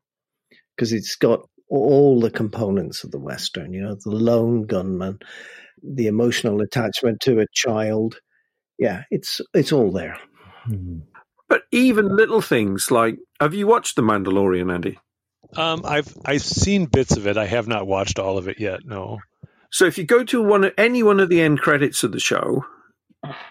Because 0.76 0.92
it's 0.92 1.16
got 1.16 1.48
all 1.68 2.20
the 2.20 2.30
components 2.30 3.04
of 3.04 3.10
the 3.10 3.18
Western, 3.18 3.72
you 3.72 3.82
know, 3.82 3.94
the 3.94 4.10
lone 4.10 4.66
gunman, 4.66 5.18
the 5.82 6.06
emotional 6.06 6.60
attachment 6.60 7.20
to 7.20 7.40
a 7.40 7.46
child. 7.52 8.18
Yeah, 8.78 9.04
it's 9.10 9.40
it's 9.52 9.72
all 9.72 9.92
there. 9.92 10.18
Hmm. 10.64 11.00
But 11.48 11.62
even 11.70 12.16
little 12.16 12.40
things 12.40 12.90
like 12.90 13.18
have 13.40 13.54
you 13.54 13.66
watched 13.66 13.96
The 13.96 14.02
Mandalorian, 14.02 14.72
Andy? 14.72 14.98
Um, 15.56 15.82
I've 15.84 16.16
I've 16.24 16.42
seen 16.42 16.86
bits 16.86 17.16
of 17.16 17.26
it. 17.26 17.36
I 17.36 17.46
have 17.46 17.68
not 17.68 17.86
watched 17.86 18.18
all 18.18 18.38
of 18.38 18.48
it 18.48 18.58
yet. 18.58 18.80
No. 18.84 19.20
So 19.70 19.86
if 19.86 19.98
you 19.98 20.04
go 20.04 20.24
to 20.24 20.42
one 20.42 20.70
any 20.78 21.02
one 21.02 21.20
of 21.20 21.28
the 21.28 21.40
end 21.40 21.60
credits 21.60 22.02
of 22.02 22.12
the 22.12 22.20
show, 22.20 22.64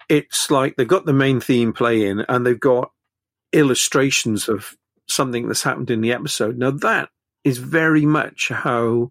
it's 0.09 0.49
like 0.51 0.75
they've 0.75 0.87
got 0.87 1.05
the 1.05 1.13
main 1.13 1.39
theme 1.39 1.73
playing 1.73 2.23
and 2.27 2.45
they've 2.45 2.59
got 2.59 2.91
illustrations 3.51 4.49
of 4.49 4.75
something 5.07 5.47
that's 5.47 5.63
happened 5.63 5.91
in 5.91 6.01
the 6.01 6.13
episode. 6.13 6.57
Now 6.57 6.71
that 6.71 7.09
is 7.43 7.57
very 7.57 8.05
much 8.05 8.49
how 8.49 9.09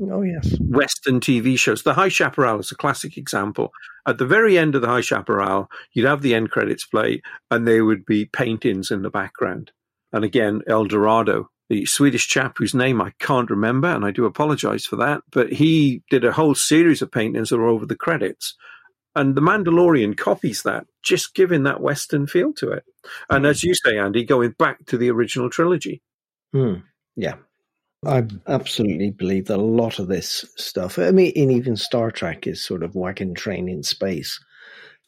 Oh, 0.00 0.22
yes. 0.22 0.54
Western 0.60 1.20
TV 1.20 1.58
shows. 1.58 1.82
The 1.82 1.94
High 1.94 2.08
Chaparral 2.08 2.60
is 2.60 2.70
a 2.70 2.76
classic 2.76 3.16
example. 3.16 3.70
At 4.06 4.18
the 4.18 4.26
very 4.26 4.58
end 4.58 4.74
of 4.74 4.82
the 4.82 4.88
High 4.88 5.00
Chaparral, 5.00 5.70
you'd 5.92 6.06
have 6.06 6.22
the 6.22 6.34
end 6.34 6.50
credits 6.50 6.84
play, 6.84 7.22
and 7.50 7.66
there 7.66 7.84
would 7.84 8.04
be 8.04 8.26
paintings 8.26 8.90
in 8.90 9.02
the 9.02 9.10
background. 9.10 9.72
And 10.12 10.24
again, 10.24 10.62
El 10.66 10.84
Dorado, 10.84 11.48
the 11.68 11.86
Swedish 11.86 12.28
chap 12.28 12.56
whose 12.58 12.74
name 12.74 13.00
I 13.00 13.12
can't 13.18 13.50
remember, 13.50 13.88
and 13.88 14.04
I 14.04 14.10
do 14.10 14.24
apologize 14.24 14.84
for 14.84 14.96
that, 14.96 15.22
but 15.30 15.52
he 15.52 16.02
did 16.10 16.24
a 16.24 16.32
whole 16.32 16.54
series 16.54 17.02
of 17.02 17.12
paintings 17.12 17.50
that 17.50 17.58
were 17.58 17.68
over 17.68 17.86
the 17.86 17.96
credits. 17.96 18.56
And 19.18 19.34
The 19.34 19.40
Mandalorian 19.40 20.16
copies 20.16 20.62
that, 20.62 20.86
just 21.02 21.34
giving 21.34 21.64
that 21.64 21.80
Western 21.80 22.26
feel 22.28 22.52
to 22.54 22.70
it. 22.70 22.84
And 23.30 23.46
as 23.46 23.64
you 23.64 23.74
say, 23.74 23.98
Andy, 23.98 24.24
going 24.24 24.52
back 24.52 24.86
to 24.86 24.96
the 24.96 25.10
original 25.10 25.50
trilogy. 25.50 26.02
Hmm. 26.52 26.74
Yeah. 27.16 27.34
I 28.06 28.24
absolutely 28.46 29.10
believe 29.10 29.46
that 29.46 29.56
a 29.58 29.60
lot 29.60 29.98
of 29.98 30.06
this 30.06 30.44
stuff, 30.56 31.00
I 31.00 31.10
mean, 31.10 31.32
and 31.34 31.50
even 31.50 31.74
Star 31.76 32.12
Trek 32.12 32.46
is 32.46 32.62
sort 32.62 32.84
of 32.84 32.94
wagon 32.94 33.34
train 33.34 33.68
in 33.68 33.82
space. 33.82 34.38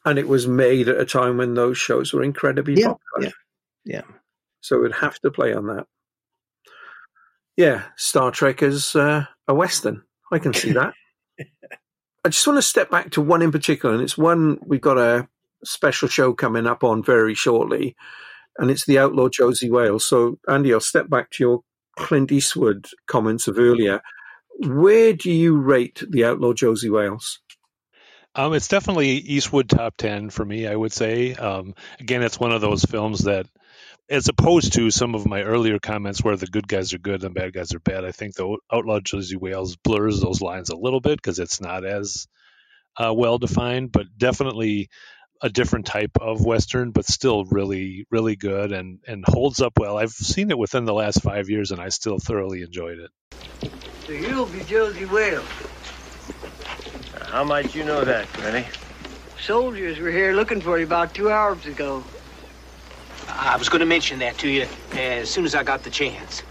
And 0.03 0.19
it 0.19 0.27
was 0.27 0.45
made 0.45 0.89
at 0.89 0.99
a 0.99 1.05
time 1.05 1.37
when 1.37 1.53
those 1.53 1.77
shows 1.77 2.11
were 2.11 2.21
incredibly 2.23 2.73
Yeah, 2.81 2.87
popular. 3.13 3.31
yeah, 3.85 4.01
yeah. 4.01 4.15
So 4.59 4.75
it 4.75 4.81
would 4.81 4.95
have 4.95 5.17
to 5.21 5.31
play 5.31 5.53
on 5.53 5.67
that. 5.67 5.87
Yeah, 7.55 7.83
Star 7.95 8.31
Trek 8.31 8.61
is 8.61 8.93
uh, 8.93 9.23
a 9.47 9.53
Western. 9.53 10.03
I 10.33 10.39
can 10.39 10.53
see 10.53 10.71
that. 10.73 10.93
I 12.23 12.29
just 12.29 12.45
want 12.45 12.57
to 12.57 12.61
step 12.61 12.91
back 12.91 13.11
to 13.11 13.21
one 13.21 13.41
in 13.41 13.51
particular, 13.51 13.93
and 13.95 14.03
it's 14.03 14.17
one 14.17 14.59
we've 14.65 14.81
got 14.81 14.97
a 14.97 15.27
special 15.63 16.07
show 16.07 16.33
coming 16.33 16.67
up 16.67 16.83
on 16.83 17.03
very 17.03 17.33
shortly, 17.33 17.95
and 18.57 18.69
it's 18.69 18.85
the 18.85 18.99
Outlaw 18.99 19.29
Josey 19.29 19.69
Wales. 19.69 20.05
So, 20.05 20.37
Andy, 20.47 20.73
I'll 20.73 20.79
step 20.79 21.09
back 21.09 21.31
to 21.31 21.43
your 21.43 21.63
Clint 21.97 22.31
Eastwood 22.31 22.87
comments 23.07 23.47
of 23.47 23.57
earlier. 23.57 24.01
Where 24.59 25.13
do 25.13 25.31
you 25.31 25.57
rate 25.57 26.03
the 26.07 26.25
Outlaw 26.25 26.53
Josey 26.53 26.89
Wales? 26.89 27.39
Um, 28.33 28.53
it's 28.53 28.67
definitely 28.67 29.09
Eastwood 29.09 29.67
top 29.67 29.97
10 29.97 30.29
for 30.29 30.45
me, 30.45 30.67
I 30.67 30.75
would 30.75 30.93
say. 30.93 31.33
Um, 31.33 31.75
again, 31.99 32.23
it's 32.23 32.39
one 32.39 32.51
of 32.51 32.61
those 32.61 32.85
films 32.85 33.25
that, 33.25 33.47
as 34.11 34.27
opposed 34.27 34.73
to 34.73 34.91
some 34.91 35.15
of 35.15 35.25
my 35.25 35.41
earlier 35.41 35.79
comments 35.79 36.21
where 36.21 36.35
the 36.35 36.45
good 36.45 36.67
guys 36.67 36.93
are 36.93 36.97
good 36.97 37.23
and 37.23 37.33
the 37.33 37.39
bad 37.39 37.53
guys 37.53 37.73
are 37.73 37.79
bad, 37.79 38.03
I 38.03 38.11
think 38.11 38.35
the 38.35 38.57
Outlaw 38.69 38.99
Josey 38.99 39.37
Wales 39.37 39.77
blurs 39.77 40.19
those 40.19 40.41
lines 40.41 40.69
a 40.69 40.75
little 40.75 40.99
bit 40.99 41.15
because 41.15 41.39
it's 41.39 41.61
not 41.61 41.85
as 41.85 42.27
uh, 42.97 43.13
well 43.13 43.37
defined, 43.37 43.93
but 43.93 44.07
definitely 44.17 44.89
a 45.41 45.47
different 45.47 45.85
type 45.85 46.11
of 46.19 46.45
Western, 46.45 46.91
but 46.91 47.05
still 47.05 47.45
really, 47.45 48.05
really 48.11 48.35
good 48.35 48.73
and, 48.73 48.99
and 49.07 49.23
holds 49.25 49.61
up 49.61 49.79
well. 49.79 49.97
I've 49.97 50.11
seen 50.11 50.51
it 50.51 50.57
within 50.57 50.83
the 50.83 50.93
last 50.93 51.21
five 51.21 51.49
years 51.49 51.71
and 51.71 51.79
I 51.79 51.87
still 51.87 52.19
thoroughly 52.19 52.63
enjoyed 52.63 52.99
it. 52.99 53.11
So 54.05 54.11
you'll 54.11 54.45
be 54.45 54.59
Josey 54.65 55.05
Wales. 55.05 55.47
How 57.27 57.45
might 57.45 57.73
you 57.73 57.85
know 57.85 58.03
that, 58.03 58.31
Granny? 58.33 58.65
Soldiers 59.39 59.99
were 59.99 60.11
here 60.11 60.33
looking 60.33 60.59
for 60.59 60.77
you 60.77 60.85
about 60.85 61.13
two 61.13 61.31
hours 61.31 61.65
ago. 61.65 62.03
I 63.27 63.57
was 63.57 63.69
going 63.69 63.79
to 63.79 63.85
mention 63.85 64.19
that 64.19 64.37
to 64.39 64.49
you 64.49 64.67
as 64.93 65.29
soon 65.29 65.45
as 65.45 65.55
I 65.55 65.63
got 65.63 65.83
the 65.83 65.89
chance. 65.89 66.43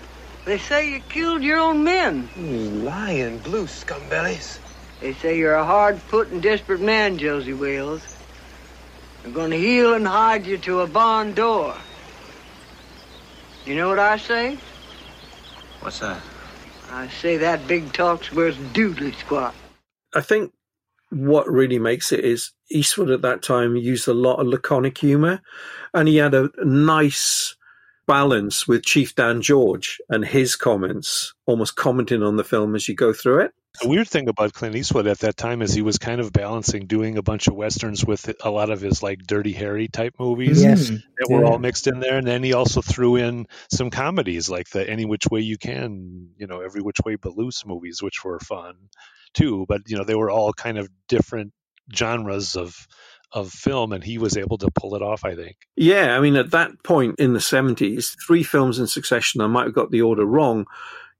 They 0.45 0.59
say 0.59 0.91
you 0.91 1.01
killed 1.09 1.43
your 1.43 1.59
own 1.59 1.85
men. 1.85 2.29
You 2.37 2.71
lying 2.71 3.39
blue 3.39 3.66
scumbellies. 3.66 4.59
They 5.01 5.14
say 5.14 5.39
you're 5.39 5.55
a 5.55 5.64
hard 5.64 6.01
put 6.09 6.29
and 6.29 6.43
desperate 6.43 6.81
man, 6.81 7.18
Josey 7.18 7.53
Wales. 7.53 8.16
They're 9.23 9.33
going 9.33 9.51
to 9.51 9.59
heel 9.59 9.95
and 9.95 10.07
hide 10.07 10.47
you 10.47 10.59
to 10.59 10.81
a 10.81 10.87
barn 10.87 11.35
door. 11.35 11.75
You 13.64 13.75
know 13.77 13.89
what 13.89 13.99
I 13.99 14.16
say? 14.16 14.59
What's 15.81 16.01
that? 16.01 16.21
I 16.91 17.09
say 17.09 17.37
that 17.37 17.66
big 17.68 17.93
talk's 17.93 18.33
worth 18.33 18.57
doodly 18.73 19.14
squat. 19.14 19.55
I 20.14 20.21
think 20.23 20.53
what 21.11 21.49
really 21.51 21.79
makes 21.79 22.12
it 22.12 22.25
is 22.25 22.53
Eastwood 22.71 23.11
at 23.11 23.23
that 23.23 23.43
time 23.43 23.77
used 23.77 24.09
a 24.09 24.14
lot 24.14 24.37
of 24.41 24.47
laconic 24.47 24.99
humor, 24.99 25.41
and 25.95 26.09
he 26.09 26.16
had 26.16 26.34
a 26.34 26.51
nice 26.64 27.57
balance 28.07 28.66
with 28.66 28.84
Chief 28.84 29.14
Dan 29.14 29.41
George 29.41 30.01
and 30.09 30.24
his 30.24 30.57
comments, 30.57 31.32
almost 31.47 31.76
commenting 31.76 32.22
on 32.22 32.36
the 32.36 32.45
film 32.45 32.74
as 32.74 32.88
you 32.88 32.95
go 32.95 33.12
through 33.12 33.43
it. 33.43 33.53
The 33.80 33.88
weird 33.88 34.09
thing 34.09 34.28
about 34.28 34.53
Clint 34.53 34.74
Eastwood 34.74 35.07
at 35.07 35.20
that 35.20 35.36
time 35.36 35.62
is 35.62 35.72
he 35.72 35.80
was 35.80 35.97
kind 35.99 36.20
of 36.20 36.32
balancing 36.32 36.86
doing 36.86 37.16
a 37.16 37.22
bunch 37.22 37.47
of 37.47 37.55
westerns 37.55 38.05
with 38.05 38.28
a 38.41 38.51
lot 38.51 38.68
of 38.68 38.80
his 38.80 39.01
like 39.01 39.20
Dirty 39.20 39.53
Harry 39.53 39.86
type 39.86 40.16
movies 40.18 40.61
mm. 40.61 40.64
Yes. 40.64 40.88
that 40.88 41.30
were 41.30 41.43
Yeah. 41.43 41.51
all 41.51 41.59
mixed 41.59 41.86
in 41.86 42.01
there, 42.01 42.18
and 42.18 42.26
then 42.26 42.43
he 42.43 42.53
also 42.53 42.82
threw 42.82 43.14
in 43.14 43.47
some 43.70 43.91
comedies 43.91 44.51
like 44.51 44.68
the 44.70 44.88
Any 44.88 45.05
Which 45.05 45.26
Way 45.30 45.41
You 45.43 45.57
Can, 45.57 46.30
you 46.36 46.49
know, 46.49 46.61
Every 46.61 46.82
Which 46.82 46.99
Way 47.05 47.14
But 47.14 47.36
Loose 47.36 47.64
movies, 47.64 48.03
which 48.03 48.24
were 48.24 48.41
fun 48.41 48.74
too. 49.34 49.66
But 49.68 49.82
you 49.86 49.97
know, 49.97 50.05
they 50.05 50.16
were 50.16 50.30
all 50.30 50.53
kind 50.53 50.76
of 50.76 50.88
different 51.07 51.53
genres 51.95 52.57
of 52.57 52.88
of 53.33 53.51
film, 53.51 53.93
and 53.93 54.03
he 54.03 54.18
was 54.18 54.37
able 54.37 54.59
to 54.59 54.70
pull 54.70 54.95
it 54.95 55.03
off. 55.03 55.24
I 55.24 55.35
think. 55.35 55.57
Yeah, 55.76 56.16
I 56.16 56.20
mean, 56.20 56.37
at 56.37 56.51
that 56.51 56.83
point 56.83 57.18
in 57.18 57.33
the 57.33 57.39
70s, 57.39 58.16
three 58.26 58.43
films 58.43 58.78
in 58.78 58.87
succession, 58.87 59.41
I 59.41 59.47
might 59.47 59.64
have 59.64 59.74
got 59.74 59.91
the 59.91 60.03
order 60.03 60.24
wrong. 60.24 60.66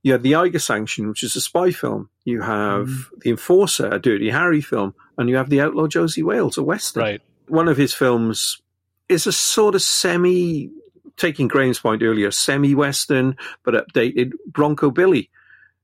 You 0.03 0.13
had 0.13 0.23
The 0.23 0.35
Eiger 0.35 0.59
Sanction, 0.59 1.09
which 1.09 1.23
is 1.23 1.37
a 1.37 1.41
spy 1.41 1.73
film. 1.73 2.09
You 2.25 2.41
have 2.41 2.89
The 3.19 3.31
Enforcer, 3.31 3.87
a 3.89 3.99
Dirty 3.99 4.31
Harry 4.31 4.63
film. 4.63 4.95
And 5.19 5.29
you 5.29 5.37
have 5.37 5.51
The 5.51 5.61
Outlaw 5.61 5.89
Josie 5.89 6.23
Wales, 6.23 6.57
a 6.57 6.63
Western. 6.63 7.03
Right. 7.03 7.21
One 7.49 7.69
of 7.69 7.77
his 7.77 7.93
films 7.93 8.63
is 9.11 9.27
a 9.27 9.33
sort 9.33 9.75
of 9.75 9.83
semi, 9.83 10.71
taking 11.17 11.49
Graham's 11.49 11.81
point 11.81 12.03
earlier, 12.03 12.31
semi 12.31 12.75
Western, 12.75 13.37
but 13.63 13.75
updated 13.75 14.33
Bronco 14.47 14.91
Billy. 14.91 15.29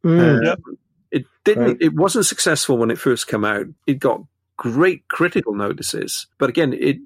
Mm. 0.03 0.51
Um, 0.51 0.79
It 1.11 1.27
didn't. 1.45 1.65
Right. 1.65 1.77
It 1.81 1.95
wasn't 1.95 2.25
successful 2.27 2.79
when 2.79 2.91
it 2.91 2.99
first 2.99 3.27
came 3.27 3.45
out. 3.45 3.67
It 3.87 3.99
got 3.99 4.23
great 4.57 5.09
critical 5.09 5.55
notices, 5.55 6.27
but 6.39 6.49
again, 6.49 6.73
it 6.73 6.99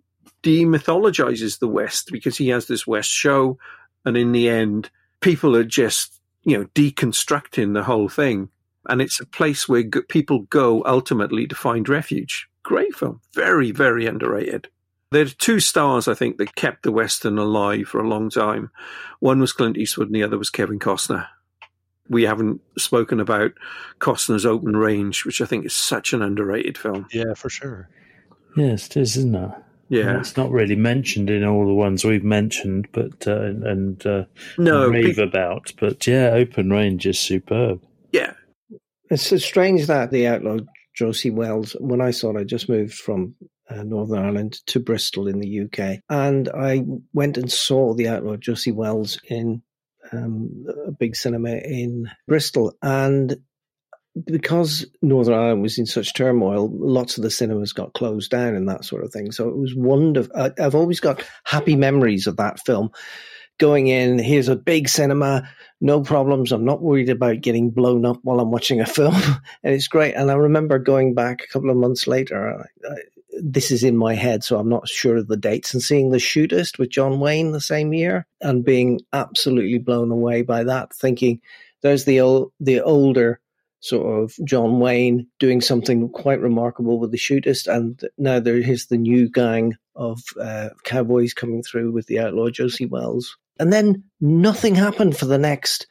demythologizes 0.43 1.59
the 1.59 1.69
West 1.69 2.11
because 2.11 2.37
he 2.37 2.49
has 2.49 2.67
this 2.67 2.87
West 2.87 3.11
show, 3.11 3.59
and 4.05 4.17
in 4.17 4.33
the 4.33 4.49
end, 4.49 4.91
people 5.21 5.57
are 5.57 5.65
just 5.65 6.21
you 6.45 6.57
know 6.57 6.65
deconstructing 6.75 7.75
the 7.75 7.85
whole 7.85 8.09
thing, 8.09 8.49
and 8.89 9.03
it's 9.03 9.21
a 9.21 9.27
place 9.27 9.69
where 9.69 9.85
people 9.85 10.41
go 10.51 10.83
ultimately 10.85 11.47
to 11.47 11.55
find 11.55 11.89
refuge. 11.89 12.49
Great 12.63 12.95
film, 12.95 13.21
very 13.35 13.71
very 13.71 14.07
underrated. 14.07 14.69
There 15.13 15.23
are 15.23 15.29
two 15.29 15.59
stars, 15.59 16.07
I 16.07 16.15
think, 16.15 16.37
that 16.37 16.55
kept 16.55 16.85
the 16.85 16.93
Western 16.93 17.37
alive 17.37 17.89
for 17.89 18.01
a 18.01 18.09
long 18.09 18.31
time. 18.31 18.71
One 19.19 19.41
was 19.41 19.53
Clint 19.53 19.77
Eastwood, 19.77 20.07
and 20.07 20.15
the 20.15 20.23
other 20.23 20.39
was 20.39 20.51
Kevin 20.51 20.79
Costner 20.79 21.27
we 22.09 22.25
haven't 22.25 22.61
spoken 22.79 23.21
about 23.21 23.53
Costner's 24.01 24.47
Open 24.47 24.77
Range, 24.77 25.25
which 25.25 25.41
I 25.41 25.45
think 25.47 25.67
is 25.67 25.75
such 25.75 26.13
an 26.13 26.23
underrated 26.23 26.77
film. 26.79 27.07
Yeah, 27.13 27.35
for 27.35 27.49
sure. 27.51 27.89
Yes, 28.57 28.87
it 28.89 28.97
is, 28.97 29.17
isn't 29.17 29.35
it? 29.35 29.51
Yeah. 29.89 30.21
it's 30.21 30.37
not 30.37 30.53
really 30.53 30.77
mentioned 30.77 31.31
in 31.31 31.45
all 31.45 31.67
the 31.67 31.75
ones 31.75 32.05
we've 32.05 32.23
mentioned, 32.25 32.87
but 32.93 33.27
uh, 33.27 33.41
and 33.43 34.05
uh, 34.07 34.25
No, 34.57 34.89
rave 34.89 35.17
be- 35.17 35.23
about. 35.23 35.73
But 35.81 36.07
yeah, 36.07 36.31
Open 36.31 36.71
Range 36.71 37.05
is 37.07 37.19
superb. 37.19 37.83
Yeah. 38.13 38.35
It's 39.11 39.27
so 39.27 39.39
strange 39.39 39.87
that 39.89 40.13
the 40.13 40.29
outlaw 40.29 40.59
Josey 40.97 41.31
Wells, 41.31 41.75
when 41.81 42.01
I 42.01 42.13
saw 42.13 42.31
it, 42.37 42.41
I 42.41 42.45
just 42.45 42.69
moved 42.69 42.95
from 42.95 43.35
uh, 43.69 43.83
Northern 43.83 44.19
Ireland 44.25 44.59
to 44.67 44.79
Bristol 44.79 45.27
in 45.27 45.41
the 45.41 45.63
UK. 45.63 45.99
And 46.09 46.49
I 46.49 46.85
went 47.13 47.37
and 47.37 47.51
saw 47.51 47.95
the 47.95 48.09
outlaw 48.09 48.37
Josey 48.37 48.71
Wells 48.73 49.19
in 49.29 49.63
um, 50.13 50.67
a 50.87 50.93
big 50.93 51.17
cinema 51.17 51.51
in 51.51 52.11
Bristol. 52.27 52.77
And 52.83 53.37
because 54.27 54.87
Northern 55.03 55.35
Ireland 55.35 55.63
was 55.63 55.79
in 55.79 55.87
such 55.87 56.15
turmoil, 56.15 56.71
lots 56.73 57.17
of 57.17 57.23
the 57.23 57.31
cinemas 57.31 57.73
got 57.73 57.95
closed 57.95 58.31
down 58.31 58.55
and 58.55 58.69
that 58.69 58.85
sort 58.85 59.05
of 59.05 59.13
thing. 59.13 59.31
So 59.33 59.49
it 59.49 59.57
was 59.57 59.75
wonderful. 59.75 60.33
I've 60.59 60.75
always 60.75 61.01
got 61.01 61.25
happy 61.45 61.77
memories 61.77 62.27
of 62.27 62.37
that 62.39 62.61
film. 62.61 62.91
Going 63.59 63.89
in, 63.89 64.19
here's 64.19 64.49
a 64.49 64.57
big 64.57 64.89
cinema, 64.89 65.49
no 65.83 66.03
problems. 66.03 66.51
I'm 66.51 66.65
not 66.65 66.83
worried 66.83 67.11
about 67.11 67.43
getting 67.43 67.71
blown 67.71 68.07
up 68.07 68.19
while 68.23 68.41
I'm 68.41 68.51
watching 68.51 68.81
a 68.81 68.87
film, 68.87 69.15
and 69.63 69.75
it's 69.75 69.87
great. 69.89 70.15
And 70.15 70.31
I 70.31 70.35
remember 70.35 70.79
going 70.79 71.15
back 71.15 71.43
a 71.43 71.53
couple 71.53 71.71
of 71.71 71.77
months 71.77 72.07
later. 72.07 72.59
I, 72.59 72.89
I, 72.89 72.97
this 73.41 73.71
is 73.71 73.85
in 73.85 73.97
my 73.97 74.15
head, 74.15 74.45
so 74.45 74.59
I'm 74.59 74.69
not 74.69 74.89
sure 74.89 75.17
of 75.17 75.29
the 75.29 75.37
dates, 75.37 75.73
and 75.73 75.83
seeing 75.83 76.11
The 76.11 76.19
Shootist 76.19 76.79
with 76.79 76.91
John 76.91 77.21
Wayne 77.21 77.53
the 77.53 77.61
same 77.61 77.93
year, 77.93 78.27
and 78.41 78.65
being 78.65 79.01
absolutely 79.13 79.79
blown 79.79 80.11
away 80.11 80.43
by 80.43 80.65
that. 80.65 80.93
Thinking 80.95 81.41
there's 81.83 82.05
the 82.05 82.21
old, 82.21 82.53
the 82.61 82.81
older 82.81 83.41
sort 83.81 84.23
of 84.23 84.35
John 84.45 84.79
Wayne 84.79 85.27
doing 85.39 85.61
something 85.61 86.09
quite 86.11 86.41
remarkable 86.41 86.99
with 86.99 87.11
The 87.11 87.19
Shootist, 87.19 87.67
and 87.67 88.01
now 88.19 88.41
there 88.41 88.59
is 88.59 88.87
the 88.87 88.99
new 88.99 89.29
gang 89.29 89.77
of 89.97 90.21
uh, 90.41 90.71
cowboys 90.85 91.35
coming 91.35 91.63
through 91.63 91.93
with 91.93 92.07
the 92.07 92.21
outlaw 92.21 92.49
Josey 92.51 92.87
Wells. 92.87 93.37
And 93.59 93.73
then 93.73 94.05
nothing 94.21 94.75
happened 94.75 95.17
for 95.17 95.27
the 95.27 95.39
next 95.39 95.87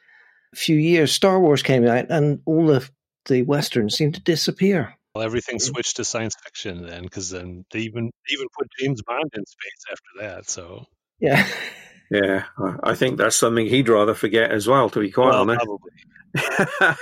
few 0.55 0.75
years. 0.75 1.11
Star 1.11 1.39
Wars 1.39 1.61
came 1.63 1.85
out, 1.85 2.07
and 2.09 2.41
all 2.45 2.67
the 2.67 2.87
the 3.25 3.43
westerns 3.43 3.95
seemed 3.95 4.15
to 4.15 4.21
disappear. 4.21 4.97
Well, 5.19 5.25
everything 5.25 5.59
switched 5.59 5.97
to 5.97 6.05
science 6.05 6.35
fiction 6.43 6.85
then, 6.87 7.03
because 7.03 7.29
then 7.29 7.65
they 7.71 7.79
even 7.79 8.05
they 8.27 8.33
even 8.33 8.47
put 8.57 8.67
James 8.79 9.01
Bond 9.01 9.29
in 9.35 9.45
space 9.45 9.83
after 9.91 10.27
that. 10.35 10.49
So 10.49 10.85
Yeah. 11.19 11.45
Yeah, 12.11 12.45
I- 12.57 12.91
I 12.91 12.95
think 12.95 13.17
that's 13.17 13.35
something 13.35 13.67
he'd 13.67 13.87
rather 13.89 14.13
forget 14.15 14.51
as 14.51 14.65
well, 14.67 14.89
to 14.89 14.99
be 14.99 15.11
quite 15.11 15.27
Well, 15.29 15.41
honest. 15.41 15.59
probably. 15.63 15.91
I 16.35 16.95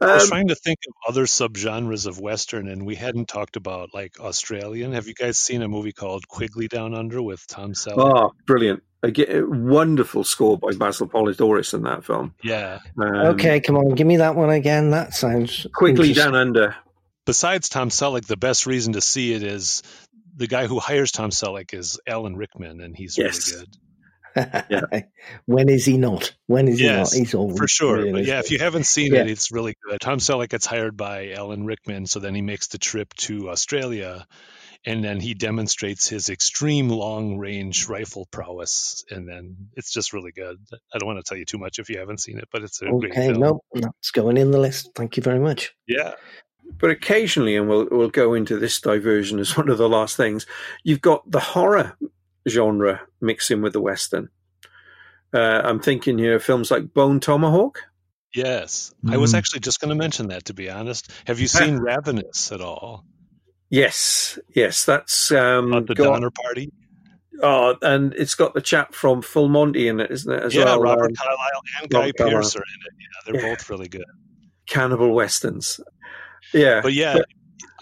was 0.00 0.22
Um, 0.24 0.28
trying 0.28 0.48
to 0.48 0.54
think 0.54 0.78
of 0.86 0.94
other 1.08 1.24
subgenres 1.24 2.06
of 2.06 2.18
Western, 2.20 2.68
and 2.68 2.86
we 2.86 2.94
hadn't 2.94 3.28
talked 3.28 3.56
about 3.56 3.90
like 3.92 4.20
Australian. 4.20 4.92
Have 4.92 5.06
you 5.08 5.14
guys 5.14 5.36
seen 5.38 5.62
a 5.62 5.68
movie 5.68 5.92
called 5.92 6.28
Quigley 6.28 6.68
Down 6.68 6.94
Under 6.94 7.20
with 7.22 7.46
Tom 7.46 7.72
Selleck? 7.72 7.98
Oh, 7.98 8.32
brilliant. 8.46 8.82
Again, 9.02 9.66
wonderful 9.68 10.24
score 10.24 10.56
by 10.56 10.70
Basil 10.72 11.08
Poledouris 11.08 11.74
in 11.74 11.82
that 11.82 12.04
film. 12.04 12.34
Yeah. 12.42 12.78
Um, 12.98 13.14
okay, 13.34 13.60
come 13.60 13.76
on, 13.76 13.94
give 13.94 14.06
me 14.06 14.16
that 14.18 14.34
one 14.34 14.48
again. 14.50 14.90
That 14.90 15.12
sounds 15.14 15.66
Quigley 15.74 16.08
interesting. 16.10 16.32
Down 16.32 16.40
Under. 16.40 16.76
Besides 17.26 17.68
Tom 17.68 17.90
Selleck, 17.90 18.26
the 18.26 18.36
best 18.36 18.66
reason 18.66 18.94
to 18.94 19.00
see 19.00 19.32
it 19.34 19.42
is 19.42 19.82
the 20.36 20.46
guy 20.46 20.66
who 20.66 20.78
hires 20.78 21.12
Tom 21.12 21.30
Selleck 21.30 21.74
is 21.74 21.98
Alan 22.06 22.36
Rickman, 22.36 22.80
and 22.80 22.96
he's 22.96 23.16
Yes. 23.18 23.52
really 23.52 23.58
good. 23.58 23.68
when 25.46 25.68
is 25.68 25.84
he 25.84 25.96
not? 25.96 26.34
When 26.48 26.68
is 26.68 26.80
Yes, 26.80 27.12
he 27.12 27.20
not? 27.20 27.26
He's 27.26 27.34
always 27.34 27.58
for 27.58 27.68
sure. 27.68 27.94
brilliant, 27.96 28.18
But 28.18 28.26
yeah, 28.26 28.40
if 28.40 28.50
you 28.50 28.58
haven't 28.58 28.86
seen 28.86 29.14
Yeah. 29.14 29.20
it, 29.20 29.30
it's 29.30 29.52
really 29.52 29.74
good. 29.88 30.00
Tom 30.00 30.18
Selleck 30.18 30.48
gets 30.50 30.66
hired 30.66 30.96
by 30.96 31.32
Alan 31.32 31.64
Rickman, 31.66 32.06
so 32.06 32.20
then 32.20 32.34
he 32.34 32.42
makes 32.42 32.68
the 32.68 32.78
trip 32.78 33.14
to 33.14 33.50
Australia, 33.50 34.26
and 34.84 35.02
then 35.04 35.20
he 35.20 35.34
demonstrates 35.34 36.08
his 36.08 36.28
extreme 36.30 36.88
long 36.90 37.38
range 37.38 37.88
rifle 37.88 38.26
prowess, 38.30 39.04
and 39.10 39.28
then 39.28 39.68
it's 39.74 39.92
just 39.92 40.12
really 40.12 40.32
good. 40.32 40.58
I 40.92 40.98
don't 40.98 41.06
want 41.06 41.24
to 41.24 41.28
tell 41.28 41.38
you 41.38 41.44
too 41.46 41.58
much 41.58 41.78
if 41.78 41.88
you 41.88 41.98
haven't 42.00 42.20
seen 42.20 42.38
it, 42.38 42.48
but 42.52 42.62
it's 42.64 42.82
a 42.82 42.86
great 42.86 43.12
Okay, 43.12 43.28
film. 43.28 43.40
no, 43.40 43.60
that's 43.72 44.10
going 44.10 44.36
in 44.36 44.50
the 44.50 44.58
list. 44.58 44.90
Thank 44.94 45.16
you 45.16 45.22
very 45.22 45.38
much. 45.40 45.74
Yeah. 45.86 46.14
But 46.78 46.90
occasionally, 46.90 47.56
and 47.56 47.68
we'll 47.68 47.88
we'll 47.90 48.10
go 48.10 48.34
into 48.34 48.58
this 48.58 48.80
diversion 48.80 49.38
as 49.38 49.56
one 49.56 49.68
of 49.68 49.78
the 49.78 49.88
last 49.88 50.16
things. 50.16 50.46
You've 50.82 51.00
got 51.00 51.30
the 51.30 51.40
horror 51.40 51.96
genre 52.48 53.02
mixing 53.20 53.62
with 53.62 53.72
the 53.72 53.80
western. 53.80 54.28
Uh, 55.32 55.62
I'm 55.64 55.80
thinking 55.80 56.18
here 56.18 56.36
of 56.36 56.44
films 56.44 56.70
like 56.70 56.92
Bone 56.94 57.20
Tomahawk. 57.20 57.80
Yes, 58.34 58.92
I 59.08 59.16
was 59.16 59.32
Mm. 59.32 59.38
actually 59.38 59.60
just 59.60 59.80
going 59.80 59.90
to 59.90 59.94
mention 59.94 60.28
that. 60.28 60.46
To 60.46 60.54
be 60.54 60.68
honest, 60.68 61.10
have 61.26 61.38
you 61.40 61.46
seen 61.46 61.76
Ravenous 61.78 62.50
at 62.52 62.60
all? 62.60 63.04
Yes, 63.70 64.38
yes, 64.54 64.84
that's 64.84 65.30
um, 65.32 65.72
About 65.72 65.86
the 65.86 65.94
got- 65.94 66.04
Donner 66.14 66.30
Party. 66.30 66.72
Oh, 67.42 67.74
and 67.82 68.14
it's 68.14 68.34
got 68.36 68.54
the 68.54 68.60
chap 68.60 68.94
from 68.94 69.20
Full 69.22 69.48
Monty 69.48 69.88
in 69.88 69.98
it, 70.00 70.10
isn't 70.10 70.32
it? 70.32 70.42
As 70.42 70.54
yeah, 70.54 70.64
well, 70.66 70.80
Robert 70.82 71.06
um, 71.10 71.14
Carlyle 71.16 71.62
and 71.80 71.90
Guy 71.90 72.12
Pearce 72.16 72.54
are 72.54 72.60
in 72.60 72.62
it. 72.86 72.92
Yeah, 72.98 73.32
they're 73.32 73.42
Yeah. 73.48 73.54
both 73.54 73.70
really 73.70 73.88
good. 73.88 74.04
Cannibal 74.66 75.12
westerns. 75.12 75.80
Yeah, 76.54 76.80
But 76.82 76.92
yeah, 76.94 77.18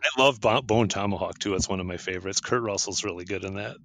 I 0.03 0.21
love 0.21 0.41
Bo- 0.41 0.63
Bone 0.63 0.89
Tomahawk 0.89 1.39
too. 1.39 1.55
It's 1.55 1.69
one 1.69 1.81
of 1.81 1.87
my 1.87 1.97
favorites. 1.99 2.41
Kurt 2.41 2.63
Russell's 2.63 3.05
really 3.05 3.25
good 3.25 3.45
in 3.45 3.55
that. 3.55 3.77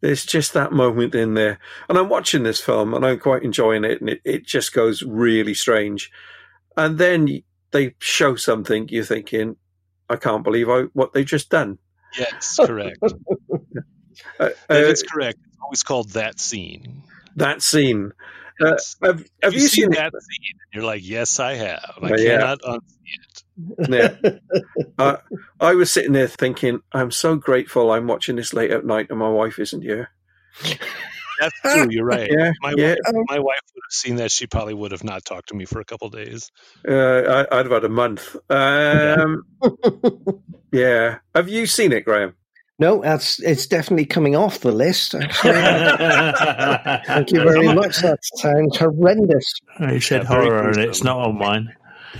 There's 0.00 0.26
just 0.26 0.52
that 0.52 0.72
moment 0.72 1.14
in 1.14 1.34
there. 1.34 1.58
And 1.88 1.96
I'm 1.96 2.10
watching 2.10 2.42
this 2.42 2.60
film 2.60 2.92
and 2.92 3.06
I'm 3.06 3.18
quite 3.18 3.42
enjoying 3.42 3.84
it. 3.84 4.00
And 4.00 4.10
it, 4.10 4.20
it 4.24 4.46
just 4.46 4.74
goes 4.74 5.02
really 5.02 5.54
strange. 5.54 6.10
And 6.76 6.98
then 6.98 7.42
they 7.70 7.94
show 8.00 8.36
something 8.36 8.88
you're 8.90 9.04
thinking, 9.04 9.56
I 10.10 10.16
can't 10.16 10.44
believe 10.44 10.68
I, 10.68 10.82
what 10.92 11.14
they've 11.14 11.24
just 11.24 11.48
done. 11.48 11.78
Yes, 12.18 12.56
correct. 12.60 12.98
Uh, 13.02 14.50
uh, 14.68 14.94
correct. 15.10 15.38
It's 15.46 15.58
always 15.62 15.82
called 15.82 16.10
that 16.10 16.38
scene. 16.38 17.02
that 17.36 17.62
scene. 17.62 18.12
Uh, 18.60 18.66
have 18.70 18.78
have 19.02 19.24
Have 19.42 19.54
you, 19.54 19.62
you 19.62 19.68
seen 19.68 19.84
seen 19.84 19.90
that 19.92 20.12
scene? 20.12 20.58
You're 20.72 20.84
like, 20.84 21.02
yes, 21.04 21.40
I 21.40 21.54
have. 21.54 21.98
I 22.02 22.10
Uh, 22.10 22.16
yeah. 22.18 22.38
cannot 22.38 22.60
unsee 22.60 22.78
it. 23.06 23.33
Yeah. 23.88 24.14
I, 24.98 25.18
I 25.60 25.74
was 25.74 25.92
sitting 25.92 26.12
there 26.12 26.28
thinking, 26.28 26.80
I'm 26.92 27.10
so 27.10 27.36
grateful 27.36 27.92
I'm 27.92 28.06
watching 28.06 28.36
this 28.36 28.52
late 28.52 28.70
at 28.70 28.84
night 28.84 29.08
and 29.10 29.18
my 29.18 29.28
wife 29.28 29.58
isn't 29.58 29.82
here. 29.82 30.10
That's 31.40 31.60
true. 31.60 31.88
You're 31.90 32.04
right. 32.04 32.30
Yeah, 32.36 32.52
my 32.62 32.74
yeah. 32.76 32.94
wife, 33.04 33.24
my 33.28 33.38
wife 33.38 33.60
would 33.74 33.82
have 33.86 33.92
seen 33.92 34.16
that. 34.16 34.32
She 34.32 34.46
probably 34.46 34.74
would 34.74 34.92
have 34.92 35.04
not 35.04 35.24
talked 35.24 35.48
to 35.48 35.54
me 35.54 35.64
for 35.64 35.80
a 35.80 35.84
couple 35.84 36.08
days. 36.08 36.50
Uh, 36.88 37.44
I, 37.50 37.58
I'd 37.58 37.66
have 37.66 37.72
had 37.72 37.84
a 37.84 37.88
month. 37.88 38.36
Um, 38.50 39.42
yeah. 40.72 41.18
Have 41.34 41.48
you 41.48 41.66
seen 41.66 41.92
it, 41.92 42.04
Graham? 42.04 42.34
No, 42.78 43.02
that's 43.02 43.40
it's 43.40 43.66
definitely 43.66 44.06
coming 44.06 44.34
off 44.34 44.58
the 44.60 44.72
list. 44.72 45.14
Actually. 45.14 45.52
Thank 47.06 47.30
you 47.30 47.42
very 47.44 47.72
much. 47.72 47.98
That 47.98 48.18
sounds 48.22 48.76
horrendous. 48.76 49.44
You 49.80 50.00
said 50.00 50.22
Yeah, 50.22 50.28
horror, 50.28 50.68
and 50.70 50.78
it's 50.78 51.04
not 51.04 51.18
on 51.18 51.38
mine. 51.38 51.72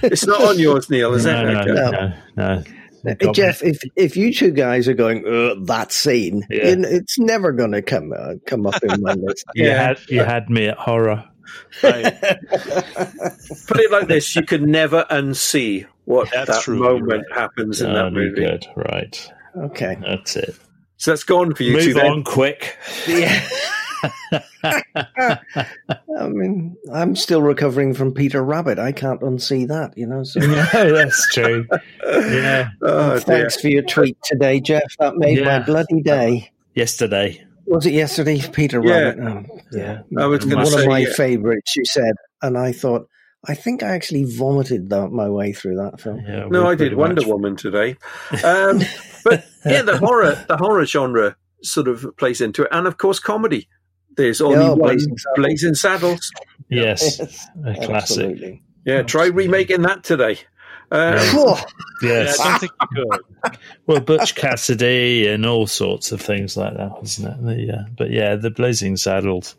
It's 0.03 0.27
not 0.27 0.43
on 0.43 0.59
yours, 0.59 0.91
Neil, 0.91 1.15
is 1.15 1.25
no, 1.27 1.47
it? 1.47 1.53
no, 1.53 1.61
Okay. 1.61 1.73
no, 1.73 1.91
no, 1.91 2.15
no. 2.59 2.65
Hey, 3.21 3.33
Jeff, 3.33 3.63
if 3.63 3.81
if 3.97 4.17
you 4.17 4.33
two 4.33 4.51
guys 4.51 4.89
are 4.89 4.95
going 4.95 5.23
that 5.67 5.93
scene, 5.93 6.47
Yeah. 6.49 6.69
you 6.71 6.77
know, 6.77 6.89
it's 6.89 7.19
never 7.19 7.53
going 7.53 7.73
to 7.73 7.83
come 7.83 8.13
uh, 8.17 8.35
come 8.47 8.67
up 8.67 8.83
in 8.83 9.01
my 9.03 9.13
list. 9.19 9.45
You 9.55 9.67
Yeah. 9.67 9.83
had 9.89 9.99
you 10.09 10.23
had 10.25 10.49
me 10.49 10.67
at 10.69 10.79
horror. 10.79 11.23
Right. 11.83 12.03
Put 13.67 13.81
it 13.81 13.91
like 13.91 14.09
this: 14.09 14.35
you 14.35 14.43
could 14.43 14.63
never 14.63 15.05
unsee 15.11 15.87
what 16.07 16.31
That's 16.33 16.49
that 16.51 16.63
true, 16.63 16.79
you're 16.79 16.93
moment 16.99 17.25
happens 17.35 17.81
in 17.83 17.91
Oh, 17.91 17.95
that 17.95 18.13
movie. 18.13 18.41
good, 18.41 18.67
right? 18.77 19.31
Okay. 19.57 19.97
That's 20.01 20.37
it. 20.37 20.57
So 20.97 21.11
that's 21.11 21.25
gone 21.25 21.55
for 21.55 21.63
you 21.63 21.79
two. 21.81 21.87
Move 21.89 21.97
Then. 21.97 22.07
on 22.07 22.25
quick. 22.25 22.77
Yeah. 23.07 23.47
I 24.65 26.29
mean, 26.29 26.77
I'm 26.93 27.17
still 27.17 27.43
recovering 27.43 27.95
from 27.95 28.13
Peter 28.13 28.43
Rabbit. 28.43 28.79
I 28.79 28.93
can't 28.93 29.21
unsee 29.21 29.67
that, 29.69 29.97
you 29.97 30.07
know. 30.07 30.25
So 30.25 30.41
no, 30.75 30.93
that's 30.95 31.29
true. 31.33 31.67
Yeah, 32.07 32.71
Oh, 32.83 33.19
thanks 33.19 33.61
for 33.61 33.69
your 33.69 33.83
tweet 33.83 34.17
today, 34.25 34.61
Jeff. 34.61 34.97
That 34.99 35.17
made 35.17 35.45
my 35.45 35.61
bloody 35.61 36.03
day. 36.03 36.51
yesterday. 36.75 37.45
Was 37.67 37.87
it 37.87 37.93
yesterday, 37.95 38.41
Peter 38.53 38.83
Yeah. 38.85 38.93
Rabbit? 38.99 39.25
Um, 39.27 39.47
yeah. 39.73 40.03
I 40.19 40.27
was 40.27 40.45
going 40.45 40.57
One 40.57 40.67
say 40.67 40.83
of 40.83 40.89
my 40.89 40.99
yeah. 41.01 41.13
favorites, 41.15 41.77
you 41.77 41.85
said, 41.87 42.15
and 42.43 42.59
I 42.59 42.73
thought, 42.73 43.09
I 43.47 43.55
think 43.55 43.83
I 43.83 43.89
actually 43.95 44.25
vomited 44.25 44.91
that, 44.91 45.11
my 45.13 45.29
way 45.29 45.53
through 45.53 45.77
that 45.77 46.01
film. 46.01 46.21
Yeah, 46.27 46.47
No, 46.51 46.67
I 46.67 46.75
did 46.75 46.95
Wonder 46.95 47.23
much- 47.23 47.27
Woman 47.29 47.57
today. 47.57 47.97
Um, 48.43 48.81
but 49.25 49.45
yeah, 49.67 49.83
the 49.83 49.97
horror, 50.03 50.43
the 50.49 50.57
horror 50.59 50.85
genre 50.87 51.37
sort 51.63 51.89
of 51.89 52.07
plays 52.19 52.41
into 52.43 52.63
it, 52.63 52.69
and 52.71 52.87
of 52.87 52.99
course, 52.99 53.19
comedy. 53.19 53.69
There's 54.17 54.41
only 54.41 54.59
Yeah, 54.65 54.71
one 54.71 54.79
Blazing 54.79 55.17
Saddles. 55.19 55.37
Blazing 55.37 55.75
Saddles. 55.75 56.33
Yes, 56.69 57.19
Yes, 57.19 57.49
a 57.67 57.75
classic. 57.75 57.91
Absolutely. 57.91 58.63
Yeah, 58.85 59.03
try 59.03 59.27
remaking 59.27 59.83
that 59.83 60.05
today. 60.05 60.39
Um, 60.91 61.19
Whew. 61.19 61.55
Yeah, 62.03 62.09
Yes. 62.25 62.41
I 62.41 62.45
don't 62.51 62.59
think 62.61 62.73
you 62.97 63.07
could. 63.11 63.21
Well, 63.87 64.01
Butch 64.01 64.35
Cassidy 64.35 65.27
and 65.27 65.45
all 65.45 65.67
sorts 65.67 66.13
of 66.13 66.21
things 66.21 66.57
like 66.57 66.77
that, 66.77 66.93
wasn't 66.93 67.29
it? 67.29 67.67
The, 67.67 67.75
uh, 67.77 67.83
but 67.99 68.11
yeah, 68.11 68.37
the 68.37 68.51
Blazing 68.51 68.97
Saddles. 68.97 69.57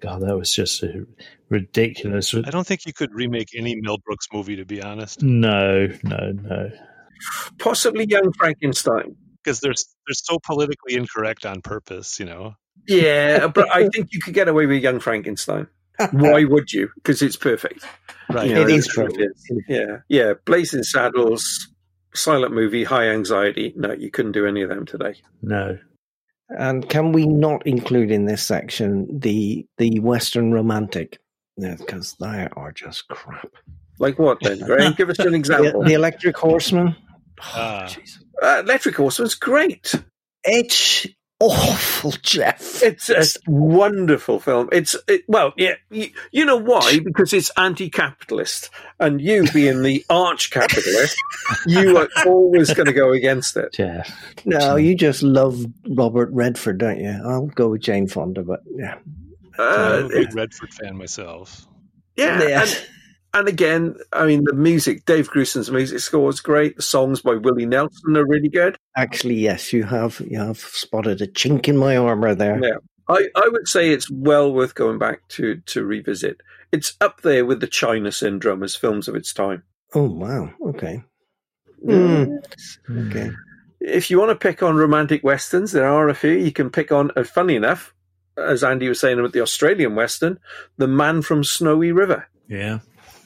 God, 0.00 0.22
that 0.22 0.36
was 0.36 0.52
just 0.54 0.82
a 0.82 1.06
ridiculous. 1.48 2.32
I 2.34 2.40
don't 2.50 2.66
think 2.66 2.86
you 2.86 2.92
could 2.92 3.12
remake 3.12 3.48
any 3.56 3.74
Mel 3.76 3.98
Brooks 4.04 4.26
movie, 4.32 4.56
to 4.56 4.64
be 4.64 4.80
honest, 4.82 5.22
No, 5.22 5.88
no, 6.04 6.32
no. 6.32 6.70
possibly 7.58 8.06
Young 8.06 8.32
Frankenstein. 8.32 9.16
because 9.42 9.60
they're 9.60 9.72
they're 9.72 10.14
so 10.14 10.38
politically 10.44 10.94
incorrect 10.94 11.44
on 11.46 11.60
purpose. 11.62 12.20
You 12.20 12.26
know. 12.26 12.54
Yeah, 12.88 13.46
but 13.48 13.68
I 13.74 13.88
think 13.88 14.08
you 14.12 14.20
could 14.20 14.34
get 14.34 14.48
away 14.48 14.66
with 14.66 14.82
Young 14.82 14.98
Frankenstein. 15.00 15.66
Why 16.12 16.44
would 16.44 16.72
you? 16.72 16.88
Because 16.96 17.22
it's 17.22 17.36
perfect. 17.36 17.84
Right. 18.30 18.48
You 18.48 18.54
know, 18.54 18.62
It 18.62 18.70
is 18.70 18.86
it's- 18.88 18.96
perfect. 18.96 19.40
Yeah, 19.68 19.98
yeah. 20.08 20.34
Blazing 20.44 20.82
Saddles, 20.84 21.68
silent 22.14 22.54
movie, 22.54 22.84
high 22.84 23.08
anxiety. 23.08 23.72
No, 23.76 23.92
you 23.92 24.10
couldn't 24.10 24.32
do 24.32 24.46
any 24.46 24.62
of 24.62 24.68
them 24.68 24.86
today. 24.86 25.14
No. 25.42 25.78
And 26.50 26.88
can 26.88 27.12
we 27.12 27.26
not 27.26 27.66
include 27.66 28.10
in 28.10 28.24
this 28.24 28.42
section 28.42 29.06
the 29.18 29.66
the 29.76 29.98
Western 30.00 30.52
romantic? 30.52 31.18
Because 31.58 32.14
they 32.20 32.48
are 32.56 32.70
just 32.72 33.08
crap. 33.08 33.50
Like 33.98 34.18
what 34.18 34.38
then, 34.40 34.60
Graham? 34.64 34.94
Give 34.94 35.10
us 35.10 35.18
an 35.18 35.34
example. 35.34 35.82
the 35.82 35.94
Electric 35.94 36.36
Horseman. 36.36 36.94
Ah. 37.42 37.92
Uh, 38.40 38.62
Electric 38.64 38.94
Horseman's 38.96 39.34
great. 39.34 39.94
It's 40.44 41.06
awful, 41.40 42.10
Jeff. 42.22 42.82
It's 42.82 43.08
a 43.10 43.24
wonderful 43.46 44.40
film. 44.40 44.68
It's 44.72 44.96
it, 45.06 45.22
well, 45.28 45.52
yeah. 45.56 45.74
You, 45.90 46.10
you 46.32 46.44
know 46.44 46.56
why? 46.56 46.98
Because 47.04 47.32
it's 47.32 47.50
anti-capitalist, 47.56 48.70
and 48.98 49.20
you 49.20 49.50
being 49.52 49.82
the 49.82 50.04
arch-capitalist, 50.10 51.16
you 51.66 51.96
are 51.98 52.08
always 52.26 52.72
going 52.74 52.86
to 52.86 52.92
go 52.92 53.12
against 53.12 53.56
it. 53.56 53.72
Jeff. 53.74 54.10
No, 54.44 54.76
you 54.76 54.94
just 54.94 55.22
love 55.22 55.64
Robert 55.88 56.30
Redford, 56.32 56.78
don't 56.78 57.00
you? 57.00 57.10
I'll 57.24 57.46
go 57.46 57.68
with 57.68 57.82
Jane 57.82 58.08
Fonda, 58.08 58.42
but 58.42 58.60
yeah. 58.76 58.96
I'm 59.58 60.04
Uh, 60.04 60.06
a 60.06 60.08
big 60.08 60.34
Redford 60.34 60.72
fan 60.74 60.96
myself. 60.96 61.66
yeah, 62.16 62.42
Yeah. 62.42 62.62
And, 62.62 62.86
and 63.34 63.48
again, 63.48 63.96
I 64.12 64.26
mean, 64.26 64.44
the 64.44 64.54
music. 64.54 65.04
Dave 65.04 65.30
Grusin's 65.30 65.70
music 65.70 66.00
score 66.00 66.30
is 66.30 66.40
great. 66.40 66.76
The 66.76 66.82
songs 66.82 67.20
by 67.20 67.34
Willie 67.34 67.66
Nelson 67.66 68.16
are 68.16 68.26
really 68.26 68.48
good. 68.48 68.76
Actually, 68.96 69.36
yes, 69.36 69.72
you 69.72 69.84
have 69.84 70.20
you 70.26 70.38
have 70.38 70.58
spotted 70.58 71.20
a 71.20 71.26
chink 71.26 71.68
in 71.68 71.76
my 71.76 71.96
armor 71.96 72.34
there. 72.34 72.58
Yeah, 72.62 72.78
I, 73.08 73.28
I 73.36 73.48
would 73.48 73.68
say 73.68 73.90
it's 73.90 74.10
well 74.10 74.52
worth 74.52 74.74
going 74.74 74.98
back 74.98 75.26
to 75.28 75.56
to 75.66 75.84
revisit. 75.84 76.40
It's 76.72 76.96
up 77.00 77.22
there 77.22 77.44
with 77.44 77.60
the 77.60 77.66
China 77.66 78.12
Syndrome 78.12 78.62
as 78.62 78.76
films 78.76 79.08
of 79.08 79.14
its 79.14 79.32
time. 79.32 79.62
Oh 79.94 80.08
wow, 80.08 80.50
okay. 80.66 81.02
Hmm. 81.84 82.36
Okay. 82.90 83.30
If 83.80 84.10
you 84.10 84.18
want 84.18 84.30
to 84.30 84.34
pick 84.34 84.62
on 84.62 84.76
romantic 84.76 85.22
westerns, 85.22 85.72
there 85.72 85.88
are 85.88 86.08
a 86.08 86.14
few. 86.14 86.32
You 86.32 86.50
can 86.50 86.70
pick 86.70 86.90
on, 86.90 87.12
uh, 87.14 87.22
funny 87.22 87.54
enough, 87.54 87.94
as 88.36 88.64
Andy 88.64 88.88
was 88.88 88.98
saying 88.98 89.18
about 89.18 89.32
the 89.32 89.40
Australian 89.40 89.94
western, 89.94 90.40
The 90.78 90.88
Man 90.88 91.22
from 91.22 91.44
Snowy 91.44 91.92
River. 91.92 92.28
Yeah. 92.48 92.80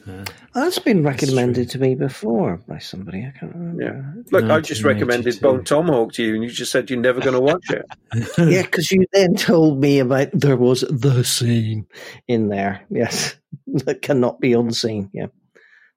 Uh, 0.09 0.25
that's 0.53 0.79
been 0.79 1.03
recommended 1.05 1.71
to 1.71 1.79
me 1.79 1.95
before 1.95 2.57
by 2.69 2.79
somebody. 2.79 3.21
I 3.25 3.39
can't 3.39 3.55
remember. 3.55 3.83
Yeah. 3.83 4.23
Look, 4.33 4.51
I 4.51 4.61
just 4.61 4.83
recommended 4.83 5.41
Bone 5.41 5.65
Tomahawk 5.65 6.13
to 6.15 6.25
you, 6.25 6.35
and 6.35 6.43
you 6.43 6.51
just 6.51 6.73
said 6.73 6.91
you're 6.91 6.99
never 6.99 7.21
going 7.21 7.35
to 7.35 7.41
watch 7.41 7.71
it. 7.71 7.85
Yeah, 8.39 8.63
because 8.63 8.91
you 8.91 9.07
then 9.13 9.35
told 9.35 9.81
me 9.81 10.01
about 10.01 10.29
there 10.33 10.57
was 10.57 10.81
the 10.83 11.23
scene 11.25 11.87
in 12.29 12.49
there. 12.49 12.83
Yes, 12.91 13.37
that 13.67 14.03
cannot 14.03 14.41
be 14.41 14.53
unseen. 14.53 15.11
Yeah, 15.13 15.27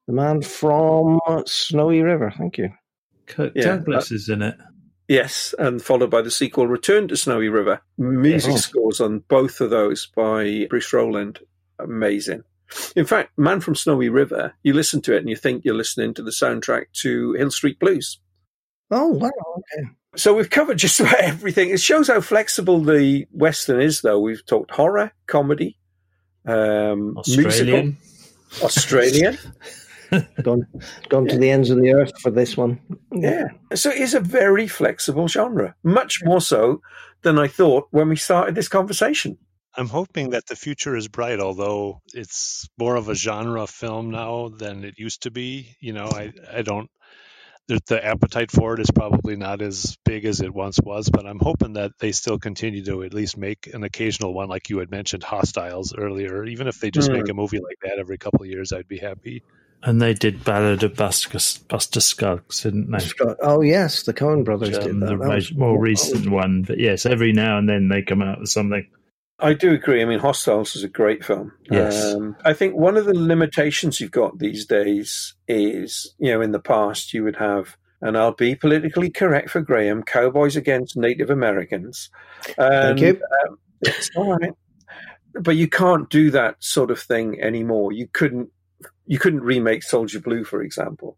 the 0.07 0.13
man 0.13 0.41
from 0.41 1.19
Snowy 1.45 2.01
River. 2.01 2.31
Thank 2.37 2.57
you. 2.57 2.69
Kirk 3.25 3.53
Yeah, 3.55 3.77
Douglas 3.77 4.11
uh, 4.11 4.15
is 4.15 4.29
in 4.29 4.41
it. 4.43 4.55
Yes, 5.07 5.53
and 5.59 5.81
followed 5.81 6.09
by 6.09 6.21
the 6.21 6.31
sequel, 6.31 6.67
Return 6.67 7.07
to 7.09 7.17
Snowy 7.17 7.49
River. 7.49 7.81
Music 7.97 8.53
Yeah. 8.53 8.57
scores 8.57 8.99
on 9.01 9.19
both 9.19 9.61
of 9.61 9.69
those 9.69 10.07
by 10.07 10.67
Bruce 10.69 10.91
Rowland. 10.93 11.39
Amazing. 11.79 12.43
In 12.95 13.05
fact, 13.05 13.31
Man 13.37 13.61
from 13.61 13.75
Snowy 13.75 14.09
River, 14.09 14.53
you 14.63 14.73
listen 14.73 15.01
to 15.03 15.15
it 15.15 15.19
and 15.19 15.29
you 15.29 15.35
think 15.35 15.63
you're 15.63 15.75
listening 15.75 16.13
to 16.15 16.23
the 16.23 16.31
soundtrack 16.31 16.85
to 17.01 17.33
Hill 17.33 17.51
Street 17.51 17.79
Blues. 17.79 18.19
Oh 18.91 19.09
wow. 19.09 19.31
Okay. 19.57 19.89
So 20.15 20.33
we've 20.33 20.49
covered 20.49 20.77
just 20.77 20.99
about 20.99 21.19
everything. 21.19 21.69
It 21.69 21.81
shows 21.81 22.07
how 22.07 22.21
flexible 22.21 22.81
the 22.81 23.27
Western 23.31 23.81
is, 23.81 24.01
though. 24.01 24.19
We've 24.19 24.45
talked 24.45 24.71
horror, 24.71 25.11
comedy, 25.27 25.77
um, 26.47 27.17
musical, 27.27 27.47
Australian. 27.47 27.97
Australian. 28.63 29.37
Gone, 30.43 30.67
gone 31.09 31.27
to 31.27 31.37
the 31.37 31.49
ends 31.49 31.71
of 31.71 31.81
the 31.81 31.91
earth 31.91 32.11
for 32.21 32.29
this 32.29 32.55
one. 32.55 32.79
Yeah. 33.11 33.47
So 33.73 33.89
it 33.89 33.97
is 33.97 34.13
a 34.13 34.19
very 34.19 34.67
flexible 34.67 35.27
genre, 35.27 35.75
much 35.83 36.23
more 36.23 36.39
so 36.39 36.81
than 37.23 37.39
I 37.39 37.47
thought 37.47 37.87
when 37.89 38.07
we 38.07 38.15
started 38.15 38.55
this 38.55 38.69
conversation. 38.69 39.37
I'm 39.77 39.87
hoping 39.89 40.31
that 40.31 40.45
the 40.47 40.55
future 40.55 40.95
is 40.95 41.07
bright, 41.07 41.39
although 41.39 42.01
it's 42.13 42.67
more 42.77 42.95
of 42.95 43.09
a 43.09 43.15
genre 43.15 43.67
film 43.67 44.11
now 44.11 44.49
than 44.49 44.83
it 44.85 44.97
used 44.97 45.23
to 45.23 45.31
be. 45.31 45.75
You 45.79 45.93
know, 45.93 46.05
I, 46.05 46.31
I 46.53 46.61
don't, 46.61 46.89
the, 47.67 47.79
the 47.87 48.03
appetite 48.05 48.51
for 48.51 48.75
it 48.75 48.79
is 48.79 48.91
probably 48.91 49.35
not 49.35 49.61
as 49.61 49.97
big 50.05 50.25
as 50.25 50.39
it 50.41 50.53
once 50.53 50.79
was, 50.81 51.09
but 51.09 51.25
I'm 51.25 51.39
hoping 51.39 51.73
that 51.73 51.91
they 51.99 52.11
still 52.13 52.39
continue 52.39 52.85
to 52.85 53.03
at 53.03 53.13
least 53.13 53.37
make 53.37 53.67
an 53.73 53.83
occasional 53.83 54.33
one, 54.33 54.47
like 54.49 54.69
you 54.69 54.77
had 54.77 54.91
mentioned, 54.91 55.23
Hostiles 55.23 55.93
earlier. 55.97 56.45
Even 56.45 56.67
if 56.67 56.79
they 56.79 56.91
just 56.91 57.09
Mm. 57.09 57.13
make 57.19 57.29
a 57.29 57.33
movie 57.33 57.59
like 57.59 57.79
that 57.83 57.99
every 57.99 58.17
couple 58.17 58.43
of 58.43 58.47
years, 58.49 58.71
I'd 58.71 58.87
be 58.87 58.99
happy. 58.99 59.43
And 59.83 60.01
they 60.01 60.13
did 60.13 60.43
Ballad 60.43 60.83
of 60.83 60.95
Buster, 60.95 61.37
Buster 61.67 61.99
Scruggs, 61.99 62.63
didn't 62.63 62.89
they? 62.91 62.99
Scott- 62.99 63.37
Oh 63.41 63.61
yes, 63.61 64.03
the 64.03 64.13
Coen 64.13 64.43
brothers 64.45 64.77
Um, 64.77 64.83
did 64.83 64.99
that. 65.01 65.05
the 65.07 65.17
That 65.17 65.35
was- 65.35 65.53
more 65.53 65.77
recent 65.79 66.29
one, 66.29 66.61
but 66.63 66.79
yes, 66.79 67.05
every 67.05 67.33
now 67.33 67.57
and 67.57 67.67
then 67.67 67.89
they 67.89 68.01
come 68.01 68.21
out 68.21 68.39
with 68.39 68.49
something. 68.49 68.87
I 69.39 69.53
do 69.53 69.73
agree. 69.73 70.01
I 70.01 70.05
mean, 70.05 70.19
Hostiles 70.19 70.75
is 70.75 70.83
a 70.83 70.89
great 70.89 71.23
film. 71.25 71.51
Yes. 71.69 72.13
Um, 72.13 72.37
I 72.45 72.53
think 72.53 72.75
one 72.75 72.95
of 72.95 73.05
the 73.05 73.13
limitations 73.13 73.99
you've 73.99 74.11
got 74.11 74.39
these 74.39 74.65
days 74.65 75.35
is, 75.47 76.13
you 76.17 76.31
know, 76.31 76.41
in 76.41 76.51
the 76.51 76.59
past 76.59 77.13
you 77.13 77.23
would 77.23 77.35
have, 77.35 77.77
and 78.01 78.17
I'll 78.17 78.33
be 78.33 78.55
politically 78.55 79.09
correct 79.09 79.49
for 79.49 79.61
Graham, 79.61 80.03
cowboys 80.03 80.55
against 80.55 80.95
Native 80.95 81.29
Americans. 81.29 82.09
And, 82.57 82.97
Thank 82.97 83.01
you. 83.01 83.21
Um, 83.49 83.57
it's 83.81 84.09
all 84.15 84.37
right. 84.37 84.53
But 85.33 85.57
you 85.57 85.67
can't 85.67 86.09
do 86.09 86.31
that 86.31 86.55
sort 86.63 86.89
of 86.89 86.99
thing 86.99 87.41
anymore. 87.41 87.91
You 87.91 88.07
couldn't. 88.07 88.49
You 89.05 89.19
couldn't 89.19 89.41
remake 89.41 89.83
Soldier 89.83 90.19
Blue, 90.19 90.43
for 90.43 90.61
example. 90.61 91.17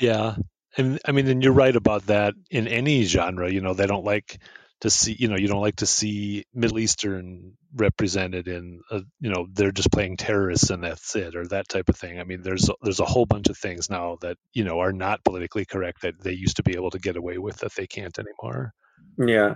Yeah. 0.00 0.36
And 0.76 0.98
I 1.04 1.12
mean, 1.12 1.28
and 1.28 1.42
you're 1.42 1.52
right 1.52 1.74
about 1.74 2.06
that 2.06 2.34
in 2.50 2.66
any 2.66 3.04
genre. 3.04 3.50
You 3.50 3.60
know, 3.60 3.74
they 3.74 3.86
don't 3.86 4.04
like 4.04 4.38
to 4.84 4.90
see 4.90 5.16
you 5.18 5.28
know 5.28 5.36
you 5.36 5.48
don't 5.48 5.62
like 5.62 5.76
to 5.76 5.86
see 5.86 6.44
Middle 6.52 6.78
Eastern 6.78 7.54
represented 7.74 8.48
in 8.48 8.82
a, 8.90 9.00
you 9.18 9.30
know 9.30 9.46
they're 9.50 9.72
just 9.72 9.90
playing 9.90 10.18
terrorists 10.18 10.68
and 10.68 10.84
that's 10.84 11.16
it 11.16 11.34
or 11.34 11.46
that 11.48 11.70
type 11.70 11.88
of 11.88 11.96
thing. 11.96 12.20
I 12.20 12.24
mean 12.24 12.42
there's 12.42 12.68
there's 12.82 13.00
a 13.00 13.06
whole 13.06 13.24
bunch 13.24 13.48
of 13.48 13.56
things 13.56 13.88
now 13.88 14.18
that 14.20 14.36
you 14.52 14.62
know 14.62 14.80
are 14.80 14.92
not 14.92 15.24
politically 15.24 15.64
correct 15.64 16.02
that 16.02 16.20
they 16.20 16.32
used 16.32 16.56
to 16.56 16.62
be 16.62 16.74
able 16.74 16.90
to 16.90 16.98
get 16.98 17.16
away 17.16 17.38
with 17.38 17.56
that 17.58 17.74
they 17.74 17.86
can't 17.86 18.18
anymore. 18.18 18.74
Yeah. 19.18 19.54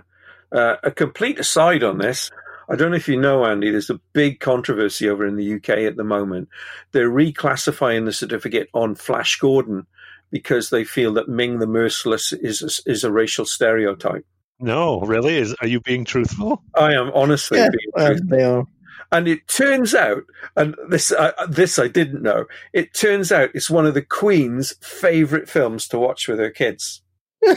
Uh, 0.51 0.77
a 0.81 0.89
complete 0.89 1.37
aside 1.37 1.83
on 1.83 1.99
this. 1.99 2.31
I 2.67 2.75
don't 2.75 2.89
know 2.89 2.97
if 2.97 3.07
you 3.07 3.21
know, 3.21 3.45
Andy, 3.45 3.69
there's 3.69 3.91
a 3.91 4.01
big 4.13 4.39
controversy 4.39 5.07
over 5.07 5.27
in 5.27 5.35
the 5.35 5.55
UK 5.55 5.69
at 5.85 5.95
the 5.95 6.03
moment. 6.03 6.49
They're 6.91 7.11
reclassifying 7.11 8.05
the 8.05 8.13
certificate 8.13 8.69
on 8.73 8.95
Flash 8.95 9.37
Gordon 9.37 9.85
because 10.31 10.71
they 10.71 10.83
feel 10.83 11.13
that 11.13 11.29
Ming 11.29 11.59
the 11.59 11.67
Merciless 11.67 12.33
is 12.33 12.63
a, 12.63 12.91
is 12.91 13.03
a 13.03 13.11
racial 13.11 13.45
stereotype. 13.45 14.25
No, 14.59 15.01
really? 15.01 15.37
Is 15.37 15.55
are 15.61 15.67
you 15.67 15.79
being 15.79 16.05
truthful? 16.05 16.61
I 16.75 16.93
am 16.93 17.11
honestly 17.13 17.57
Yeah, 17.59 17.69
being 17.69 17.91
well, 17.93 18.07
truthful. 18.07 18.27
they 18.37 18.43
are. 18.43 18.65
And 19.11 19.27
it 19.27 19.47
turns 19.47 19.95
out, 19.95 20.23
and 20.55 20.75
this 20.89 21.11
uh, 21.11 21.31
this 21.49 21.79
I 21.79 21.87
didn't 21.87 22.21
know. 22.21 22.45
It 22.73 22.93
turns 22.93 23.31
out 23.31 23.49
it's 23.55 23.69
one 23.69 23.87
of 23.87 23.95
the 23.95 24.03
Queen's 24.03 24.75
favorite 24.85 25.49
films 25.49 25.87
to 25.87 25.97
watch 25.99 26.27
with 26.27 26.39
her 26.39 26.51
kids. 26.51 27.01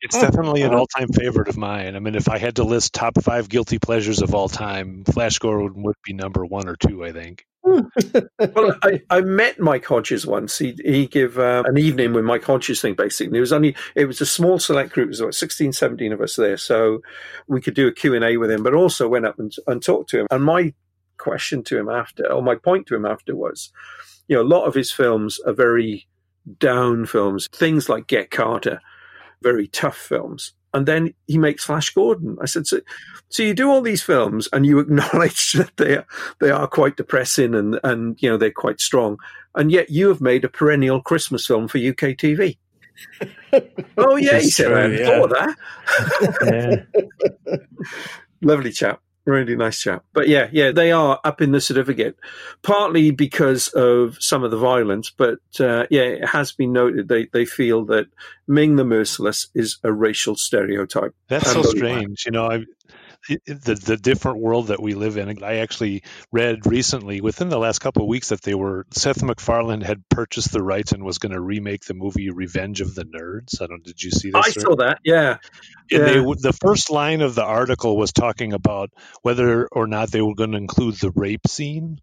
It's 0.00 0.16
definitely 0.20 0.62
an 0.62 0.74
all-time 0.74 1.08
favorite 1.08 1.48
of 1.48 1.56
mine. 1.56 1.96
I 1.96 1.98
mean, 1.98 2.14
if 2.14 2.28
I 2.28 2.38
had 2.38 2.56
to 2.56 2.62
list 2.64 2.92
top 2.94 3.20
five 3.20 3.48
guilty 3.48 3.80
pleasures 3.80 4.22
of 4.22 4.32
all 4.32 4.48
time, 4.48 5.02
Flash 5.04 5.40
Gordon 5.40 5.82
would 5.82 5.96
be 6.04 6.12
number 6.12 6.46
one 6.46 6.68
or 6.68 6.76
two. 6.76 7.04
I 7.04 7.10
think. 7.10 7.44
Well, 8.54 8.74
I, 8.82 9.00
I 9.10 9.20
met 9.20 9.58
Mike 9.58 9.84
Hodges 9.84 10.26
once. 10.26 10.58
He 10.58 10.76
he 10.84 11.06
gave 11.06 11.38
uh, 11.38 11.62
an 11.66 11.78
evening 11.78 12.12
with 12.12 12.24
Mike 12.24 12.44
Hodges 12.44 12.80
thing. 12.80 12.94
Basically, 12.94 13.32
there 13.32 13.40
was 13.40 13.52
only 13.52 13.76
it 13.94 14.06
was 14.06 14.20
a 14.20 14.26
small 14.26 14.58
select 14.58 14.92
group. 14.92 15.06
It 15.06 15.10
was 15.10 15.20
about 15.20 15.34
16, 15.34 15.72
17 15.72 16.12
of 16.12 16.20
us 16.20 16.36
there, 16.36 16.56
so 16.56 17.00
we 17.46 17.60
could 17.60 17.74
do 17.74 17.88
a 17.88 17.92
Q 17.92 18.14
and 18.14 18.24
A 18.24 18.36
with 18.36 18.50
him. 18.50 18.62
But 18.62 18.74
also 18.74 19.08
went 19.08 19.26
up 19.26 19.38
and, 19.38 19.52
and 19.66 19.82
talked 19.82 20.10
to 20.10 20.20
him. 20.20 20.26
And 20.30 20.44
my 20.44 20.72
question 21.18 21.62
to 21.64 21.78
him 21.78 21.88
after, 21.88 22.30
or 22.30 22.42
my 22.42 22.54
point 22.54 22.86
to 22.88 22.94
him 22.94 23.04
after, 23.04 23.34
was, 23.34 23.72
you 24.28 24.36
know, 24.36 24.42
a 24.42 24.44
lot 24.44 24.66
of 24.66 24.74
his 24.74 24.92
films 24.92 25.38
are 25.46 25.52
very 25.52 26.06
down 26.58 27.06
films. 27.06 27.48
Things 27.52 27.88
like 27.88 28.06
Get 28.06 28.30
Carter, 28.30 28.80
very 29.42 29.66
tough 29.68 29.96
films. 29.96 30.54
And 30.74 30.86
then 30.86 31.14
he 31.26 31.38
makes 31.38 31.64
Flash 31.64 31.90
Gordon. 31.90 32.36
I 32.42 32.46
said, 32.46 32.66
so, 32.66 32.80
so 33.28 33.42
you 33.42 33.54
do 33.54 33.70
all 33.70 33.80
these 33.80 34.02
films 34.02 34.48
and 34.52 34.66
you 34.66 34.78
acknowledge 34.80 35.52
that 35.52 35.76
they 35.76 35.96
are, 35.96 36.06
they 36.40 36.50
are 36.50 36.66
quite 36.66 36.96
depressing 36.96 37.54
and, 37.54 37.80
and, 37.84 38.20
you 38.22 38.28
know, 38.28 38.36
they're 38.36 38.50
quite 38.50 38.80
strong. 38.80 39.18
And 39.54 39.70
yet 39.70 39.90
you 39.90 40.08
have 40.08 40.20
made 40.20 40.44
a 40.44 40.48
perennial 40.48 41.00
Christmas 41.00 41.46
film 41.46 41.68
for 41.68 41.78
UK 41.78 42.16
TV. 42.16 42.58
oh, 43.96 44.16
yeah, 44.16 44.40
he 44.40 44.50
said, 44.50 44.66
true, 44.66 44.76
I 44.76 44.86
yeah. 44.86 45.26
that. 45.26 46.84
Yeah. 47.46 47.56
Lovely 48.42 48.72
chap. 48.72 49.00
Really 49.28 49.56
nice 49.56 49.78
chap. 49.78 50.06
But 50.14 50.28
yeah, 50.28 50.48
yeah, 50.52 50.72
they 50.72 50.90
are 50.90 51.20
up 51.22 51.42
in 51.42 51.52
the 51.52 51.60
certificate, 51.60 52.16
partly 52.62 53.10
because 53.10 53.68
of 53.68 54.16
some 54.20 54.42
of 54.42 54.50
the 54.50 54.56
violence. 54.56 55.10
But 55.10 55.40
uh, 55.60 55.84
yeah, 55.90 56.04
it 56.04 56.26
has 56.26 56.52
been 56.52 56.72
noted 56.72 57.08
they, 57.08 57.26
they 57.26 57.44
feel 57.44 57.84
that 57.86 58.06
Ming 58.46 58.76
the 58.76 58.86
Merciless 58.86 59.48
is 59.54 59.80
a 59.84 59.92
racial 59.92 60.34
stereotype. 60.34 61.14
That's 61.28 61.52
so 61.52 61.62
strange. 61.62 62.24
You 62.24 62.32
know, 62.32 62.46
I, 62.50 62.64
the 63.28 63.74
the 63.74 63.96
different 63.98 64.40
world 64.40 64.68
that 64.68 64.82
we 64.82 64.94
live 64.94 65.16
in. 65.18 65.42
I 65.44 65.56
actually 65.58 66.02
read 66.32 66.66
recently, 66.66 67.20
within 67.20 67.48
the 67.50 67.58
last 67.58 67.80
couple 67.80 68.02
of 68.02 68.08
weeks, 68.08 68.30
that 68.30 68.42
they 68.42 68.54
were 68.54 68.86
Seth 68.92 69.22
MacFarlane 69.22 69.82
had 69.82 70.08
purchased 70.08 70.52
the 70.52 70.62
rights 70.62 70.92
and 70.92 71.04
was 71.04 71.18
going 71.18 71.32
to 71.32 71.40
remake 71.40 71.84
the 71.84 71.94
movie 71.94 72.30
Revenge 72.30 72.80
of 72.80 72.94
the 72.94 73.04
Nerds. 73.04 73.62
I 73.62 73.66
don't. 73.68 73.84
Did 73.84 74.02
you 74.02 74.10
see 74.10 74.30
this? 74.32 74.46
I 74.46 74.50
saw 74.50 74.76
that. 74.76 74.98
Yeah, 75.04 75.36
And 75.92 76.06
they, 76.06 76.14
Yeah. 76.14 76.16
w- 76.16 76.36
the 76.40 76.52
first 76.52 76.90
line 76.90 77.22
of 77.22 77.34
the 77.34 77.44
article 77.44 77.96
was 77.96 78.12
talking 78.12 78.52
about 78.52 78.90
whether 79.22 79.68
or 79.68 79.86
not 79.86 80.10
they 80.10 80.22
were 80.22 80.34
going 80.34 80.52
to 80.52 80.58
include 80.58 80.96
the 80.96 81.12
rape 81.12 81.46
scene. 81.48 82.00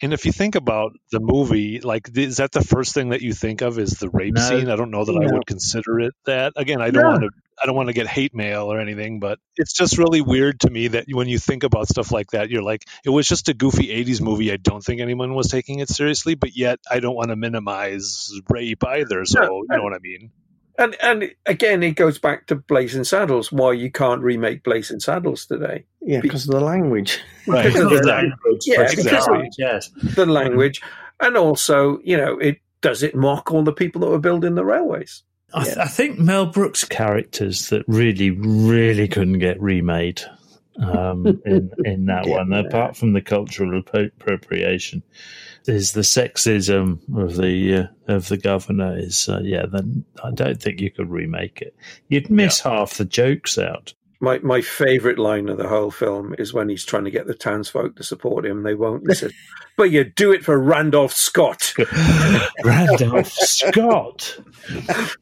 And 0.00 0.12
if 0.12 0.26
you 0.26 0.32
think 0.32 0.54
about 0.54 0.92
the 1.10 1.18
movie, 1.20 1.80
like, 1.80 2.16
is 2.16 2.36
that 2.36 2.52
the 2.52 2.62
first 2.62 2.94
thing 2.94 3.08
that 3.08 3.20
you 3.20 3.32
think 3.32 3.62
of 3.62 3.78
is 3.80 3.90
the 3.92 4.08
rape 4.08 4.34
No. 4.34 4.40
scene? 4.40 4.70
I 4.70 4.76
don't 4.76 4.92
know 4.92 5.04
that 5.04 5.12
I 5.12 5.32
would 5.32 5.44
consider 5.46 5.98
it 6.00 6.14
that. 6.24 6.52
Again, 6.54 6.80
I 6.80 6.90
don't 6.90 7.02
No. 7.02 7.10
want 7.10 7.22
to, 7.24 7.30
I 7.60 7.66
don't 7.66 7.74
want 7.74 7.88
to 7.88 7.92
get 7.92 8.06
hate 8.06 8.32
mail 8.32 8.72
or 8.72 8.78
anything, 8.78 9.18
but 9.18 9.40
it's 9.56 9.72
just 9.72 9.98
really 9.98 10.20
weird 10.20 10.60
to 10.60 10.70
me 10.70 10.88
that 10.88 11.06
when 11.10 11.26
you 11.28 11.40
think 11.40 11.64
about 11.64 11.88
stuff 11.88 12.12
like 12.12 12.30
that, 12.30 12.48
you're 12.48 12.62
like, 12.62 12.84
it 13.04 13.10
was 13.10 13.26
just 13.26 13.48
a 13.48 13.54
goofy 13.54 13.88
'80s 13.88 14.20
movie. 14.20 14.52
I 14.52 14.56
don't 14.56 14.84
think 14.84 15.00
anyone 15.00 15.34
was 15.34 15.48
taking 15.48 15.80
it 15.80 15.88
seriously, 15.88 16.36
but 16.36 16.56
yet 16.56 16.78
I 16.88 17.00
don't 17.00 17.16
want 17.16 17.30
to 17.30 17.36
minimize 17.36 18.30
rape 18.48 18.84
either. 18.84 19.24
So 19.24 19.40
No. 19.40 19.62
you 19.68 19.76
know 19.76 19.82
what 19.82 19.94
I 19.94 19.98
mean? 19.98 20.30
And 20.78 20.96
and 21.02 21.30
again, 21.44 21.82
it 21.82 21.92
goes 21.96 22.18
back 22.18 22.46
to 22.46 22.54
Blazing 22.54 23.02
Saddles. 23.04 23.50
Why 23.50 23.72
you 23.72 23.90
can't 23.90 24.22
remake 24.22 24.62
Blazing 24.62 25.00
Saddles 25.00 25.44
today? 25.46 25.84
Yeah, 26.00 26.20
because 26.20 26.48
of 26.48 26.54
the 26.54 26.60
language. 26.64 27.18
Right. 27.48 27.64
Because 27.66 27.82
of 27.82 27.90
the 27.90 28.06
Language, 28.06 28.62
Yeah, 28.64 28.86
for 28.88 28.96
because 28.96 29.24
sure, 29.24 29.34
of- 29.44 29.46
yes. 29.58 29.90
the 30.14 30.24
language, 30.26 30.80
and 31.18 31.36
also, 31.36 31.98
you 32.04 32.16
know, 32.16 32.38
it 32.38 32.58
does 32.80 33.02
it 33.02 33.14
mock 33.16 33.50
all 33.50 33.64
the 33.64 33.72
people 33.72 34.00
that 34.02 34.06
were 34.08 34.18
building 34.20 34.54
the 34.54 34.64
railways. 34.64 35.24
I, 35.52 35.64
th- 35.64 35.76
I 35.78 35.86
think 35.86 36.18
Mel 36.18 36.46
Brooks 36.46 36.84
characters 36.84 37.70
that 37.70 37.82
really, 37.88 38.30
really 38.30 39.08
couldn't 39.08 39.38
get 39.40 39.60
remade 39.60 40.20
um, 40.80 41.40
in 41.44 41.72
in 41.84 42.04
that 42.06 42.26
Yeah. 42.26 42.36
one, 42.36 42.52
apart 42.52 42.96
from 42.96 43.14
the 43.14 43.22
cultural 43.22 43.78
appropriation, 43.78 45.02
is 45.68 45.92
the 45.92 46.00
sexism 46.00 46.98
of 47.16 47.36
the 47.36 47.74
uh, 48.08 48.14
of 48.14 48.28
the 48.28 48.36
governor. 48.36 48.96
Is 48.96 49.28
uh, 49.28 49.40
yeah, 49.42 49.66
then 49.66 50.04
I 50.24 50.30
don't 50.30 50.60
think 50.60 50.80
you 50.80 50.90
could 50.90 51.10
remake 51.10 51.60
it. 51.62 51.76
You'd 52.08 52.30
miss 52.30 52.60
half 52.60 52.94
the 52.94 53.04
jokes 53.04 53.58
out. 53.58 53.94
My 54.20 54.38
my 54.40 54.62
favourite 54.62 55.18
line 55.18 55.48
of 55.48 55.58
the 55.58 55.68
whole 55.68 55.90
film 55.92 56.34
is 56.38 56.52
when 56.52 56.68
he's 56.68 56.84
trying 56.84 57.04
to 57.04 57.10
get 57.10 57.26
the 57.26 57.34
townsfolk 57.34 57.96
to 57.96 58.02
support 58.02 58.44
him. 58.44 58.62
They 58.62 58.74
won't. 58.74 59.04
listen. 59.04 59.30
"But 59.76 59.92
you 59.92 60.02
do 60.02 60.32
it 60.32 60.44
for 60.44 60.58
Randolph 60.58 61.12
Scott." 61.12 61.72
Randolph 62.64 63.30
Scott. 63.30 64.38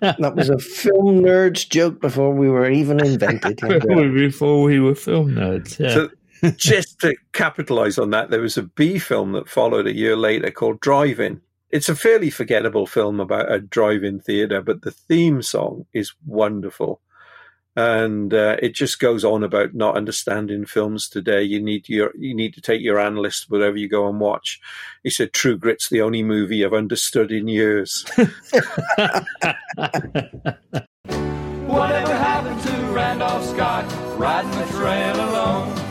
That 0.00 0.34
was 0.34 0.50
a 0.50 0.58
film 0.58 1.20
nerd's 1.20 1.64
joke 1.64 2.00
before 2.00 2.34
we 2.34 2.48
were 2.48 2.68
even 2.68 3.04
invented. 3.04 3.60
Before 3.60 4.62
we 4.62 4.80
were 4.80 4.94
film 4.94 5.30
nerds, 5.32 5.78
yeah. 5.78 5.94
So 5.94 6.10
just 6.56 6.98
to 7.00 7.14
capitalise 7.32 7.98
on 7.98 8.10
that, 8.10 8.30
there 8.30 8.40
was 8.40 8.56
a 8.56 8.62
B 8.62 8.98
film 8.98 9.32
that 9.32 9.48
followed 9.48 9.86
a 9.86 9.94
year 9.94 10.16
later 10.16 10.50
called 10.50 10.80
Drive-In. 10.80 11.40
It's 11.70 11.88
a 11.88 11.96
fairly 11.96 12.30
forgettable 12.30 12.86
film 12.86 13.20
about 13.20 13.50
a 13.50 13.60
drive-in 13.60 14.20
theatre, 14.20 14.60
but 14.60 14.82
the 14.82 14.90
theme 14.90 15.40
song 15.42 15.86
is 15.92 16.12
wonderful. 16.26 17.00
And 17.74 18.34
uh, 18.34 18.56
it 18.60 18.74
just 18.74 19.00
goes 19.00 19.24
on 19.24 19.42
about 19.42 19.72
not 19.72 19.96
understanding 19.96 20.66
films 20.66 21.08
today. 21.08 21.42
You 21.42 21.62
need 21.62 21.88
your 21.88 22.12
you 22.18 22.34
need 22.34 22.52
to 22.52 22.60
take 22.60 22.82
your 22.82 22.98
analyst 22.98 23.48
wherever 23.48 23.78
you 23.78 23.88
go 23.88 24.06
and 24.06 24.20
watch. 24.20 24.60
He 25.02 25.08
said, 25.08 25.32
"True 25.32 25.56
Grit's 25.56 25.88
the 25.88 26.02
only 26.02 26.22
movie 26.22 26.62
I've 26.62 26.74
understood 26.74 27.32
in 27.32 27.48
years." 27.48 28.04
Whatever 31.64 32.14
happened 32.14 32.60
to 32.60 32.72
Randolph 32.92 33.46
Scott 33.46 33.86
riding 34.18 34.50
the 34.50 34.66
trail 34.76 35.16
alone? 35.16 35.81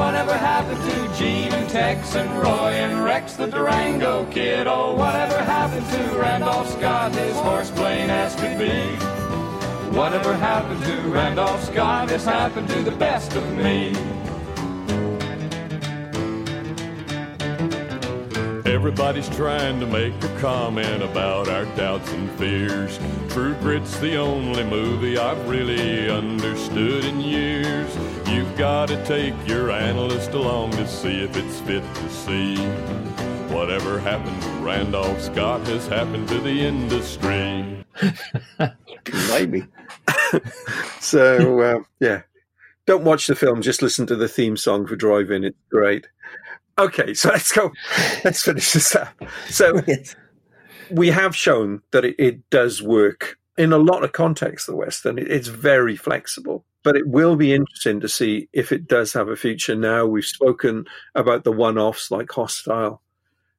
Whatever 0.00 0.32
happened 0.32 0.82
to 0.90 1.18
Gene 1.18 1.52
and 1.52 1.68
Tex 1.68 2.14
and 2.14 2.30
Roy 2.42 2.72
and 2.72 3.04
Rex 3.04 3.34
the 3.34 3.46
Durango 3.46 4.24
kid? 4.30 4.66
Oh, 4.66 4.94
whatever 4.94 5.36
happened 5.36 5.86
to 5.90 6.18
Randolph 6.18 6.70
Scott, 6.70 7.14
his 7.14 7.36
horse 7.36 7.70
plain 7.70 8.08
as 8.08 8.34
could 8.34 8.58
be? 8.58 8.70
Whatever 9.94 10.34
happened 10.34 10.82
to 10.84 10.96
Randolph 11.10 11.62
Scott 11.64 12.08
has 12.08 12.24
happened 12.24 12.70
to 12.70 12.82
the 12.82 12.92
best 12.92 13.34
of 13.34 13.46
me. 13.54 13.92
Everybody's 18.70 19.28
trying 19.30 19.80
to 19.80 19.86
make 19.86 20.14
a 20.22 20.38
comment 20.38 21.02
about 21.02 21.48
our 21.48 21.64
doubts 21.74 22.12
and 22.12 22.30
fears. 22.38 23.00
True 23.28 23.54
Grit's 23.54 23.98
the 23.98 24.16
only 24.16 24.62
movie 24.62 25.18
I've 25.18 25.48
really 25.48 26.08
understood 26.08 27.04
in 27.04 27.20
years. 27.20 27.92
You've 28.28 28.56
got 28.56 28.86
to 28.86 29.04
take 29.04 29.34
your 29.44 29.72
analyst 29.72 30.34
along 30.34 30.70
to 30.72 30.86
see 30.86 31.20
if 31.24 31.36
it's 31.36 31.58
fit 31.62 31.82
to 31.82 32.10
see. 32.10 32.58
Whatever 33.52 33.98
happened 33.98 34.40
to 34.40 34.48
Randolph 34.60 35.20
Scott 35.20 35.66
has 35.66 35.88
happened 35.88 36.28
to 36.28 36.38
the 36.38 36.60
industry. 36.60 37.84
Maybe. 39.30 39.66
so 41.00 41.60
uh, 41.60 41.78
yeah, 41.98 42.22
don't 42.86 43.02
watch 43.02 43.26
the 43.26 43.34
film. 43.34 43.62
Just 43.62 43.82
listen 43.82 44.06
to 44.06 44.14
the 44.14 44.28
theme 44.28 44.56
song 44.56 44.86
for 44.86 44.94
Drive-In. 44.94 45.42
It's 45.42 45.58
great. 45.70 46.06
Okay, 46.80 47.12
so 47.12 47.28
let's 47.32 47.52
go. 47.52 47.70
Let's 48.24 48.42
finish 48.42 48.72
this 48.72 48.94
up. 48.94 49.08
So 49.48 49.82
we 50.90 51.08
have 51.08 51.36
shown 51.36 51.82
that 51.92 52.04
it, 52.04 52.16
it 52.18 52.50
does 52.50 52.82
work 52.82 53.38
in 53.58 53.72
a 53.72 53.78
lot 53.78 54.02
of 54.02 54.12
contexts. 54.12 54.66
The 54.66 54.74
Western 54.74 55.18
it, 55.18 55.30
it's 55.30 55.48
very 55.48 55.96
flexible, 55.96 56.64
but 56.82 56.96
it 56.96 57.06
will 57.06 57.36
be 57.36 57.52
interesting 57.52 58.00
to 58.00 58.08
see 58.08 58.48
if 58.52 58.72
it 58.72 58.88
does 58.88 59.12
have 59.12 59.28
a 59.28 59.36
future. 59.36 59.74
Now 59.74 60.06
we've 60.06 60.24
spoken 60.24 60.86
about 61.14 61.44
the 61.44 61.52
one-offs 61.52 62.10
like 62.10 62.30
Hostile. 62.32 63.02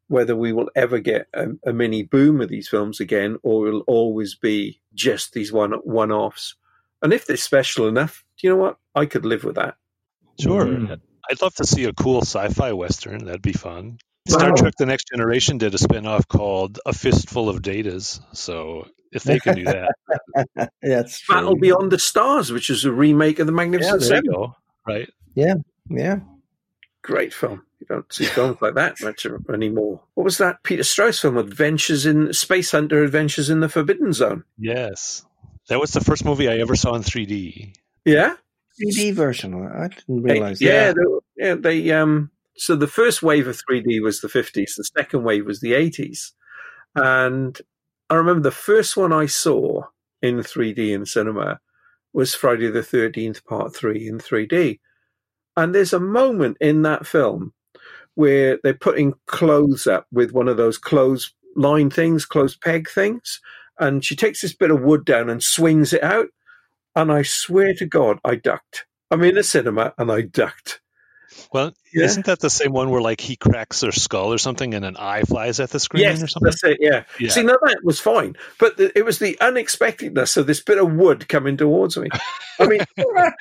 whether 0.08 0.36
we 0.36 0.52
will 0.52 0.70
ever 0.76 1.00
get 1.00 1.28
a, 1.34 1.48
a 1.66 1.72
mini 1.74 2.04
boom 2.04 2.42
of 2.42 2.50
these 2.50 2.68
films 2.68 3.00
again, 3.00 3.38
or 3.44 3.68
it'll 3.68 3.82
always 3.82 4.36
be 4.36 4.82
just 4.94 5.34
these 5.34 5.52
one 5.54 5.74
one 5.84 6.12
offs. 6.12 6.56
And 7.04 7.14
if 7.14 7.26
they're 7.26 7.38
special 7.38 7.88
enough, 7.88 8.26
do 8.38 8.48
you 8.48 8.54
know 8.54 8.62
what? 8.62 8.78
I 8.96 9.06
could 9.06 9.26
live 9.26 9.44
with 9.44 9.56
that. 9.56 9.76
Sure. 10.40 10.66
Mm. 10.66 11.00
I'd 11.32 11.42
love 11.42 11.56
to 11.56 11.66
see 11.66 11.86
a 11.86 11.94
cool 11.94 12.22
sci-fi 12.24 12.74
western. 12.74 13.24
That'd 13.24 13.42
be 13.42 13.54
fun. 13.54 14.00
Star 14.28 14.52
Trek: 14.54 14.74
The 14.78 14.86
Next 14.86 15.08
Generation 15.08 15.58
did 15.58 15.74
a 15.74 15.78
spin-off 15.78 16.28
called 16.28 16.78
A 16.86 16.92
Fistful 16.92 17.48
of 17.48 17.62
Datas. 17.62 18.20
So 18.34 18.88
if 19.14 19.24
they 19.24 19.40
can 19.40 19.56
do 19.56 19.64
that, 19.64 19.96
That's 20.82 21.26
Battle 21.28 21.56
Beyond 21.56 21.90
the 21.90 22.00
Stars, 22.00 22.52
which 22.52 22.70
is 22.70 22.84
a 22.84 22.92
remake 22.92 23.40
of 23.40 23.48
the 23.48 23.54
Magnificent 23.54 24.02
yeah, 24.02 24.08
Seven. 24.08 24.54
Right. 24.86 25.10
Yeah, 25.34 25.56
yeah. 25.90 26.20
Great 27.02 27.34
film. 27.34 27.64
You 27.80 27.88
don't 27.88 28.14
see 28.14 28.26
films 28.26 28.58
like 28.62 28.76
that 28.76 28.98
much 29.02 29.26
anymore. 29.52 30.02
What 30.16 30.26
was 30.26 30.38
that 30.38 30.64
Peter 30.64 30.84
Strauss 30.84 31.20
film? 31.20 31.38
Adventures 31.38 32.06
in 32.06 32.34
Space 32.34 32.72
Hunter: 32.72 33.06
Adventures 33.06 33.50
in 33.50 33.62
the 33.62 33.70
Forbidden 33.70 34.12
Zone. 34.12 34.44
Yes. 34.58 35.24
That 35.70 35.80
was 35.80 35.92
the 35.92 36.02
first 36.02 36.26
movie 36.26 36.50
I 36.50 36.58
ever 36.58 36.76
saw 36.76 36.96
in 36.96 37.04
3D. 37.04 37.74
Yeah, 38.04 38.36
3D 38.80 39.14
version. 39.14 39.54
I 39.68 39.88
didn't 39.88 40.24
They- 40.24 40.34
realize 40.34 40.62
yeah, 40.62 40.94
that. 40.94 41.22
they, 41.38 41.46
yeah. 41.48 41.56
They 41.56 41.92
um. 41.92 42.32
So 42.58 42.76
the 42.76 42.88
first 42.88 43.24
wave 43.24 43.48
of 43.48 43.60
3D 43.70 44.02
was 44.04 44.22
the 44.22 44.28
50s. 44.28 44.76
The 44.76 44.84
second 44.96 45.24
wave 45.24 45.46
was 45.46 45.62
the 45.62 45.72
80s, 45.72 46.32
and 46.96 47.60
I 48.10 48.16
remember 48.16 48.42
the 48.42 48.52
first 48.52 48.96
one 48.98 49.14
I 49.14 49.26
saw 49.26 49.84
in 50.22 50.38
3D 50.40 50.92
in 50.94 51.06
cinema 51.06 51.60
was 52.14 52.36
Friday 52.36 52.70
the 52.70 52.82
13th 52.82 53.44
Part 53.46 53.76
Three 53.76 54.08
in 54.08 54.20
3D, 54.20 54.80
and 55.58 55.74
there's 55.74 55.94
a 55.94 56.00
moment 56.00 56.58
in 56.60 56.82
that 56.84 57.08
film 57.08 57.54
where 58.16 58.60
they're 58.64 58.74
putting 58.74 59.14
clothes 59.28 59.88
up 59.88 60.06
with 60.12 60.34
one 60.34 60.50
of 60.50 60.58
those 60.58 60.78
clothes 60.78 61.34
line 61.56 61.90
things, 61.90 62.26
clothes 62.26 62.58
peg 62.58 62.90
things, 62.90 63.40
and 63.80 64.04
she 64.04 64.16
takes 64.16 64.42
this 64.42 64.54
bit 64.54 64.70
of 64.72 64.82
wood 64.82 65.06
down 65.06 65.30
and 65.30 65.42
swings 65.42 65.94
it 65.94 66.04
out. 66.04 66.28
And 66.96 67.12
I 67.12 67.22
swear 67.24 67.74
to 67.76 67.86
God, 67.86 68.20
I 68.26 68.36
ducked. 68.36 68.86
I'm 69.10 69.24
in 69.24 69.38
a 69.38 69.44
cinema 69.44 69.94
and 69.98 70.12
I 70.12 70.22
ducked. 70.22 70.82
Well, 71.54 71.72
Yeah. 71.94 72.06
isn't 72.06 72.26
that 72.26 72.40
the 72.40 72.50
same 72.50 72.74
one 72.74 72.90
where 72.90 73.02
like 73.02 73.22
he 73.22 73.36
cracks 73.38 73.80
their 73.80 73.92
skull 73.94 74.34
or 74.34 74.38
something 74.38 74.74
and 74.74 74.84
an 74.84 74.98
eye 74.98 75.24
flies 75.24 75.60
at 75.62 75.70
the 75.70 75.80
screen 75.80 76.04
Yes, 76.04 76.22
or 76.22 76.28
something? 76.28 76.46
that's 76.46 76.64
it. 76.64 76.78
Yeah. 76.82 77.04
Yeah. 77.20 77.30
See, 77.30 77.44
now 77.44 77.58
that 77.62 77.80
was 77.84 78.00
fine, 78.02 78.36
but 78.60 78.76
the, 78.78 78.98
it 78.98 79.06
was 79.06 79.20
the 79.20 79.40
unexpectedness 79.40 80.36
of 80.38 80.48
this 80.48 80.62
bit 80.62 80.78
of 80.78 80.92
wood 80.94 81.30
coming 81.30 81.56
towards 81.56 81.96
me. 81.98 82.10
I 82.60 82.68
mean, 82.68 82.82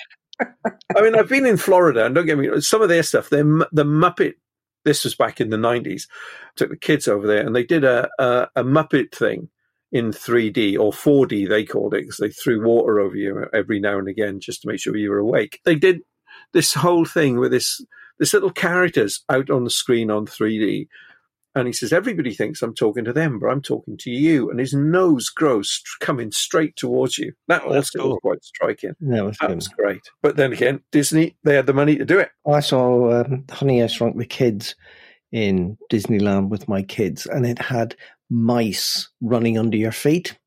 I 0.97 1.03
mean, 1.03 1.15
I've 1.17 1.29
been 1.29 1.47
in 1.47 1.57
Florida, 1.57 2.07
and 2.07 2.15
don't 2.15 2.27
get 2.27 2.39
me 2.39 2.61
some 2.61 2.81
of 2.83 2.89
their 2.89 3.03
stuff. 3.03 3.29
Their 3.29 3.45
the 3.73 3.85
Muppet. 3.85 4.35
This 4.85 5.05
was 5.05 5.15
back 5.15 5.41
in 5.41 5.51
the 5.51 5.59
nineties. 5.59 6.09
Took 6.57 6.71
the 6.71 6.77
kids 6.77 7.07
over 7.09 7.27
there, 7.27 7.45
and 7.45 7.55
they 7.55 7.65
did 7.65 7.85
a 7.85 8.09
a, 8.19 8.49
a 8.57 8.65
Muppet 8.65 9.13
thing 9.15 9.49
in 9.93 10.11
3D 10.13 10.79
or 10.79 10.93
4D. 10.93 11.49
They 11.49 11.65
called 11.65 11.95
it 11.95 12.03
because 12.03 12.19
they 12.19 12.31
threw 12.31 12.65
water 12.67 13.01
over 13.01 13.17
you 13.17 13.47
every 13.53 13.81
now 13.81 13.99
and 13.99 14.09
again 14.09 14.41
just 14.41 14.63
to 14.63 14.69
make 14.69 14.81
sure 14.81 14.97
you 14.97 15.11
were 15.11 15.19
awake. 15.19 15.61
They 15.65 15.75
did 15.75 16.01
this 16.53 16.75
whole 16.75 17.05
thing 17.05 17.39
with 17.39 17.51
this 17.53 17.85
this 18.19 18.35
little 18.35 18.51
characters 18.51 19.25
out 19.31 19.49
on 19.51 19.65
the 19.65 19.71
screen 19.71 20.11
on 20.11 20.27
3D. 20.27 20.87
And 21.57 21.67
he 21.67 21.73
says, 21.73 21.93
everybody 21.93 22.33
thinks 22.33 22.63
I'm 22.63 22.75
talking 22.75 23.05
to 23.07 23.13
them, 23.13 23.41
but 23.41 23.49
I'm 23.49 23.63
talking 23.63 23.97
to 23.99 24.11
you. 24.11 24.51
And 24.51 24.61
his 24.61 24.73
nose 24.73 25.29
grows 25.31 25.69
st- 25.73 26.07
coming 26.07 26.31
straight 26.31 26.77
towards 26.77 27.19
you. 27.19 27.33
That 27.49 27.63
that's 27.69 27.93
also 27.97 27.99
cool. 27.99 28.11
was 28.11 28.19
quite 28.23 28.45
striking. 28.45 28.93
That 29.01 29.25
was 29.25 29.37
That 29.39 29.49
good. 29.49 29.57
was 29.57 29.69
great. 29.69 30.03
But 30.23 30.37
then 30.37 30.53
again, 30.53 30.81
Disney, 30.93 31.37
they 31.43 31.57
had 31.57 31.67
the 31.67 31.73
money 31.73 31.97
to 31.97 32.05
do 32.05 32.21
it. 32.21 32.31
I 32.47 32.61
saw 32.61 33.21
um, 33.23 33.47
Honey, 33.51 33.83
I 33.83 33.89
Shrunk 33.89 34.17
the 34.17 34.27
Kids 34.27 34.77
in 35.33 35.77
Disneyland 35.91 36.51
with 36.51 36.69
my 36.69 36.83
kids, 36.83 37.27
and 37.27 37.45
it 37.45 37.59
had 37.59 37.97
mice 38.31 39.09
running 39.21 39.59
under 39.59 39.77
your 39.77 39.93
feet, 39.93 40.39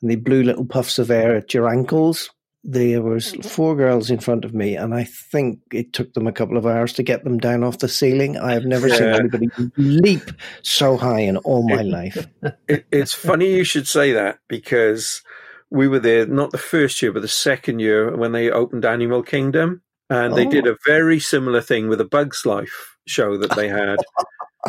and 0.00 0.10
they 0.10 0.16
blew 0.16 0.42
little 0.42 0.64
puffs 0.66 0.98
of 0.98 1.10
air 1.10 1.36
at 1.36 1.54
your 1.54 1.68
ankles. 1.68 2.30
There 2.64 3.02
was 3.02 3.34
oh, 3.36 3.42
four 3.42 3.74
girls 3.74 4.08
in 4.10 4.20
front 4.20 4.44
of 4.44 4.54
me, 4.54 4.76
and 4.76 4.94
I 4.94 5.02
think 5.04 5.58
it 5.72 5.92
took 5.92 6.12
them 6.14 6.28
a 6.28 6.32
couple 6.32 6.56
of 6.56 6.66
hours 6.66 6.92
to 6.94 7.02
get 7.02 7.24
them 7.24 7.38
down 7.38 7.64
off 7.64 7.78
the 7.78 7.88
ceiling. 7.88 8.36
I 8.38 8.52
have 8.52 8.64
never 8.64 8.88
seen 8.88 9.08
anybody 9.08 9.48
leap 9.76 10.30
so 10.62 10.96
high 10.96 11.20
in 11.20 11.38
all 11.38 11.68
my 11.68 11.82
life. 11.82 12.26
it. 12.68 12.86
It's 12.92 13.12
funny 13.12 13.52
you 13.56 13.64
should 13.64 13.88
say 13.88 14.12
that 14.12 14.38
because 14.46 15.22
we 15.70 15.88
were 15.88 15.98
there 15.98 16.26
not 16.26 16.52
the 16.52 16.58
first 16.58 17.02
year, 17.02 17.10
but 17.10 17.22
the 17.22 17.28
second 17.28 17.80
year 17.80 18.16
when 18.16 18.30
they 18.32 18.50
opened 18.50 18.84
Animal 18.84 19.22
Kingdom. 19.24 19.82
And 20.10 20.34
they 20.36 20.46
Oh. 20.46 20.50
did 20.50 20.66
a 20.66 20.76
very 20.84 21.18
similar 21.18 21.62
thing 21.62 21.88
with 21.88 21.98
a 21.98 22.04
Bugs 22.04 22.44
Life 22.44 22.98
show 23.06 23.38
that 23.38 23.56
they 23.56 23.68
had. 23.68 23.96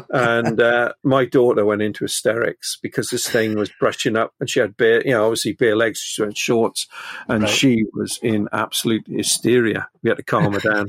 and 0.09 0.59
uh, 0.59 0.93
my 1.03 1.25
daughter 1.25 1.65
went 1.65 1.81
into 1.81 2.03
hysterics 2.05 2.77
because 2.81 3.09
this 3.09 3.27
thing 3.27 3.55
was 3.55 3.71
brushing 3.79 4.15
up 4.15 4.33
and 4.39 4.49
she 4.49 4.59
had 4.59 4.75
bare, 4.77 5.03
you 5.05 5.11
know, 5.11 5.25
obviously 5.25 5.53
bare 5.53 5.75
legs, 5.75 5.99
she 5.99 6.21
had 6.23 6.37
shorts, 6.37 6.87
and 7.27 7.43
Right. 7.43 7.51
she 7.51 7.85
was 7.93 8.19
in 8.23 8.47
absolute 8.51 9.05
hysteria. 9.07 9.87
We 10.01 10.09
had 10.09 10.17
to 10.17 10.23
calm 10.23 10.53
her 10.53 10.59
down. 10.59 10.87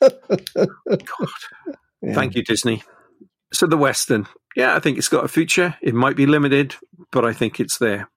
Yeah. 2.00 2.14
Thank 2.14 2.36
you, 2.36 2.44
Disney. 2.44 2.84
So 3.52 3.66
the 3.66 3.76
Western, 3.76 4.28
yeah, 4.54 4.76
I 4.76 4.78
think 4.78 4.98
it's 4.98 5.08
got 5.08 5.24
a 5.24 5.28
future. 5.28 5.74
It 5.82 5.94
might 5.94 6.14
be 6.14 6.26
limited, 6.26 6.76
but 7.10 7.24
I 7.24 7.32
think 7.32 7.58
it's 7.58 7.78
there. 7.78 8.08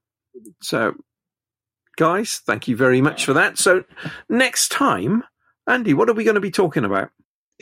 So, 0.62 0.94
guys, 1.98 2.42
thank 2.46 2.68
you 2.68 2.76
very 2.76 3.02
much 3.02 3.26
for 3.26 3.34
that. 3.34 3.58
So, 3.58 3.84
next 4.30 4.70
time, 4.70 5.24
Andy, 5.68 5.96
what 5.96 6.10
are 6.10 6.14
we 6.14 6.24
going 6.24 6.36
to 6.36 6.42
be 6.42 6.52
talking 6.52 6.86
about? 6.86 7.10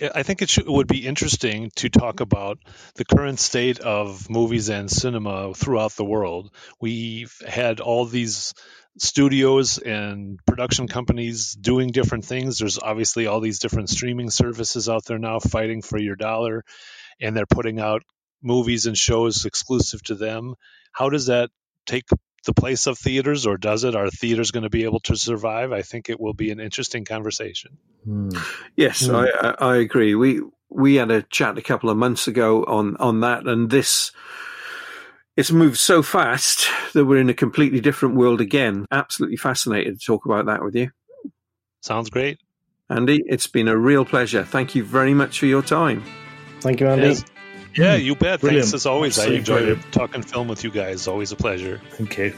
I 0.02 0.24
think 0.24 0.42
it, 0.42 0.50
should, 0.50 0.68
would 0.68 0.88
be 0.88 1.06
interesting 1.06 1.72
to 1.78 1.90
talk 1.90 2.20
about 2.20 2.60
the 2.96 3.06
current 3.06 3.40
state 3.40 3.80
of 3.80 4.30
movies 4.30 4.70
and 4.70 4.90
cinema 4.90 5.54
throughout 5.54 5.94
the 5.94 6.06
world. 6.06 6.54
We've 6.80 7.34
had 7.48 7.80
all 7.80 8.06
these 8.06 8.54
studios 8.98 9.78
and 9.78 10.40
production 10.46 10.88
companies 10.88 11.54
doing 11.54 11.90
different 11.90 12.26
things. 12.26 12.60
There's 12.60 12.80
obviously 12.80 13.28
all 13.28 13.40
these 13.40 13.60
different 13.60 13.90
streaming 13.90 14.30
services 14.30 14.90
out 14.90 15.06
there 15.06 15.20
now 15.20 15.40
fighting 15.40 15.82
for 15.82 16.00
your 16.00 16.16
dollar, 16.16 16.64
and 17.22 17.36
they're 17.36 17.46
putting 17.46 17.80
out 17.80 18.04
movies 18.42 18.86
and 18.86 18.98
shows 18.98 19.46
exclusive 19.46 20.02
to 20.04 20.16
them. 20.16 20.56
How 20.92 21.10
does 21.10 21.28
that 21.28 21.50
take 21.86 22.06
the 22.46 22.54
place 22.54 22.88
of 22.88 22.98
theaters, 22.98 23.46
or 23.46 23.58
does 23.58 23.84
it? 23.84 23.96
Are 23.96 24.10
theaters 24.10 24.52
going 24.52 24.64
to 24.64 24.70
be 24.70 24.84
able 24.84 25.00
to 25.02 25.16
survive? 25.16 25.72
I 25.72 25.82
think 25.82 26.10
it 26.10 26.20
will 26.20 26.34
be 26.34 26.52
an 26.52 26.60
interesting 26.60 27.06
conversation. 27.06 27.78
Yes, 28.76 29.06
Hmm. 29.06 29.16
I, 29.16 29.32
I, 29.42 29.56
I 29.60 29.76
agree. 29.78 30.16
We 30.16 30.42
we 30.70 30.96
had 30.96 31.12
a 31.12 31.24
chat 31.24 31.58
a 31.58 31.62
couple 31.62 31.90
of 31.90 31.98
months 31.98 32.28
ago 32.28 32.64
on 32.64 32.96
on 32.98 33.22
that, 33.22 33.46
and 33.48 33.70
this 33.70 34.12
it's 35.36 35.52
moved 35.52 35.78
so 35.78 36.02
fast 36.04 36.68
that 36.94 37.06
we're 37.06 37.20
in 37.22 37.30
a 37.30 37.34
completely 37.34 37.80
different 37.80 38.16
world 38.16 38.42
again. 38.42 38.86
Absolutely 38.92 39.38
fascinated 39.38 40.00
to 40.00 40.06
talk 40.06 40.26
about 40.26 40.46
that 40.48 40.64
with 40.64 40.76
you, 40.76 40.92
Sounds 41.82 42.10
great. 42.10 42.40
Andy. 42.90 43.22
It's 43.26 43.48
been 43.48 43.68
a 43.68 43.78
real 43.78 44.04
pleasure. 44.04 44.44
Thank 44.44 44.76
you 44.76 44.84
very 44.84 45.14
much 45.14 45.40
for 45.40 45.46
your 45.46 45.62
time. 45.62 46.04
Thank 46.62 46.82
you, 46.82 46.88
Andy. 46.88 47.10
Yes. 47.10 47.24
Yeah, 47.80 47.98
hmm. 47.98 48.04
you 48.04 48.16
bet. 48.16 48.42
Brilliant. 48.42 48.66
Thanks 48.66 48.74
as 48.74 48.86
always. 48.86 49.18
I 49.18 49.22
Absolutely 49.24 49.40
enjoy 49.40 49.60
brilliant. 49.60 49.94
talking 49.94 50.22
film 50.22 50.48
with 50.48 50.64
you 50.64 50.72
guys. 50.72 51.08
Always 51.08 51.32
a 51.32 51.36
pleasure. 51.36 51.80
You. 51.98 52.34